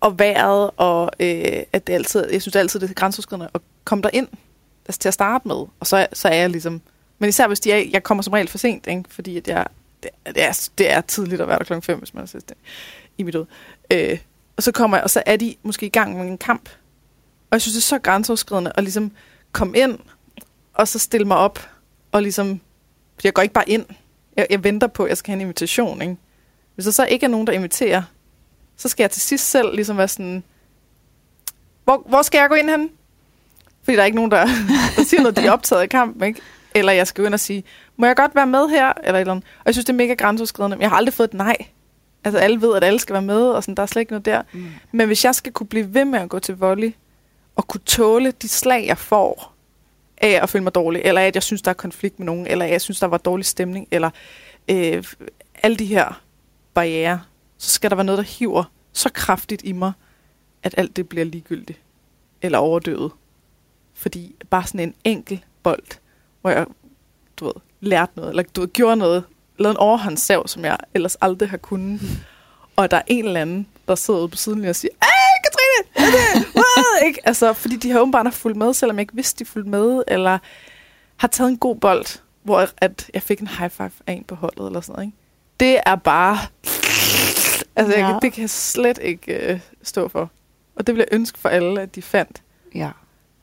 [0.00, 4.02] Og vejret, og øh, at det altid, jeg synes altid, det er grænseoverskridende at komme
[4.02, 4.28] der ind
[4.86, 5.56] altså til at starte med.
[5.56, 6.82] Og så, så er jeg ligesom...
[7.20, 9.04] Men især hvis de er, jeg kommer som regel for sent, ikke?
[9.08, 9.66] fordi at jeg,
[10.02, 12.54] det, det, er, det er tidligt at være der klokken 5, hvis man er det,
[13.18, 13.46] i mit ud.
[13.92, 14.18] Øh,
[14.56, 16.68] og så kommer jeg, og så er de måske i gang med en kamp.
[17.50, 19.12] Og jeg synes, det er så grænseoverskridende at ligesom
[19.52, 19.98] komme ind,
[20.74, 21.68] og så stille mig op,
[22.12, 22.60] og ligesom...
[23.14, 23.86] fordi jeg går ikke bare ind.
[24.36, 26.16] Jeg, jeg venter på, at jeg skal have en invitation, ikke?
[26.74, 28.02] Hvis der så ikke er nogen, der inviterer,
[28.76, 30.44] så skal jeg til sidst selv ligesom være sådan,
[31.84, 32.90] hvor, hvor skal jeg gå ind hen?
[33.82, 34.44] Fordi der er ikke nogen, der,
[34.96, 36.40] der siger noget, de er optaget i kampen, ikke?
[36.74, 37.64] Eller jeg skal gå ind og sige,
[37.96, 38.92] må jeg godt være med her?
[39.04, 39.46] Eller et eller andet.
[39.58, 40.76] Og jeg synes, det er mega grænseoverskridende.
[40.80, 41.56] Jeg har aldrig fået et nej.
[42.24, 44.24] Altså alle ved, at alle skal være med, og sådan, der er slet ikke noget
[44.24, 44.42] der.
[44.52, 44.66] Mm.
[44.92, 46.92] Men hvis jeg skal kunne blive ved med at gå til volley,
[47.56, 49.54] og kunne tåle de slag, jeg får,
[50.20, 52.46] af at føle mig dårlig, eller af, at jeg synes, der er konflikt med nogen,
[52.46, 54.10] eller af, at jeg synes, der var dårlig stemning, eller
[54.68, 55.04] øh,
[55.62, 56.22] alle de her
[56.74, 57.20] barriere,
[57.58, 59.92] så skal der være noget, der hiver så kraftigt i mig,
[60.62, 61.80] at alt det bliver ligegyldigt,
[62.42, 63.12] eller overdøvet.
[63.94, 65.98] Fordi bare sådan en enkel bold,
[66.40, 66.66] hvor jeg,
[67.36, 69.24] du ved, lærte noget, eller du ved, gjorde noget,
[69.58, 72.00] lavede en overhåndssav, som jeg ellers aldrig har kunnet.
[72.76, 75.08] Og der er en eller anden, der sidder ude på siden og siger, Ej,
[75.44, 76.06] Katrine!
[76.06, 76.46] Er det?
[76.54, 76.84] Wow!
[77.06, 77.20] ikke?
[77.24, 80.38] Altså, fordi de har åbenbart fulgt med, selvom jeg ikke vidste, de fulgte med, eller
[81.16, 84.34] har taget en god bold, hvor at jeg fik en high five af en på
[84.34, 85.06] holdet, eller sådan noget.
[85.06, 85.16] Ikke?
[85.60, 86.38] Det er bare...
[87.76, 88.06] Altså, ja.
[88.08, 90.30] jeg, det kan jeg slet ikke øh, stå for.
[90.76, 92.42] Og det vil jeg ønske for alle, at de fandt
[92.74, 92.90] Ja.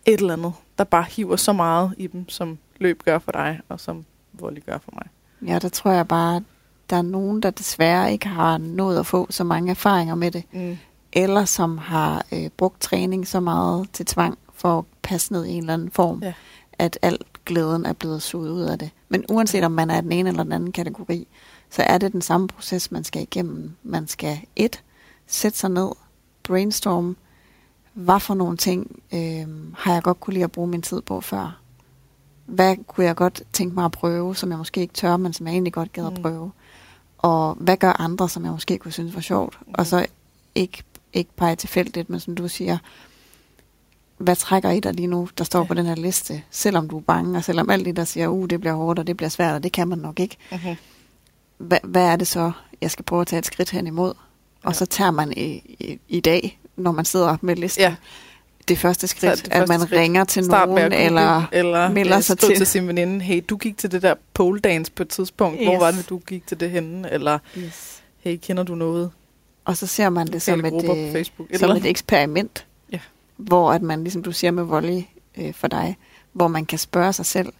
[0.06, 3.60] et eller andet, der bare hiver så meget i dem, som løb gør for dig,
[3.70, 5.08] og som volley gør for mig.
[5.50, 6.44] Ja, der tror jeg bare,
[6.90, 10.44] der er nogen, der desværre ikke har nået at få så mange erfaringer med det,
[10.54, 10.78] Mm.
[11.14, 15.50] eller som har øh, brugt træning så meget til tvang for at passe ned i
[15.52, 16.34] en eller anden form, Ja.
[16.74, 18.90] at alt glæden er blevet suget ud af det.
[19.10, 21.28] Men uanset om man er den ene eller den anden kategori,
[21.70, 23.72] så er det den samme proces, man skal igennem.
[23.84, 24.84] Man skal et,
[25.28, 25.90] sætte sig ned,
[26.44, 27.18] brainstorm,
[27.94, 31.22] hvad for nogle ting øh, har jeg godt kunne lide at bruge min tid på
[31.22, 31.60] før?
[32.48, 35.48] Hvad kunne jeg godt tænke mig at prøve, som jeg måske ikke tør, men som
[35.48, 36.22] jeg egentlig godt gad at Mm.
[36.22, 36.52] prøve?
[37.18, 39.58] Og hvad gør andre, som jeg måske kunne synes var sjovt?
[39.68, 39.74] Mm.
[39.78, 40.06] Og så
[40.56, 40.84] ikke,
[41.14, 42.78] ikke pege tilfældigt, men som du siger,
[44.18, 45.66] hvad trækker i dig lige nu, der står Ja.
[45.66, 46.44] på den her liste?
[46.52, 49.08] Selvom du er bange, og selvom alt det, der siger, uh, det bliver hårdt, og
[49.08, 50.38] det bliver svært, og det kan man nok ikke.
[50.52, 50.76] Mm-hmm.
[51.58, 54.10] Hvad, hvad er det så, jeg skal prøve at tage et skridt hen imod?
[54.64, 54.74] Og Ja.
[54.74, 55.46] så tager man i,
[55.80, 57.96] i, i dag, når man sidder med listen, Ja,
[58.68, 60.02] det første skridt, det det at første man skridt.
[60.02, 62.56] ringer til start nogen, at google, eller eller melder sig til.
[62.56, 65.68] til sin veninde, hey, du gik til det der pole dance på et tidspunkt, yes.
[65.68, 67.12] hvor var det, du gik til det henne?
[67.12, 68.02] Eller, yes.
[68.20, 69.12] hey, kender du noget?
[69.66, 73.00] Og så ser man det som et, på øh, Facebook, som eller et eksperiment, Ja.
[73.38, 75.02] hvor at man, ligesom du siger med volley
[75.38, 75.98] øh, for dig,
[76.34, 77.54] hvor man kan spørge sig selv,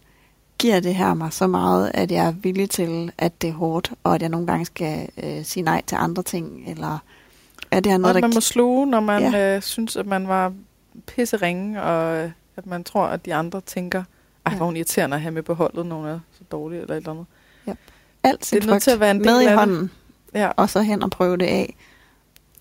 [0.58, 3.92] giver det her mig så meget, at jeg er villig til, at det er hårdt,
[4.04, 6.98] og at jeg nogle gange skal øh, sige nej til andre ting, eller
[7.70, 8.36] er det her noget, Noget, man der...
[8.36, 9.56] må sluge, når man ja.
[9.56, 10.52] øh, synes, at man var
[11.06, 13.98] pisseringe, og øh, at man tror, at de andre tænker,
[14.46, 14.56] ej, Ja.
[14.56, 16.94] hvor er hun irriterende at have med på holdet, når hun er så dårlig eller
[16.94, 17.26] et eller andet.
[18.22, 19.90] alt sin det er nødt til at være en del med i hånden,
[20.34, 20.48] Ja.
[20.56, 21.74] og så hen og prøve det af.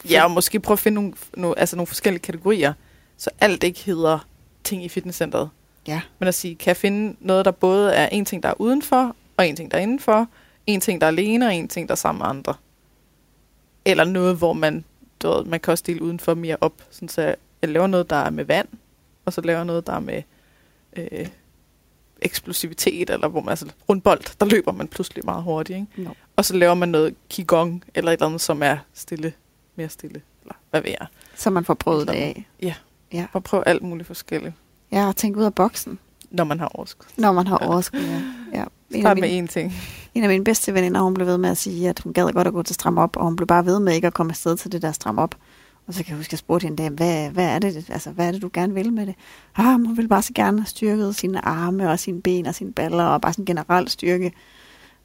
[0.10, 2.74] ja, og måske prøve at finde nogle, nogle, altså nogle forskellige kategorier,
[3.18, 4.20] så alt ikke hedder
[4.64, 5.50] ting i fitnesscenteret.
[5.88, 6.02] Ja.
[6.20, 9.16] Men at sige, kan jeg finde noget, der både er en ting, der er udenfor,
[9.38, 10.28] og en ting, der er indenfor,
[10.68, 12.54] en ting, der er alene, og en ting, der er sammen med andre.
[13.86, 14.86] Eller noget, hvor man,
[15.24, 16.74] du ved, man kan også dele udenfor mere op.
[16.92, 18.68] Sådan så jeg laver noget, der er med vand,
[19.26, 20.22] og så laver jeg noget, der er med
[20.96, 21.28] øh,
[22.22, 26.02] eksplosivitet, eller hvor man, altså rundbold, der løber man pludselig meget hurtigt, ikke?
[26.04, 26.10] No.
[26.36, 29.34] Og så laver man noget qigong, eller et eller andet, som er stille,
[29.76, 31.08] mere stille, eller hvad ved jeg.
[31.36, 32.48] Så man får prøvet det af.
[32.62, 32.74] Ja.
[33.14, 33.26] Ja.
[33.34, 34.54] Og prøve alt muligt forskelligt,
[34.92, 36.00] Jeg har tænkt ud af boksen,
[36.32, 37.08] når man har overskud.
[37.18, 37.68] når man har Ja.
[37.68, 38.00] overskud.
[38.00, 38.22] Ja.
[38.60, 38.64] Ja.
[38.92, 39.74] En, Start med én ting.
[40.14, 42.48] en af mine bedste veninder, hun blev ved med at sige, at hun gad godt
[42.48, 44.58] at gå til stram op, og hun blev bare ved med ikke at komme afsted
[44.58, 45.36] til det der stram op.
[45.88, 48.28] Og så kan jeg huske, at jeg spurgte hende, hvad, hvad, er det, altså, hvad
[48.28, 49.16] er det, du gerne vil med det?
[49.56, 52.72] Ah, hun ville bare så gerne have styrket sine arme og sine ben og sine
[52.72, 54.32] baller, og bare sådan generelt styrke.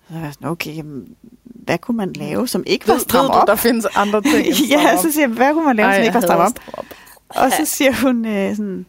[0.09, 3.31] Så var jeg sådan, okay, jamen, hvad kunne man lave, som ikke var stram ved
[3.31, 3.47] op?
[3.47, 5.95] du, der findes andre ting end ja, så siger jeg, hvad kunne man lave, Ej,
[5.95, 6.41] som ikke var stram
[6.73, 6.85] op?
[7.29, 8.87] Og så siger hun øh, sådan,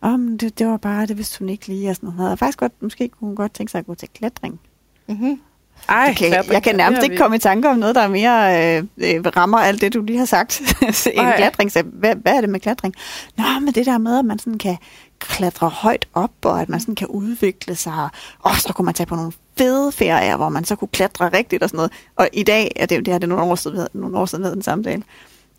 [0.00, 2.32] om det, det var bare, det vidste hun ikke lige, og sådan noget.
[2.32, 4.60] Og faktisk godt, måske kunne hun godt tænke sig at gå til klatring.
[5.08, 5.40] Mm-hmm.
[5.88, 8.76] Ej, kan, klatring, jeg kan nærmest ikke komme i tanke om noget, der er mere
[8.76, 10.62] øh, øh, rammer alt det, du lige har sagt,
[11.16, 11.36] Ej.
[11.36, 11.72] klatring.
[11.72, 12.94] Så hvad, hvad er det med klatring?
[13.36, 14.76] Nå, men det der med, at man sådan kan
[15.18, 18.08] klatre højt op, og at man sådan kan udvikle sig.
[18.38, 21.62] Og så kunne man tage på nogle fede ferier, hvor man så kunne klatre rigtigt
[21.62, 21.92] og sådan noget.
[22.16, 24.62] Og i dag, er det, det har det nogle år siden, nogle år siden den
[24.62, 25.02] samtale,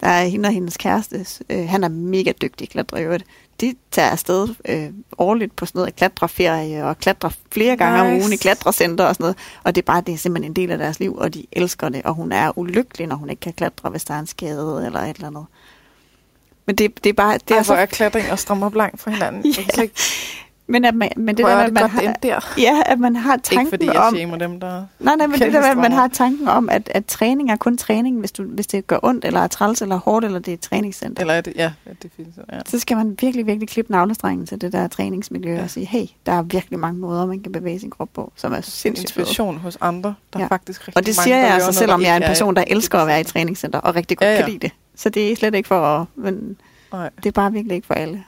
[0.01, 3.17] der er hende og hendes kæreste, øh, han er mega dygtig klatrer.
[3.61, 8.15] De tager afsted øh, årligt på sådan noget klatreferie og klatrer flere gange nice.
[8.15, 9.37] om ugen i klatrecenter og sådan noget.
[9.63, 11.89] Og det er bare det er simpelthen en del af deres liv, og de elsker
[11.89, 12.01] det.
[12.03, 14.99] Og hun er ulykkelig, når hun ikke kan klatre, hvis der er en skade eller
[14.99, 15.45] et eller andet.
[16.65, 17.33] Men det, det er bare...
[17.33, 19.41] Det Det er hvor er klatring og strammer op langt fra hinanden.
[19.45, 19.47] Ja.
[19.57, 20.01] Jeg kan slet ikke-
[20.67, 22.53] Men, at man, men det Hvor der, er at man godt, har, der.
[22.57, 24.15] ja, at man har tanken Ikke fordi jeg om...
[24.15, 24.83] shamer dem, der...
[24.99, 27.77] Nej, nej, men det der at man har tanken om, at, at træning er kun
[27.77, 30.53] træning, hvis, du, hvis det gør ondt, eller er træls, eller hårdt, eller det er
[30.53, 31.21] et træningscenter.
[31.21, 31.53] Eller er det...
[31.55, 32.27] Ja, ja, det fint.
[32.53, 32.59] Ja.
[32.65, 35.63] Så skal man virkelig, virkelig klippe navlestrengen til det der træningsmiljø Ja.
[35.63, 38.53] og sige, hey, der er virkelig mange måder, man kan bevæge sin krop på, som
[38.53, 39.05] er sindssygt.
[39.05, 40.13] Inspiration hos andre.
[40.33, 40.45] Der Ja.
[40.45, 42.55] er faktisk rigtig Og det mange, siger der jeg altså, selvom jeg er en person,
[42.55, 44.71] der elsker at være i træningscenter, og rigtig godt Ja, ja, kan lide det.
[44.95, 46.57] Så det er slet ikke for at, men
[46.93, 47.09] Nej.
[47.17, 48.23] det er bare virkelig ikke for alle.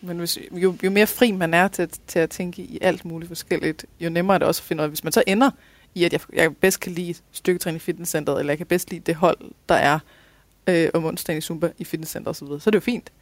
[0.00, 3.28] Men hvis, jo, jo mere fri man er til, til at tænke i alt muligt
[3.28, 5.50] forskelligt, jo nemmere er det også at finde ud af, hvis man så ender
[5.94, 9.00] i, at jeg, jeg bedst kan lide styrketræning i fitnesscenteret, eller jeg kan bedst lide
[9.00, 9.98] det hold, der er
[10.66, 13.12] øh, om onsdagen i Zumba i fitnesscenteret osv., så er det jo fint.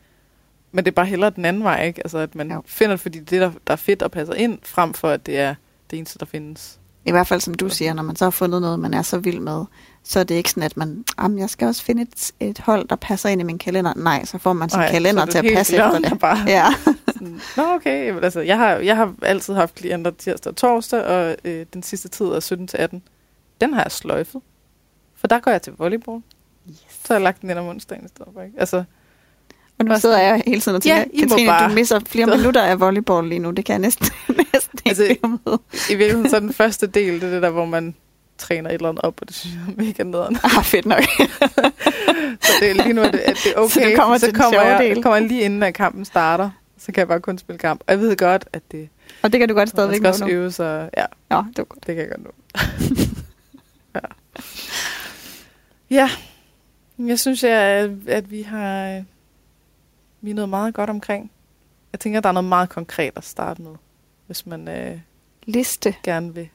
[0.72, 2.00] Men det er bare hellere den anden vej, ikke?
[2.00, 2.62] Altså, at man jo.
[2.66, 5.26] finder det, fordi det det, der, der er fedt og passer ind, frem for at
[5.26, 5.54] det er
[5.90, 6.77] det eneste, der findes.
[7.08, 9.18] I hvert fald, som du siger, når man så har fundet noget, man er så
[9.18, 9.64] vild med,
[10.02, 12.88] så er det ikke sådan, at man, jamen, jeg skal også finde et, et hold,
[12.88, 13.92] der passer ind i min kalender.
[13.96, 16.18] Nej, så får man sin Nej, kalender er til at passe efter det.
[16.18, 16.38] Bare.
[16.46, 16.66] Ja.
[17.12, 18.06] Sådan, Nå, okay.
[18.06, 21.82] Jamen, altså, jeg, har, jeg har altid haft klienter tirsdag og torsdag, og øh, den
[21.82, 23.02] sidste tid er 17 til 18.
[23.60, 24.40] Den har jeg sløjfet.
[25.16, 26.22] For der går jeg til volleyball.
[26.70, 26.78] Yes.
[26.88, 28.42] Så har jeg lagt den ind om onsdagen i stedet for.
[28.42, 28.60] Ikke?
[28.60, 28.84] Altså,
[29.78, 32.00] Og nu sidder jeg hele tiden og tænker, Ja, ja, I Katrine, bare- du misser
[32.06, 33.50] flere Så- minutter af volleyball lige nu.
[33.50, 34.06] Det kan jeg næsten,
[34.54, 35.58] næsten ikke Altså, altså, med.
[35.90, 37.94] I virkeligheden så den første del, det er det der, hvor man
[38.38, 40.36] træner et eller andet op, og det synes jeg er mega nederen.
[40.58, 41.02] Ah, fedt nok.
[42.42, 43.70] Så det er lige nu, at det, at det er okay.
[43.70, 45.02] Så du kommer så til den kommer jeg, del.
[45.02, 46.50] kommer jeg lige inden, at kampen starter.
[46.78, 47.80] Så kan jeg bare kun spille kamp.
[47.86, 48.88] Og jeg ved godt, at det
[49.22, 50.30] og det kan du godt man stadigvæk skal nå også nu.
[50.30, 50.90] øve sig.
[50.96, 51.86] Ja, Nå, det var godt.
[51.86, 52.30] det kan jeg godt nu.
[53.94, 54.00] ja.
[55.90, 56.10] ja.
[57.06, 59.02] Jeg synes, at, at vi har
[60.20, 61.30] vi er noget meget godt omkring.
[61.92, 63.74] Jeg tænker, der er noget meget konkret at starte med,
[64.26, 65.00] hvis man øh,
[65.46, 66.48] Liste gerne vil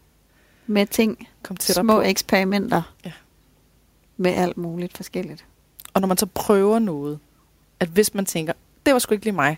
[0.68, 2.02] med ting, komme tættere små på.
[2.02, 3.11] eksperimenter Ja.
[4.18, 5.45] med alt muligt forskelligt.
[5.94, 7.19] Og når man så prøver noget,
[7.80, 8.53] at hvis man tænker,
[8.85, 9.57] det var sgu ikke lige mig,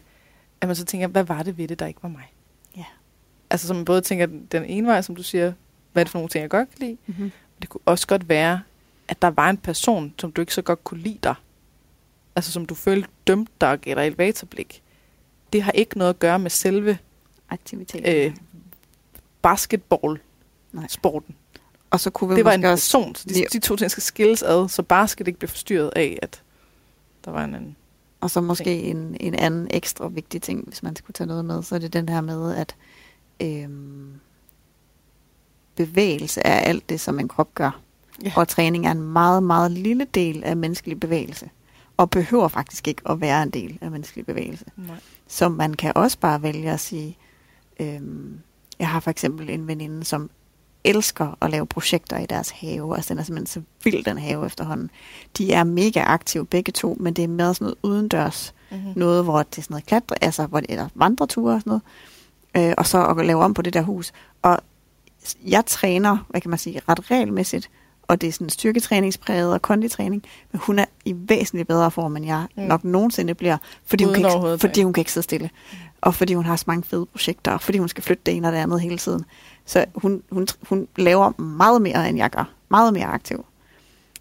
[0.62, 2.32] at man så tænker, hvad var det ved det, der ikke var mig?
[2.78, 2.84] Ja.
[3.50, 5.54] Altså så man både tænker den ene vej, som du siger,
[5.94, 6.98] hvad er det for nogle ting, jeg godt kan lide?
[7.06, 7.32] Mm-hmm.
[7.62, 8.62] Det kunne også godt være,
[9.08, 11.36] at der var en person, som du ikke så godt kunne lide dig.
[12.36, 14.84] Altså som du følte dømte dig dig elevatorblik.
[15.54, 16.98] Det har ikke noget at gøre med selve
[17.50, 18.08] Aktivitet.
[18.08, 18.36] øh,
[19.42, 21.36] basketball-sporten.
[21.36, 21.60] Nej.
[21.90, 24.44] Og så kunne vi Det var en person, så de, de to ting skal skilles
[24.44, 26.42] ad, så basket ikke bliver forstyrret af, at
[27.26, 27.76] der var en anden.
[28.22, 31.64] Og så måske en, en anden ekstra vigtig ting, hvis man skulle tage noget med,
[31.64, 32.76] så er det den her med, at
[33.42, 34.20] øhm,
[35.76, 37.82] bevægelse er alt det, som en krop gør.
[38.24, 38.34] Ja.
[38.36, 41.50] Og træning er en meget, meget lille del af menneskelig bevægelse.
[41.98, 44.66] Og behøver faktisk ikke at være en del af menneskelig bevægelse.
[44.78, 44.96] Nej.
[45.28, 47.18] Så man kan også bare vælge at sige,
[47.80, 48.40] øhm,
[48.80, 50.30] jeg har for eksempel en veninde, som
[50.84, 52.96] elsker at lave projekter i deres have.
[52.96, 54.92] Altså den er simpelthen så vild, den have efterhånden.
[55.38, 58.54] De er mega aktive begge to, men det er mere sådan noget udendørs.
[58.72, 58.94] Mm-hmm.
[58.96, 61.82] Noget, hvor det er sådan noget klatre, altså hvor det er vandreture og sådan
[62.54, 62.70] noget.
[62.70, 64.14] Øh, og så at lave om på det der hus.
[64.42, 64.60] Og
[65.46, 67.70] jeg træner, hvad kan man sige, ret regelmæssigt,
[68.08, 72.26] og det er sådan styrketræningspræget og konditræning, men hun er i væsentligt bedre form, end
[72.26, 72.62] jeg Mm.
[72.62, 72.68] mm.
[72.68, 75.50] nok nogensinde bliver, fordi hun, Uden kan ikke, fordi hun kan ikke sidde stille.
[76.02, 78.48] Og fordi hun har så mange fede projekter, og fordi hun skal flytte det ene
[78.48, 79.26] og det andet hele tiden.
[79.66, 82.50] Så hun, hun, hun laver meget mere, end jeg gør.
[82.70, 83.46] Meget mere aktiv.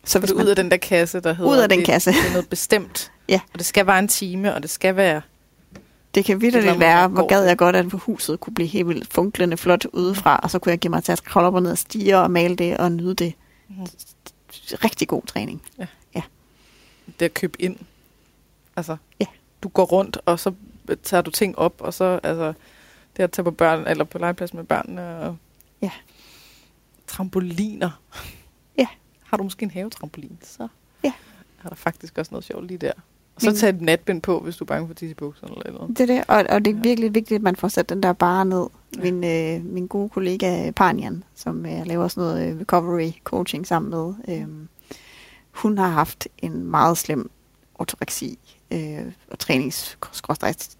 [0.04, 1.50] Så hvis du man, ud af den der kasse, der hedder...
[1.50, 2.10] Ud af den det, kasse.
[2.12, 3.10] Det er noget bestemt.
[3.28, 3.40] Ja.
[3.52, 5.20] Og det skal være en time, og det skal være...
[6.14, 9.14] Det kan er, vidderligt være, hvor gad jeg godt, at huset kunne blive helt vildt
[9.14, 11.70] funklende flot udefra, og så kunne jeg give mig til at kravle op og ned
[11.70, 13.34] og stige og male det og nyde det.
[13.68, 13.86] Mhm.
[14.84, 15.62] Rigtig god træning.
[17.18, 17.78] Det at købe ind.
[18.76, 19.26] Altså, Ja.
[19.62, 20.54] du går rundt, og så
[21.02, 22.52] tager du ting op, og så altså,
[23.16, 25.36] det at tage på børn, eller på legeplads med børnene, og
[25.82, 25.90] Ja.
[27.06, 27.90] trampoliner.
[28.78, 28.86] Ja.
[29.24, 30.68] Har du måske en havetrampolin, så
[31.04, 31.12] Ja.
[31.64, 32.92] er der faktisk også noget sjovt lige der.
[33.36, 35.50] Og så Men- tag et natbind på, hvis du er bange for tisse i bukserne
[35.52, 35.98] eller et eller andet.
[35.98, 38.12] Det er det, og, og det er virkelig vigtigt, at man får sat den der
[38.12, 38.66] bare ned.
[38.96, 39.10] Ja.
[39.10, 43.90] Min, øh, min gode kollega Panjan, som jeg laver sådan noget øh, recovery coaching sammen
[43.90, 44.46] med, øh,
[45.50, 47.30] hun har haft en meget slem
[47.74, 48.38] ortoreksi
[48.70, 49.98] øh, og trænings,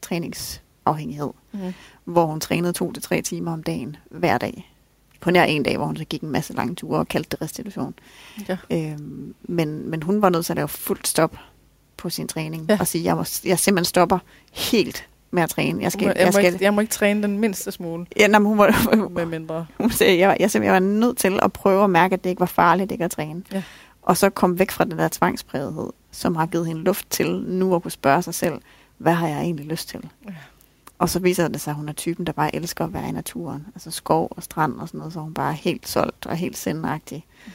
[0.02, 1.60] træningsafhængighed, Mm.
[2.04, 4.70] hvor hun trænede to til tre timer om dagen hver dag.
[5.20, 7.42] På nær en dag, hvor hun så gik en masse lange ture og kaldte det
[7.42, 7.94] restitution.
[8.48, 8.56] Ja.
[8.72, 11.36] Øhm, men, men hun var nødt til at lave fuldt stop
[12.04, 12.66] på sin træning.
[12.68, 12.76] Ja.
[12.80, 14.18] Og sige, jeg, må, jeg simpelthen stopper
[14.52, 15.82] helt med at træne.
[15.82, 18.26] Jeg skal, jeg, jeg, må skal, ikke, jeg må ikke træne den mindste smule, ja,
[18.26, 19.66] nej, hun, var, med mindre.
[19.80, 22.30] hun sagde, jeg, var- jeg, jeg var nødt til at prøve at mærke, at det
[22.30, 23.42] ikke var farligt ikke at træne.
[23.52, 23.62] Ja.
[24.02, 27.74] Og så kom væk fra den der tvangsprægethed, som har givet hende luft til nu
[27.74, 28.54] at kunne spørge sig selv,
[28.98, 30.00] hvad har jeg egentlig lyst til?
[30.28, 30.34] Ja.
[30.98, 33.12] Og så viser det sig, at hun er typen, der bare elsker at være i
[33.12, 33.66] naturen.
[33.74, 36.56] Altså skov og strand og sådan noget, så hun bare er helt solgt og helt
[36.58, 37.24] sindagtig.
[37.46, 37.54] Mhm.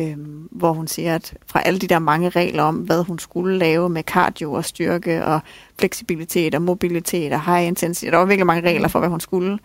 [0.00, 3.58] Øhm, hvor hun siger, at fra alle de der mange regler om, hvad hun skulle
[3.58, 5.40] lave med cardio og styrke og
[5.78, 9.58] fleksibilitet og mobilitet og high intensity, der var virkelig mange regler for, hvad hun skulle.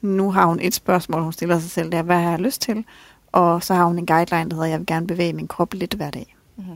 [0.00, 2.60] Nu har hun et spørgsmål, hun stiller sig selv, det er, hvad har jeg lyst
[2.62, 2.84] til?
[3.32, 5.94] Og så har hun en guideline, der hedder, jeg vil gerne bevæge min krop lidt
[5.94, 6.36] hver dag.
[6.56, 6.66] Mhm.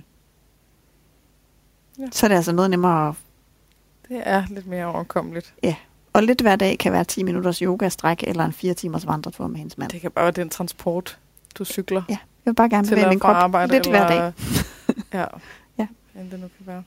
[1.98, 2.04] Ja.
[2.12, 3.14] Så er det altså noget nemmere,
[4.08, 5.54] Det er lidt mere overkommeligt.
[6.12, 9.58] og lidt hver dag kan være 10 minutters yoga-stræk eller en 4 timers vandretur med
[9.58, 9.90] hendes mand.
[9.90, 11.18] Det kan bare være den transport,
[11.58, 12.18] du cykler Ja,
[12.48, 13.72] vil bare gerne bevæge min krop arbejde.
[13.72, 14.32] lidt eller, hver dag.
[15.20, 15.24] ja.
[15.78, 15.86] Ja.
[16.20, 16.82] End det nu kan være.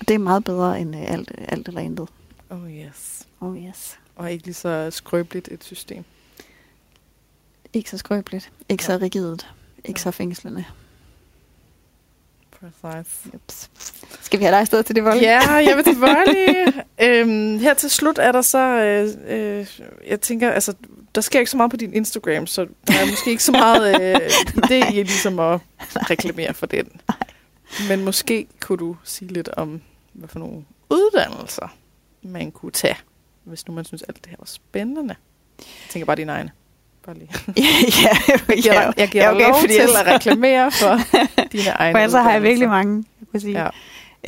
[0.00, 2.08] Og det er meget bedre end øh, alt, alt eller intet.
[2.50, 3.26] Oh yes.
[3.40, 3.98] Oh yes.
[4.16, 6.04] Og ikke lige så skrøbeligt et system.
[7.72, 8.86] Ikke så skrøbeligt, ikke Ja.
[8.86, 9.50] så rigidt,
[9.84, 10.02] ikke Ja.
[10.02, 10.64] så fængslende.
[12.60, 13.34] Præcis.
[13.34, 13.70] Ups.
[14.20, 15.20] Skal vi have dig afsted til det vold?
[15.20, 16.72] Ja, jeg vil til volley.
[17.06, 20.74] øhm, her til slut er der så, øh, øh, jeg tænker, altså,
[21.14, 24.00] der sker ikke så meget på din Instagram, så der er måske ikke så meget
[24.02, 24.16] øh,
[24.64, 25.60] idé i ligesom at
[26.10, 26.88] reklamere for den.
[27.88, 29.80] Men måske kunne du sige lidt om,
[30.12, 31.76] hvad for nogle uddannelser
[32.22, 32.96] man kunne tage,
[33.44, 35.14] hvis nu man synes, alt det her var spændende.
[35.58, 36.50] Jeg tænker bare dine egne.
[37.06, 37.30] Bare lige.
[37.56, 37.62] ja,
[38.28, 40.98] ja, Jeg giver, dig, jeg giver ja, dig okay, lov fordi til at reklamere for
[41.52, 43.62] dine egne For ellers så har jeg virkelig mange, jeg kunne sige.
[43.62, 43.68] Ja.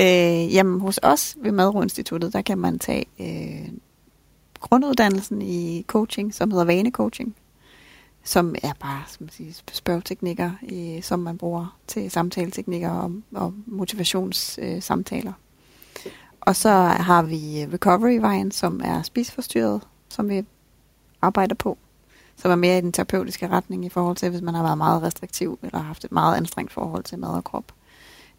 [0.01, 3.69] Øh, jamen, hos os ved Madro Instituttet, der kan man tage øh,
[4.61, 7.37] grunduddannelsen i coaching, som hedder vanecoaching,
[8.25, 13.55] som er bare som man siger, spørgeteknikker, øh, som man bruger til samtaleteknikker og, og
[13.67, 14.77] motivationssamtaler.
[14.77, 15.33] Øh, samtaler.
[16.41, 20.45] og så har vi øh, recovery-vejen, som er spiseforstyrret, som vi
[21.23, 21.79] arbejder på,
[22.39, 25.03] som er mere i den terapeutiske retning i forhold til, hvis man har været meget
[25.03, 27.73] restriktiv eller har haft et meget anstrengt forhold til mad og krop.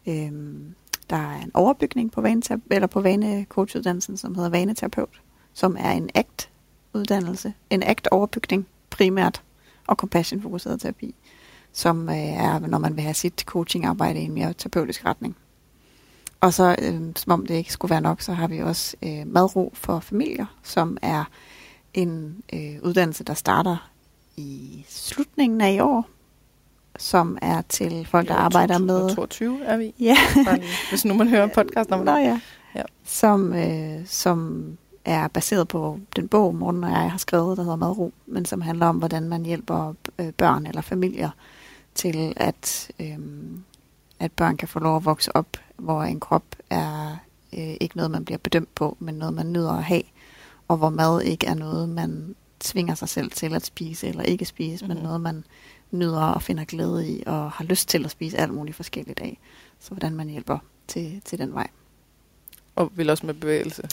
[0.07, 0.75] Øhm,
[1.09, 5.21] der er en overbygning på, vaneterape- eller på vanecoachuddannelsen, som hedder vaneterapeut,
[5.53, 7.53] som er en ACT-uddannelse.
[7.69, 9.43] En ACT-overbygning primært,
[9.87, 11.15] og compassion-fokuseret terapi,
[11.73, 15.35] som øh, er, når man vil have sit coachingarbejde i en mere terapeutisk retning.
[16.41, 19.27] Og så, øh, som om det ikke skulle være nok, så har vi også øh,
[19.27, 21.23] madro for familier, som er
[21.93, 23.89] en øh, uddannelse, der starter
[24.37, 26.05] i slutningen af i år,
[26.97, 28.99] som er til folk, der arbejder med...
[29.01, 29.93] 2022 er vi.
[29.99, 30.17] Ja,
[30.89, 32.21] Hvis nu man hører podcast om Nå det.
[32.23, 32.39] ja.
[32.75, 32.83] Ja.
[33.05, 34.65] Som, øh, som
[35.05, 38.61] er baseret på den bog, Morten og jeg har skrevet, der hedder Madro, men som
[38.61, 41.29] handler om, hvordan man hjælper øh, børn eller familier
[41.95, 43.17] til, at, øh,
[44.19, 47.17] at børn kan få lov at vokse op, hvor en krop er
[47.53, 50.03] øh, ikke noget, man bliver bedømt på, men noget, man nyder at have,
[50.69, 54.45] og hvor mad ikke er noget, man tvinger sig selv til at spise eller ikke
[54.45, 54.97] spise, mm-hmm.
[54.97, 54.97] Mhm.
[54.97, 55.43] men noget, man
[55.91, 59.39] nyder og finder glæde i, og har lyst til at spise alt muligt forskelligt af.
[59.79, 61.67] Så hvordan man hjælper til, til den vej.
[62.75, 63.83] Og vil også med bevægelse.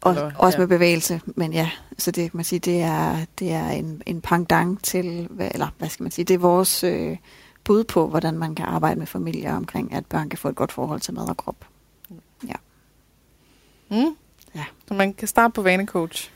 [0.00, 0.60] Og, Eller- også ja.
[0.60, 4.20] med bevægelse, men ja, så det kan man sige, det er, det er en, en
[4.20, 7.16] pendant til, eller hvad skal man sige, det er vores øh,
[7.64, 10.72] bud på, hvordan man kan arbejde med familier omkring, at børn kan få et godt
[10.72, 11.66] forhold til mad og krop.
[13.90, 14.16] Mm?
[14.90, 14.94] Ja.
[14.94, 16.30] Så man kan starte på vanecoach.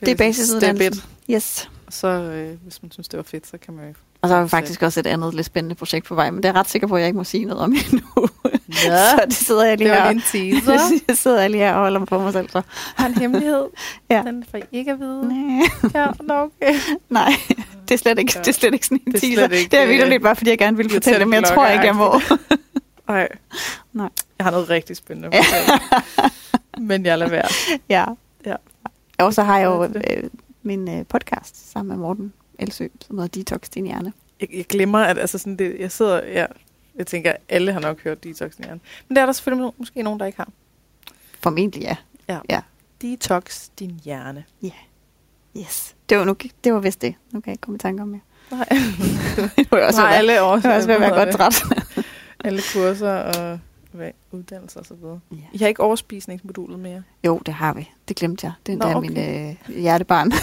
[0.00, 1.02] Det er ligesom basisuddannelsen.
[1.30, 1.70] Yes.
[1.86, 3.94] Og så, øh, hvis man synes, det var fedt, så kan man jo...
[4.22, 6.44] Og så har vi faktisk også et andet lidt spændende projekt på vej, men det
[6.44, 8.02] er jeg ret sikker på, at jeg ikke må sige noget om endnu.
[8.84, 11.00] Ja, så det sidder jeg det lige var her.
[11.08, 12.48] det sidder jeg lige her og holder mig for mig selv.
[12.50, 12.62] Så.
[12.96, 13.64] Har en hemmelighed.
[14.10, 14.22] Ja.
[14.26, 15.28] Den får I ikke at vide.
[15.28, 15.66] Nej.
[15.94, 16.74] Ja, nå, okay.
[17.10, 17.32] Nej,
[17.88, 19.48] det er slet ikke, det er slet ikke sådan en Det er teaser.
[19.56, 21.66] ikke, Det er øh, vildt bare, fordi jeg gerne ville fortælle det, men jeg tror
[21.68, 22.20] ikke, jeg må.
[23.08, 23.28] Nej.
[23.92, 24.08] Nej.
[24.38, 25.30] Jeg har noget rigtig spændende.
[26.78, 27.48] Men jeg lader være.
[27.88, 28.04] Ja.
[28.46, 28.54] Ja.
[29.18, 30.30] Og så har jeg jo Ja, øh,
[30.62, 34.12] min øh, podcast sammen med Morten Elsø, som hedder Detox din hjerne.
[34.40, 36.24] Jeg, jeg glemmer, at altså sådan det, jeg sidder...
[36.26, 36.46] Ja,
[36.96, 38.80] jeg tænker, at alle har nok hørt Detox i hjernen.
[39.08, 40.48] Men der er der selvfølgelig no- måske nogen, der ikke har.
[41.40, 41.96] Formentlig ja.
[42.28, 42.38] Ja.
[42.50, 42.60] Ja.
[43.02, 44.44] Detox din hjerne.
[45.56, 45.94] Yes.
[46.08, 47.14] Det var, nu, det var vist det.
[47.32, 48.20] Nu kan jeg ikke komme i tanke om mere.
[48.50, 48.68] Nej.
[49.56, 51.62] Det var også, være- alle år, det var også ved at være godt træt.
[52.44, 53.58] Alle kurser og
[53.96, 55.20] hvad, uddannelser og så videre.
[55.32, 55.36] Ja.
[55.52, 57.02] I har ikke overspisningsmodulet mere.
[57.26, 57.90] Jo, det har vi.
[58.08, 58.52] Det glemte jeg.
[58.66, 59.08] Det Nå, er okay.
[59.08, 59.18] min
[59.70, 60.32] øh, hjertebarn.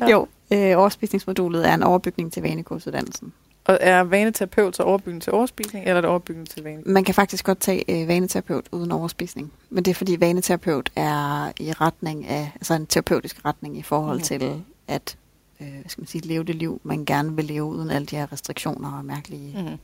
[0.00, 0.06] Ja.
[0.10, 3.32] Jo, øh, overspisningsmodulet er en overbygning til vanekursuddannelsen.
[3.64, 6.82] Og er vaneterapeut så overbygning til overspisning, eller er det overbygning til vane?
[6.86, 9.52] Man kan faktisk godt tage øh, vaneterapeut uden overspisning.
[9.70, 14.16] Men det er fordi vaneterapeut er i retning af, altså en terapeutisk retning i forhold
[14.16, 14.24] Mhm.
[14.24, 15.16] til at
[15.60, 18.16] øh, hvad skal man sige, leve det liv, man gerne vil leve uden alle de
[18.16, 19.52] her restriktioner og mærkelige.
[19.56, 19.62] Mm.
[19.62, 19.78] Mm-hmm.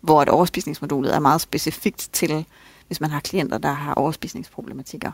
[0.00, 2.44] Hvor et overspisningsmodulet er meget specifikt til,
[2.86, 5.12] hvis man har klienter, der har overspisningsproblematikker.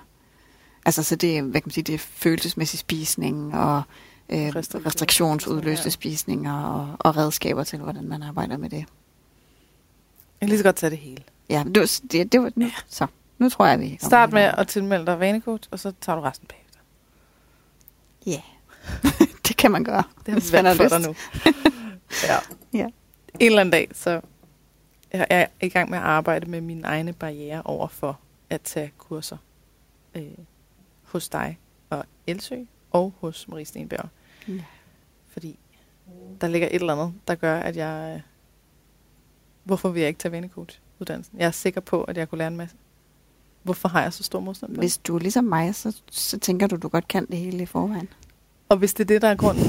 [0.85, 3.83] Altså så det, hvad kan man sige, det er følelsesmæssig spisning og
[4.29, 4.87] øh, Restriktion.
[4.87, 5.91] restriktionsudløste Ja.
[5.91, 8.77] spisninger og, og redskaber til, hvordan man arbejder med det.
[8.77, 8.87] Jeg
[10.41, 11.23] kan lige så godt tage det hele.
[11.51, 13.07] Ja, det var, det, det var nu, så.
[13.39, 16.49] Nu tror jeg, vi Start med at tilmelde dig vanecoach, og så tager du resten
[16.49, 16.79] bagefter.
[18.27, 18.41] Ja,
[19.49, 20.03] det kan man gøre.
[20.27, 21.15] Det har vi for dig nu.
[22.29, 22.37] Ja.
[22.73, 22.85] Ja.
[22.85, 22.93] En
[23.47, 24.21] eller anden dag, så
[25.13, 28.19] jeg er i gang med at arbejde med mine egne barriere over for
[28.51, 29.37] at tage kurser
[30.15, 30.23] øh,
[31.03, 31.59] hos dig
[31.91, 32.57] og Elsø
[32.91, 34.09] og hos Marie Stenberg.
[34.49, 34.53] Ja.
[35.29, 35.59] Fordi
[36.41, 38.15] der ligger et eller andet, der gør, at jeg...
[38.17, 38.23] Øh,
[39.65, 41.39] hvorfor vil jeg ikke tage vennecoach uddannelsen?
[41.39, 42.77] Jeg er sikker på, at jeg kunne lære en masse.
[43.63, 44.79] Hvorfor har jeg så stor modstand på?
[44.79, 47.67] Hvis du er ligesom mig, så, så tænker du, du godt kan det hele i
[47.67, 48.09] forvejen.
[48.69, 49.65] Og hvis det er det, der er grunden,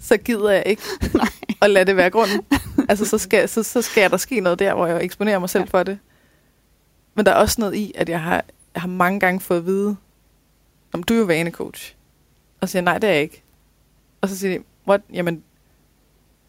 [0.00, 0.82] så gider jeg ikke
[1.14, 1.28] Nej.
[1.62, 2.40] at lade det være grunden.
[2.90, 5.62] Altså, så skal, så, så skal der ske noget der, hvor jeg eksponerer mig selv
[5.64, 5.78] Ja.
[5.78, 5.98] for det.
[7.14, 8.44] Men der er også noget i, at jeg har,
[8.74, 9.96] jeg har mange gange fået at vide,
[10.92, 11.94] om du er jo vanecoach.
[12.60, 13.42] Og så siger jeg, nej, det er jeg ikke.
[14.20, 15.00] Og så siger de, what?
[15.12, 15.42] Jamen,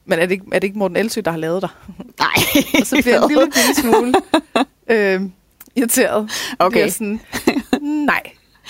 [0.05, 1.69] men er det, ikke, er det ikke Morten Elsø, der har lavet dig?
[2.19, 2.63] Nej.
[2.81, 4.13] Og så bliver jeg en lille, lille smule
[4.87, 5.21] øh,
[5.75, 6.31] irriteret.
[6.59, 6.71] Okay.
[6.73, 7.21] Bliver sådan,
[7.81, 8.21] nej,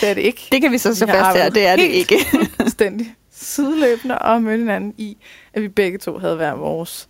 [0.01, 0.47] det er det ikke.
[0.51, 2.15] Det kan vi så så Jeg fast her, det er det ikke.
[2.55, 5.17] fuldstændig sideløbende og mødte hinanden i,
[5.53, 7.09] at vi begge to havde hver vores.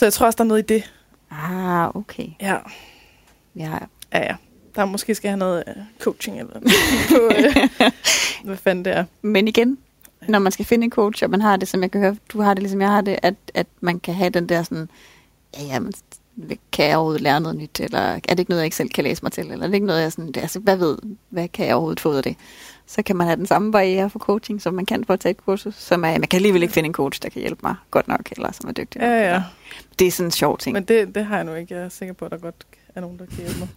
[0.00, 0.92] Så jeg tror også, der er noget i det.
[1.30, 2.26] ah, okay.
[2.40, 2.56] Ja,
[3.56, 3.78] Ja,
[4.12, 4.36] ja, ja.
[4.74, 6.72] Der måske skal jeg have noget uh, coaching eller noget
[7.10, 7.16] på,
[7.84, 9.04] uh, hvad fanden det er.
[9.22, 9.78] Men igen,
[10.28, 12.40] når man skal finde en coach, og man har det, som jeg kan høre, du
[12.40, 14.88] har det ligesom jeg har det, at, at man kan have den der sådan,
[15.58, 15.92] ja, ja, men
[16.72, 19.04] kan jeg overhovedet lære noget nyt, eller er det ikke noget, jeg ikke selv kan
[19.04, 20.98] læse mig til, eller er det ikke noget, jeg sådan, altså, hvad ved,
[21.28, 22.36] hvad kan jeg overhovedet få ud af det?
[22.90, 25.30] Så kan man have den samme barriere for coaching, som man kan for at tage
[25.30, 27.74] et kursus, som er, man kan alligevel ikke finde en coach, der kan hjælpe mig
[27.90, 29.10] godt nok, eller som er dygtig nok.
[29.10, 29.42] Ja, ja.
[29.98, 30.74] Det er sådan en sjov ting.
[30.74, 31.74] Men det, det har jeg nu ikke.
[31.74, 33.68] Jeg er sikker på, at der godt er nogen, der kan hjælpe mig.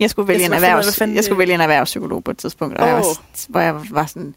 [0.00, 2.38] Jeg skulle vælge, Jeg en, finde erhvervs, fanden jeg skulle vælge en erhvervspsykolog på et
[2.38, 3.04] tidspunkt, og jeg var,
[3.48, 4.34] hvor jeg var sådan,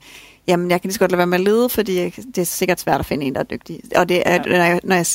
[0.47, 2.79] jamen jeg kan lige så godt lade være med at lede, fordi det er sikkert
[2.79, 3.81] svært at finde en, der er dygtig.
[3.95, 4.57] Og det er, ja.
[4.57, 5.05] når, jeg, når jeg,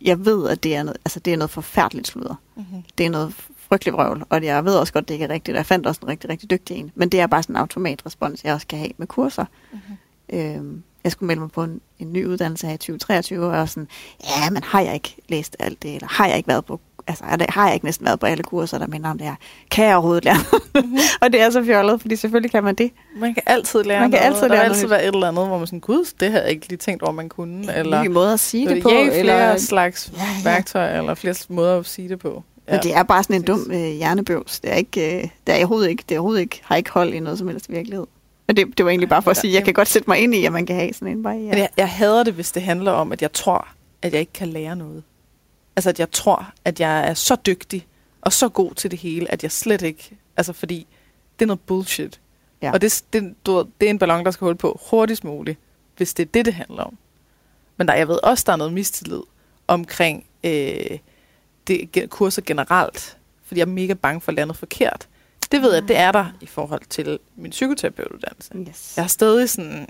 [0.00, 2.34] jeg ved, at det er noget, altså det er noget forfærdeligt sludder.
[2.56, 2.82] Mm-hmm.
[2.98, 3.34] Det er noget
[3.68, 5.86] frygteligt vrøvl, og jeg ved også godt, at det ikke er rigtigt, og jeg fandt
[5.86, 6.90] også en rigtig, rigtig dygtig en.
[6.94, 9.44] Men det er bare sådan en automatrespons, jeg også kan have med kurser.
[9.72, 10.38] Mm-hmm.
[10.38, 13.60] Øhm, jeg skulle melde mig på en, en ny uddannelse her i 2023, og jeg
[13.60, 13.88] var sådan,
[14.24, 17.24] ja, men har jeg ikke læst alt det, eller har jeg ikke været på, altså
[17.48, 19.34] har jeg ikke næsten været på alle kurser, der minder om det her?
[19.70, 20.36] Kan jeg overhovedet lære?
[20.74, 20.98] Mhm.
[21.22, 22.90] og det er så fjollet, fordi selvfølgelig kan man det.
[23.20, 24.26] Man kan altid lære Man kan noget.
[24.34, 26.44] altid der lære vil altid være et eller andet, hvor man sådan, gud, det havde
[26.44, 27.62] jeg ikke lige tænkt over, man kunne.
[27.62, 28.88] En eller ny måde at sige det på.
[28.90, 30.50] ja, flere eller, slags Ja, ja.
[30.50, 32.42] værktøjer, eller flere måder at sige det på.
[32.70, 34.60] Men det er bare sådan en dum øh, hjernebøvs.
[34.60, 37.14] Det er ikke, øh, det er overhovedet ikke, det er overhovedet ikke, har ikke hold
[37.14, 38.06] i noget som helst virkelighed.
[38.46, 39.64] Men det, det var egentlig bare for at Ja, sige, at jeg ja.
[39.64, 41.56] kan godt sætte mig ind i, at man kan have sådan en Men barriere.
[41.56, 43.68] jeg, jeg hader det, hvis det handler om, at jeg tror,
[44.02, 45.02] at jeg ikke kan lære noget.
[45.76, 47.86] Altså, at jeg tror, at jeg er så dygtig
[48.20, 50.10] og så god til det hele, at jeg slet ikke...
[50.36, 50.86] Altså, fordi
[51.38, 52.20] det er noget bullshit.
[52.62, 52.72] Ja.
[52.72, 55.58] Og det, det, du, det er en ballon, der skal holde på hurtigst muligt,
[55.96, 56.98] hvis det er det, det handler om.
[57.76, 59.20] Men der, jeg ved også, der er noget mistillid
[59.68, 60.98] omkring øh,
[61.68, 65.08] det, kurser generelt, fordi jeg er mega bange for at noget forkert.
[65.52, 68.50] Det ved jeg, det er der i forhold til min psykoterapeutuddannelse.
[68.68, 68.94] Yes.
[68.96, 69.86] Jeg er stadig sådan,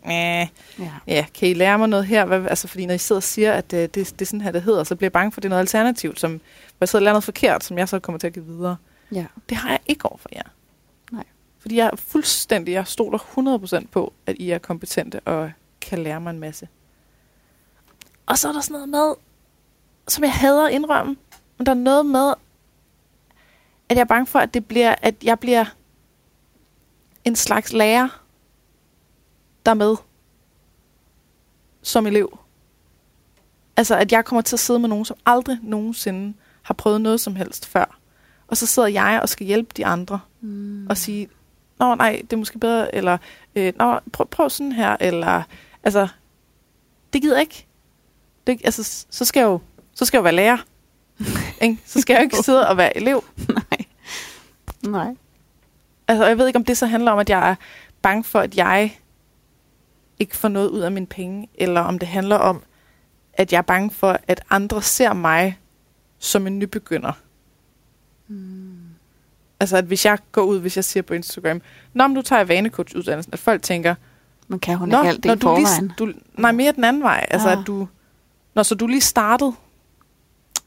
[0.78, 0.90] Ja.
[1.06, 2.24] ja, kan I lære mig noget her?
[2.24, 4.50] Hvad, altså, fordi når I sidder og siger, at øh, det, det er sådan her,
[4.52, 6.40] det hedder, så bliver jeg bange for, at det er noget alternativt, som, hvor
[6.80, 8.76] jeg sidder og lærer noget forkert, som jeg så kommer til at give videre.
[9.12, 9.26] ja.
[9.48, 10.42] Det har jeg ikke over for jer.
[11.12, 11.24] Nej.
[11.58, 13.18] Fordi jeg er fuldstændig, jeg stoler
[13.82, 15.50] 100% på, at I er kompetente og
[15.80, 16.68] kan lære mig en masse.
[18.26, 19.14] Og så er der sådan noget med,
[20.08, 21.16] som jeg hader at indrømme,
[21.58, 22.34] men der er noget med,
[23.88, 25.64] at jeg er bange for, at det bliver, at jeg bliver
[27.24, 28.22] en slags lærer,
[29.66, 29.96] der er med
[31.82, 32.38] som elev.
[33.76, 37.20] Altså, at jeg kommer til at sidde med nogen, som aldrig nogensinde har prøvet noget
[37.20, 37.98] som helst før.
[38.48, 40.86] Og så sidder jeg og skal hjælpe de andre Mm.
[40.86, 41.28] og sige,
[41.78, 43.18] nå nej, det er måske bedre, eller
[43.56, 45.42] øh, nå, prøv, prøv sådan her, eller
[45.82, 46.08] altså,
[47.12, 47.66] det gider jeg ikke.
[48.46, 49.60] Det, altså, så skal jeg jo,
[49.94, 50.58] så skal jeg jo være lærer.
[51.62, 51.78] ikke?
[51.86, 53.24] Så skal jeg jo ikke sidde og være elev.
[53.48, 53.84] Nej.
[54.82, 55.14] Nej.
[56.08, 57.54] Altså, jeg ved ikke, om det så handler om, at jeg er
[58.02, 58.98] bange for, at jeg
[60.18, 62.62] ikke får noget ud af mine penge, eller om det handler om,
[63.32, 65.58] at jeg er bange for, at andre ser mig
[66.18, 67.12] som en nybegynder.
[68.28, 68.78] Mm.
[69.60, 71.62] Altså, at hvis jeg går ud, hvis jeg siger på Instagram,
[71.94, 73.94] Nå, men du tager vanecoach-uddannelsen, at folk tænker,
[74.48, 75.92] Man kan hun ikke alt det når i lige, forvejen.
[75.98, 77.26] du, nej, mere den anden vej.
[77.30, 77.58] Altså, Ah.
[77.60, 77.88] at du,
[78.54, 79.52] når så du lige startede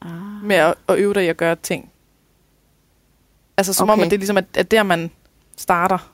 [0.02, 0.12] Ah.
[0.44, 1.92] med at, at øve dig i at gøre ting.
[3.58, 3.94] Altså, som okay.
[3.94, 5.12] om, at det er ligesom, at, at der man
[5.58, 6.12] starter.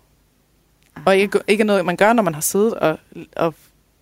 [0.96, 1.04] Ah.
[1.06, 3.00] Og ikke, ikke noget, man gør, når man har siddet og,
[3.36, 3.54] og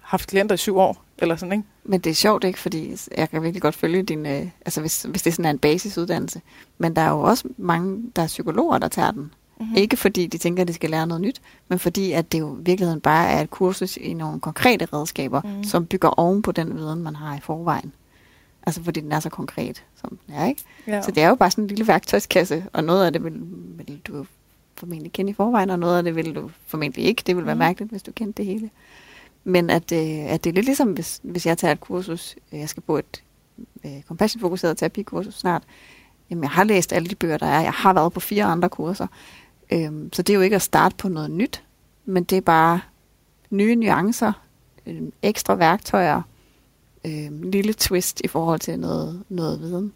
[0.01, 1.63] haft klienter i syv år, eller sådan, ikke?
[1.83, 5.03] Men det er sjovt ikke, fordi jeg kan virkelig godt følge din, øh, altså hvis,
[5.03, 6.41] hvis det sådan er en basisuddannelse.
[6.77, 9.31] Men der er jo også mange, der er psykologer, der tager den.
[9.59, 9.75] Mm.
[9.75, 12.57] Ikke fordi de tænker, at de skal lære noget nyt, men fordi at det jo
[12.57, 15.63] i virkeligheden bare er et kursus i nogle konkrete redskaber, mm.
[15.63, 17.93] som bygger oven på den viden, man har i forvejen.
[18.65, 20.61] Altså fordi den er så konkret, som den er, ikke?
[20.87, 21.01] Ja.
[21.01, 23.33] Så det er jo bare sådan en lille værktøjskasse, og noget af det vil,
[23.77, 24.25] vil du
[24.77, 27.23] formentlig kende i forvejen, og noget af det vil du formentlig ikke.
[27.27, 27.59] Det vil være Mhm.
[27.59, 28.69] mærkeligt, hvis du kendte det hele.
[29.43, 29.99] Men at, øh,
[30.33, 32.97] at det er lidt ligesom, hvis, hvis jeg tager et kursus, øh, jeg skal på
[32.97, 33.23] et
[33.85, 35.63] øh, compassion-fokuseret terapikursus snart,
[36.29, 38.69] jamen jeg har læst alle de bøger, der er, jeg har været på fire andre
[38.69, 39.07] kurser,
[39.71, 41.63] øhm, så det er jo ikke at starte på noget nyt,
[42.05, 42.79] men det er bare
[43.49, 44.31] nye nuancer,
[44.85, 46.21] øh, ekstra værktøjer,
[47.05, 49.93] øh, lille twist i forhold til noget, noget viden.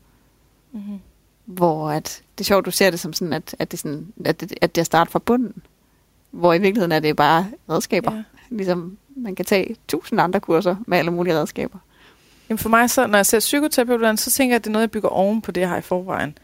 [0.71, 0.99] Mm-hmm.
[1.45, 4.41] Hvor at, det er sjovt, du ser det som sådan, at, at, det, sådan, at,
[4.41, 5.63] det, at det er start fra bunden.
[6.31, 8.15] Hvor i virkeligheden er det bare redskaber.
[8.15, 8.23] Ja.
[8.49, 11.79] Ligesom man kan tage tusind andre kurser med alle mulige redskaber.
[12.49, 14.81] Jamen for mig, så, når jeg ser psykoterapeut, så tænker jeg, at det er noget,
[14.81, 16.37] jeg bygger oven på det, jeg har i forvejen.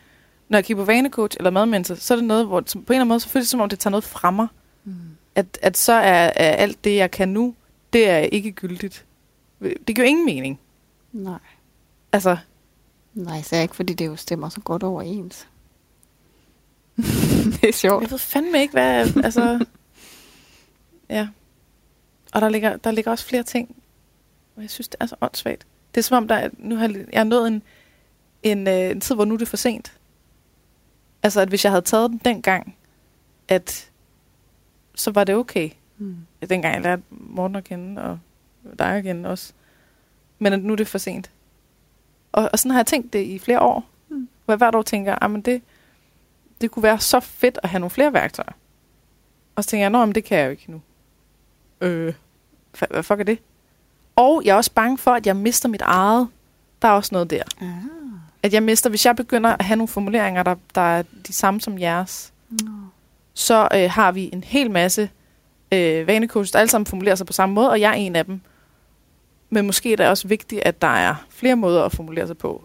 [0.50, 2.96] Når jeg kigger på vanecoach eller madmentor, så er det noget, hvor som på en
[2.96, 4.48] eller anden måde, så føles det som om, det tager noget fra mig.
[4.84, 4.94] Mm.
[5.36, 7.56] At, at så er, er alt det, jeg kan nu,
[7.94, 9.06] det er ikke gyldigt.
[9.64, 10.60] Det giver ingen mening.
[11.12, 11.40] Nej.
[12.12, 12.38] Altså,
[13.14, 15.48] Nej, så ikke, fordi det jo stemmer så godt overens.
[17.62, 18.02] det er sjovt.
[18.02, 19.24] jeg ved fandme ikke, hvad...
[19.24, 19.66] altså,
[21.10, 21.28] ja.
[22.34, 23.76] Og der ligger, der ligger også flere ting,
[24.56, 25.68] og jeg synes, det er så åndssvagt.
[25.96, 27.62] Det er som om, der er, nu har jeg er nået en,
[28.44, 29.98] en, øh, en tid, hvor nu er det for sent.
[31.24, 32.76] Altså, at hvis jeg havde taget den dengang,
[33.48, 33.92] at
[34.96, 35.70] så var det okay.
[35.98, 36.18] Mm.
[36.50, 38.20] Dengang jeg lærte Morten at kende, og
[38.80, 39.54] dig at kende også.
[40.40, 41.32] Men at nu er det for sent.
[42.32, 43.86] Og, og sådan har jeg tænkt det i flere år.
[44.10, 44.28] Mm.
[44.46, 45.62] Hvor jeg hvert år tænker, at det,
[46.62, 48.54] det kunne være så fedt at have nogle flere værktøjer.
[49.56, 50.82] Og så tænker jeg, men det kan jeg jo ikke nu.
[51.82, 52.14] Øh,
[52.90, 53.40] hvad fuck er det?
[54.16, 56.28] Og jeg er også bange for, at jeg mister mit eget.
[56.82, 57.44] Der er også noget der.
[57.62, 57.68] Ah.
[58.44, 61.62] At jeg mister, hvis jeg begynder at have nogle formuleringer, der, der er de samme
[61.62, 62.72] som jeres, Nå.
[63.34, 65.10] så øh, har vi en hel masse
[65.72, 68.26] øh, vanecoaches, der alle sammen formulerer sig på samme måde, og jeg er en af
[68.26, 68.42] dem.
[69.54, 72.64] Men måske er det også vigtigt, at der er flere måder at formulere sig på,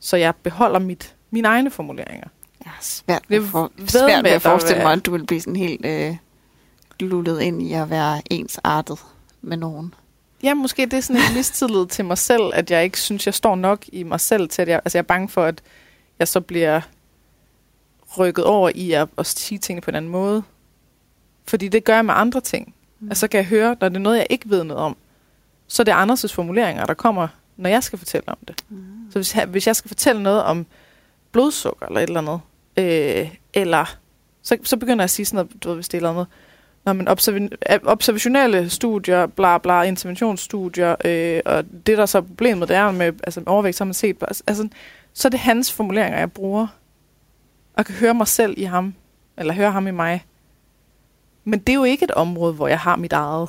[0.00, 2.28] så jeg beholder mit, mine egne formuleringer.
[2.64, 5.56] Har svært Det er for, svært ved at forestille mig, at du vil blive sådan
[5.56, 6.16] helt øh,
[7.00, 8.98] lullet ind i at være ensartet
[9.42, 9.94] med nogen.
[10.42, 13.34] Ja, måske det er sådan en mistillid til mig selv, at jeg ikke synes, jeg
[13.34, 15.62] står nok i mig selv til, at jeg, altså jeg er bange for, at
[16.18, 16.80] jeg så bliver
[18.18, 20.42] rykket over i at, at sige tingene på en anden måde.
[21.46, 22.74] Fordi det gør jeg med andre ting.
[23.00, 23.08] Mm.
[23.08, 24.96] Altså så kan jeg høre, når det er noget, jeg ikke ved noget om,
[25.68, 28.64] så er det Anders' formuleringer, der kommer, når jeg skal fortælle om det.
[28.68, 28.76] Mm.
[29.10, 30.66] Så hvis jeg, hvis jeg skal fortælle noget om
[31.32, 32.40] blodsukker eller et eller andet,
[32.76, 33.96] øh, eller
[34.42, 36.26] så, så begynder jeg at sige sådan noget, du ved, hvis det er eller andet,
[36.84, 42.68] Nå, men observ- observationelle studier, bla bla, interventionsstudier, øh, og det der så er problemet,
[42.68, 44.68] det er med, altså med overvægt, så har man set, på- altså,
[45.12, 46.66] så er det hans formuleringer, jeg bruger,
[47.74, 48.94] og kan høre mig selv i ham,
[49.38, 50.24] eller høre ham i mig.
[51.44, 53.48] Men det er jo ikke et område, hvor jeg har mit eget.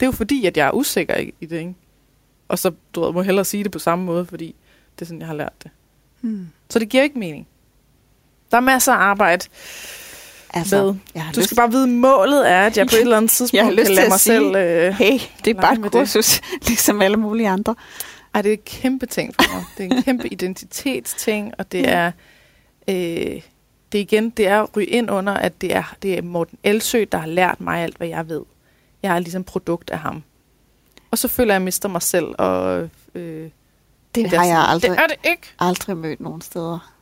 [0.00, 1.74] Det er jo fordi, at jeg er usikker i, i det, ikke?
[2.48, 4.54] Og så, du ved, må jeg hellere sige det på samme måde, fordi
[4.94, 5.70] det er sådan, jeg har lært det.
[6.22, 6.48] Mm.
[6.70, 7.46] Så det giver ikke mening.
[8.50, 9.44] Der er masser af arbejde
[10.54, 10.94] Altså, med.
[11.14, 13.30] jeg har Du lyst, skal bare vide, målet er, at jeg på et eller andet
[13.30, 14.56] tidspunkt Jeg kan lade mig sige- selv...
[14.56, 15.98] Øh, hey, det er bare med et det.
[16.00, 17.74] kursus, ligesom alle mulige andre.
[18.34, 19.64] ej, det er et kæmpe ting for mig.
[19.78, 22.12] Det er en kæmpe identitetsting, og det er...
[22.88, 23.40] Øh,
[23.92, 27.04] det igen, det er at ryge ind under, at det er, det er Morten Elsø,
[27.12, 28.42] der har lært mig alt, hvad jeg ved.
[29.02, 30.22] Jeg er ligesom produkt af ham.
[31.10, 32.88] Og så føler jeg, at jeg mister mig selv, og...
[33.14, 33.50] Øh,
[34.14, 35.42] Det at har jeg sådan, aldrig, Det er det ikke.
[35.58, 36.92] aldrig mødt nogen steder.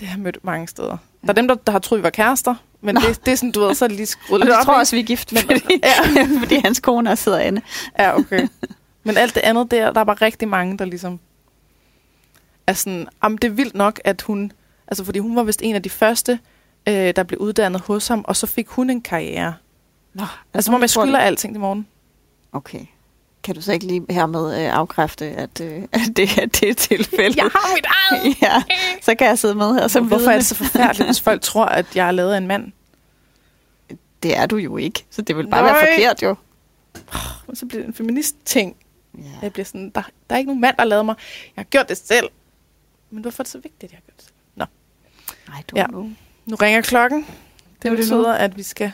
[0.00, 0.96] Det har jeg mødt mange steder.
[1.22, 3.52] Der er dem, der, der har troet, vi var kærester, men det, det er sådan,
[3.52, 4.64] du ved, så det lige skruet lidt jeg op.
[4.64, 4.80] tror ikke?
[4.80, 6.24] også, vi er gift, Men- fordi, Ja.
[6.42, 7.62] fordi hans kone også sidder inde.
[7.98, 8.48] Ja, okay.
[9.04, 11.20] Men alt det andet der, der er bare rigtig mange, der ligesom
[12.66, 14.52] er sådan, jamen det er vildt nok, at hun,
[14.88, 16.38] altså fordi hun var vist en af de første,
[16.88, 19.54] øh, der blev uddannet hos ham, og så fik hun en karriere.
[20.14, 20.24] Nå,
[20.54, 21.86] Altså om jeg skylder alting til morgen.
[22.52, 22.80] Okay.
[23.42, 27.34] Kan du så ikke lige hermed øh, afkræfte, at, øh, at det er det tilfælde?
[27.36, 28.36] Jeg har mit eget!
[28.42, 28.62] ja,
[29.02, 30.38] så kan jeg sidde med her som Hvorfor er vidne.
[30.38, 32.72] det så forfærdeligt, hvis folk tror, at jeg er lavet af en mand?
[34.22, 35.92] Det er du jo ikke, så det vil bare være Nej.
[35.94, 36.36] forkert jo.
[37.46, 38.76] Og så bliver det en feminist-ting.
[39.18, 39.22] Ja.
[39.42, 41.14] Jeg bliver sådan, der, der er ikke nogen mand, der lavet mig.
[41.56, 42.28] Jeg har gjort det selv.
[43.10, 44.34] Men hvorfor er det så vigtigt, at jeg har gjort det selv?
[45.48, 45.86] Nej, du Ja.
[45.86, 46.10] nu.
[46.56, 47.26] Ringer klokken.
[47.82, 48.92] Det er det betyder, at vi skal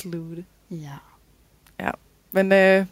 [0.00, 0.44] slutte.
[0.70, 1.90] Ja.
[2.32, 2.86] Men øh,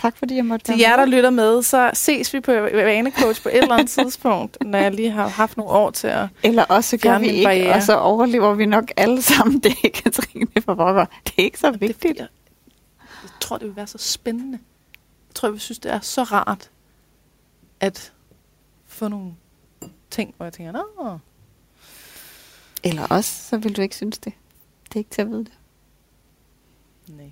[0.00, 3.48] Tak fordi jeg måtte til jer, der lytter med, så ses vi på Vanecoach på
[3.48, 6.28] et eller andet tidspunkt, når jeg lige har haft nogle år til at...
[6.42, 7.74] Eller også gør vi ikke, barriere.
[7.74, 9.58] og så overlever vi nok alle sammen.
[9.60, 11.04] Det er Katrine for pokker.
[11.24, 12.18] Det er ikke så vigtigt.
[12.18, 12.28] Jeg,
[13.22, 14.58] jeg tror, det vil være så spændende.
[15.28, 16.70] Jeg tror, jeg vil synes, det er så rart
[17.80, 18.12] at
[18.86, 19.32] få nogle
[20.10, 21.18] ting, hvor jeg tænker, nå,
[22.82, 24.32] Eller også, så vil du ikke synes det.
[24.84, 25.52] Det er ikke til at vide det.
[27.16, 27.30] Nej.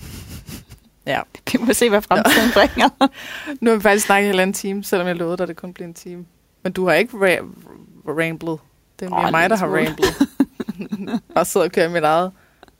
[1.06, 1.20] Ja,
[1.52, 2.88] Vi må se, hvad fremtiden bringer.
[3.60, 5.56] nu har vi faktisk snakket i en halvanden time, selvom jeg lovede dig, at det
[5.56, 6.26] kun blev en time.
[6.62, 7.44] Men du har ikke ra-
[8.08, 8.58] ramblet.
[9.00, 10.28] Det er mere oh, mig, der har ramblet.
[11.36, 12.32] og sidder og kører mit eget.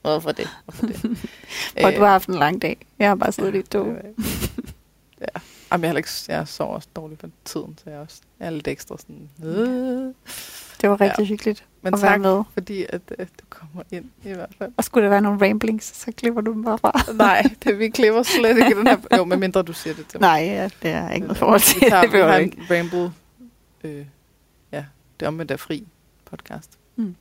[0.02, 0.48] Hvorfor det?
[0.64, 1.18] Hvorfor det?
[1.84, 2.86] Og du har haft en lang dag.
[2.98, 3.96] Jeg har bare siddet i et tog.
[5.20, 5.26] Ja.
[5.72, 8.50] Jamen, jeg, ikke, jeg sover også dårligt på tiden, så jeg er også jeg er
[8.50, 9.30] lidt ekstra sådan...
[9.44, 10.14] Øh.
[10.84, 11.28] Det var rigtig ja.
[11.28, 12.42] hyggeligt Men at være tak, med.
[12.54, 14.72] fordi at, øh, du kommer ind i hvert fald.
[14.76, 17.12] Og skulle der være nogle ramblings, så klipper du dem bare fra.
[17.26, 18.96] Nej, det, vi klipper slet ikke den her...
[19.16, 20.28] Jo, medmindre du siger det til mig.
[20.28, 21.80] Nej, ja, det er ikke noget forhold til.
[21.84, 23.12] Vi, tager, det vi har en ramble...
[23.84, 24.06] Øh,
[24.72, 24.84] ja,
[25.20, 25.86] det er om med der fri
[26.24, 26.70] podcast.
[26.96, 27.16] Mm.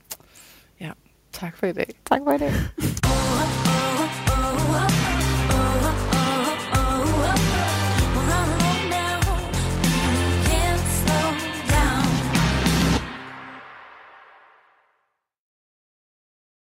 [0.80, 0.92] Ja,
[1.34, 1.96] tak for i dag.
[2.06, 2.52] Tak for i dag.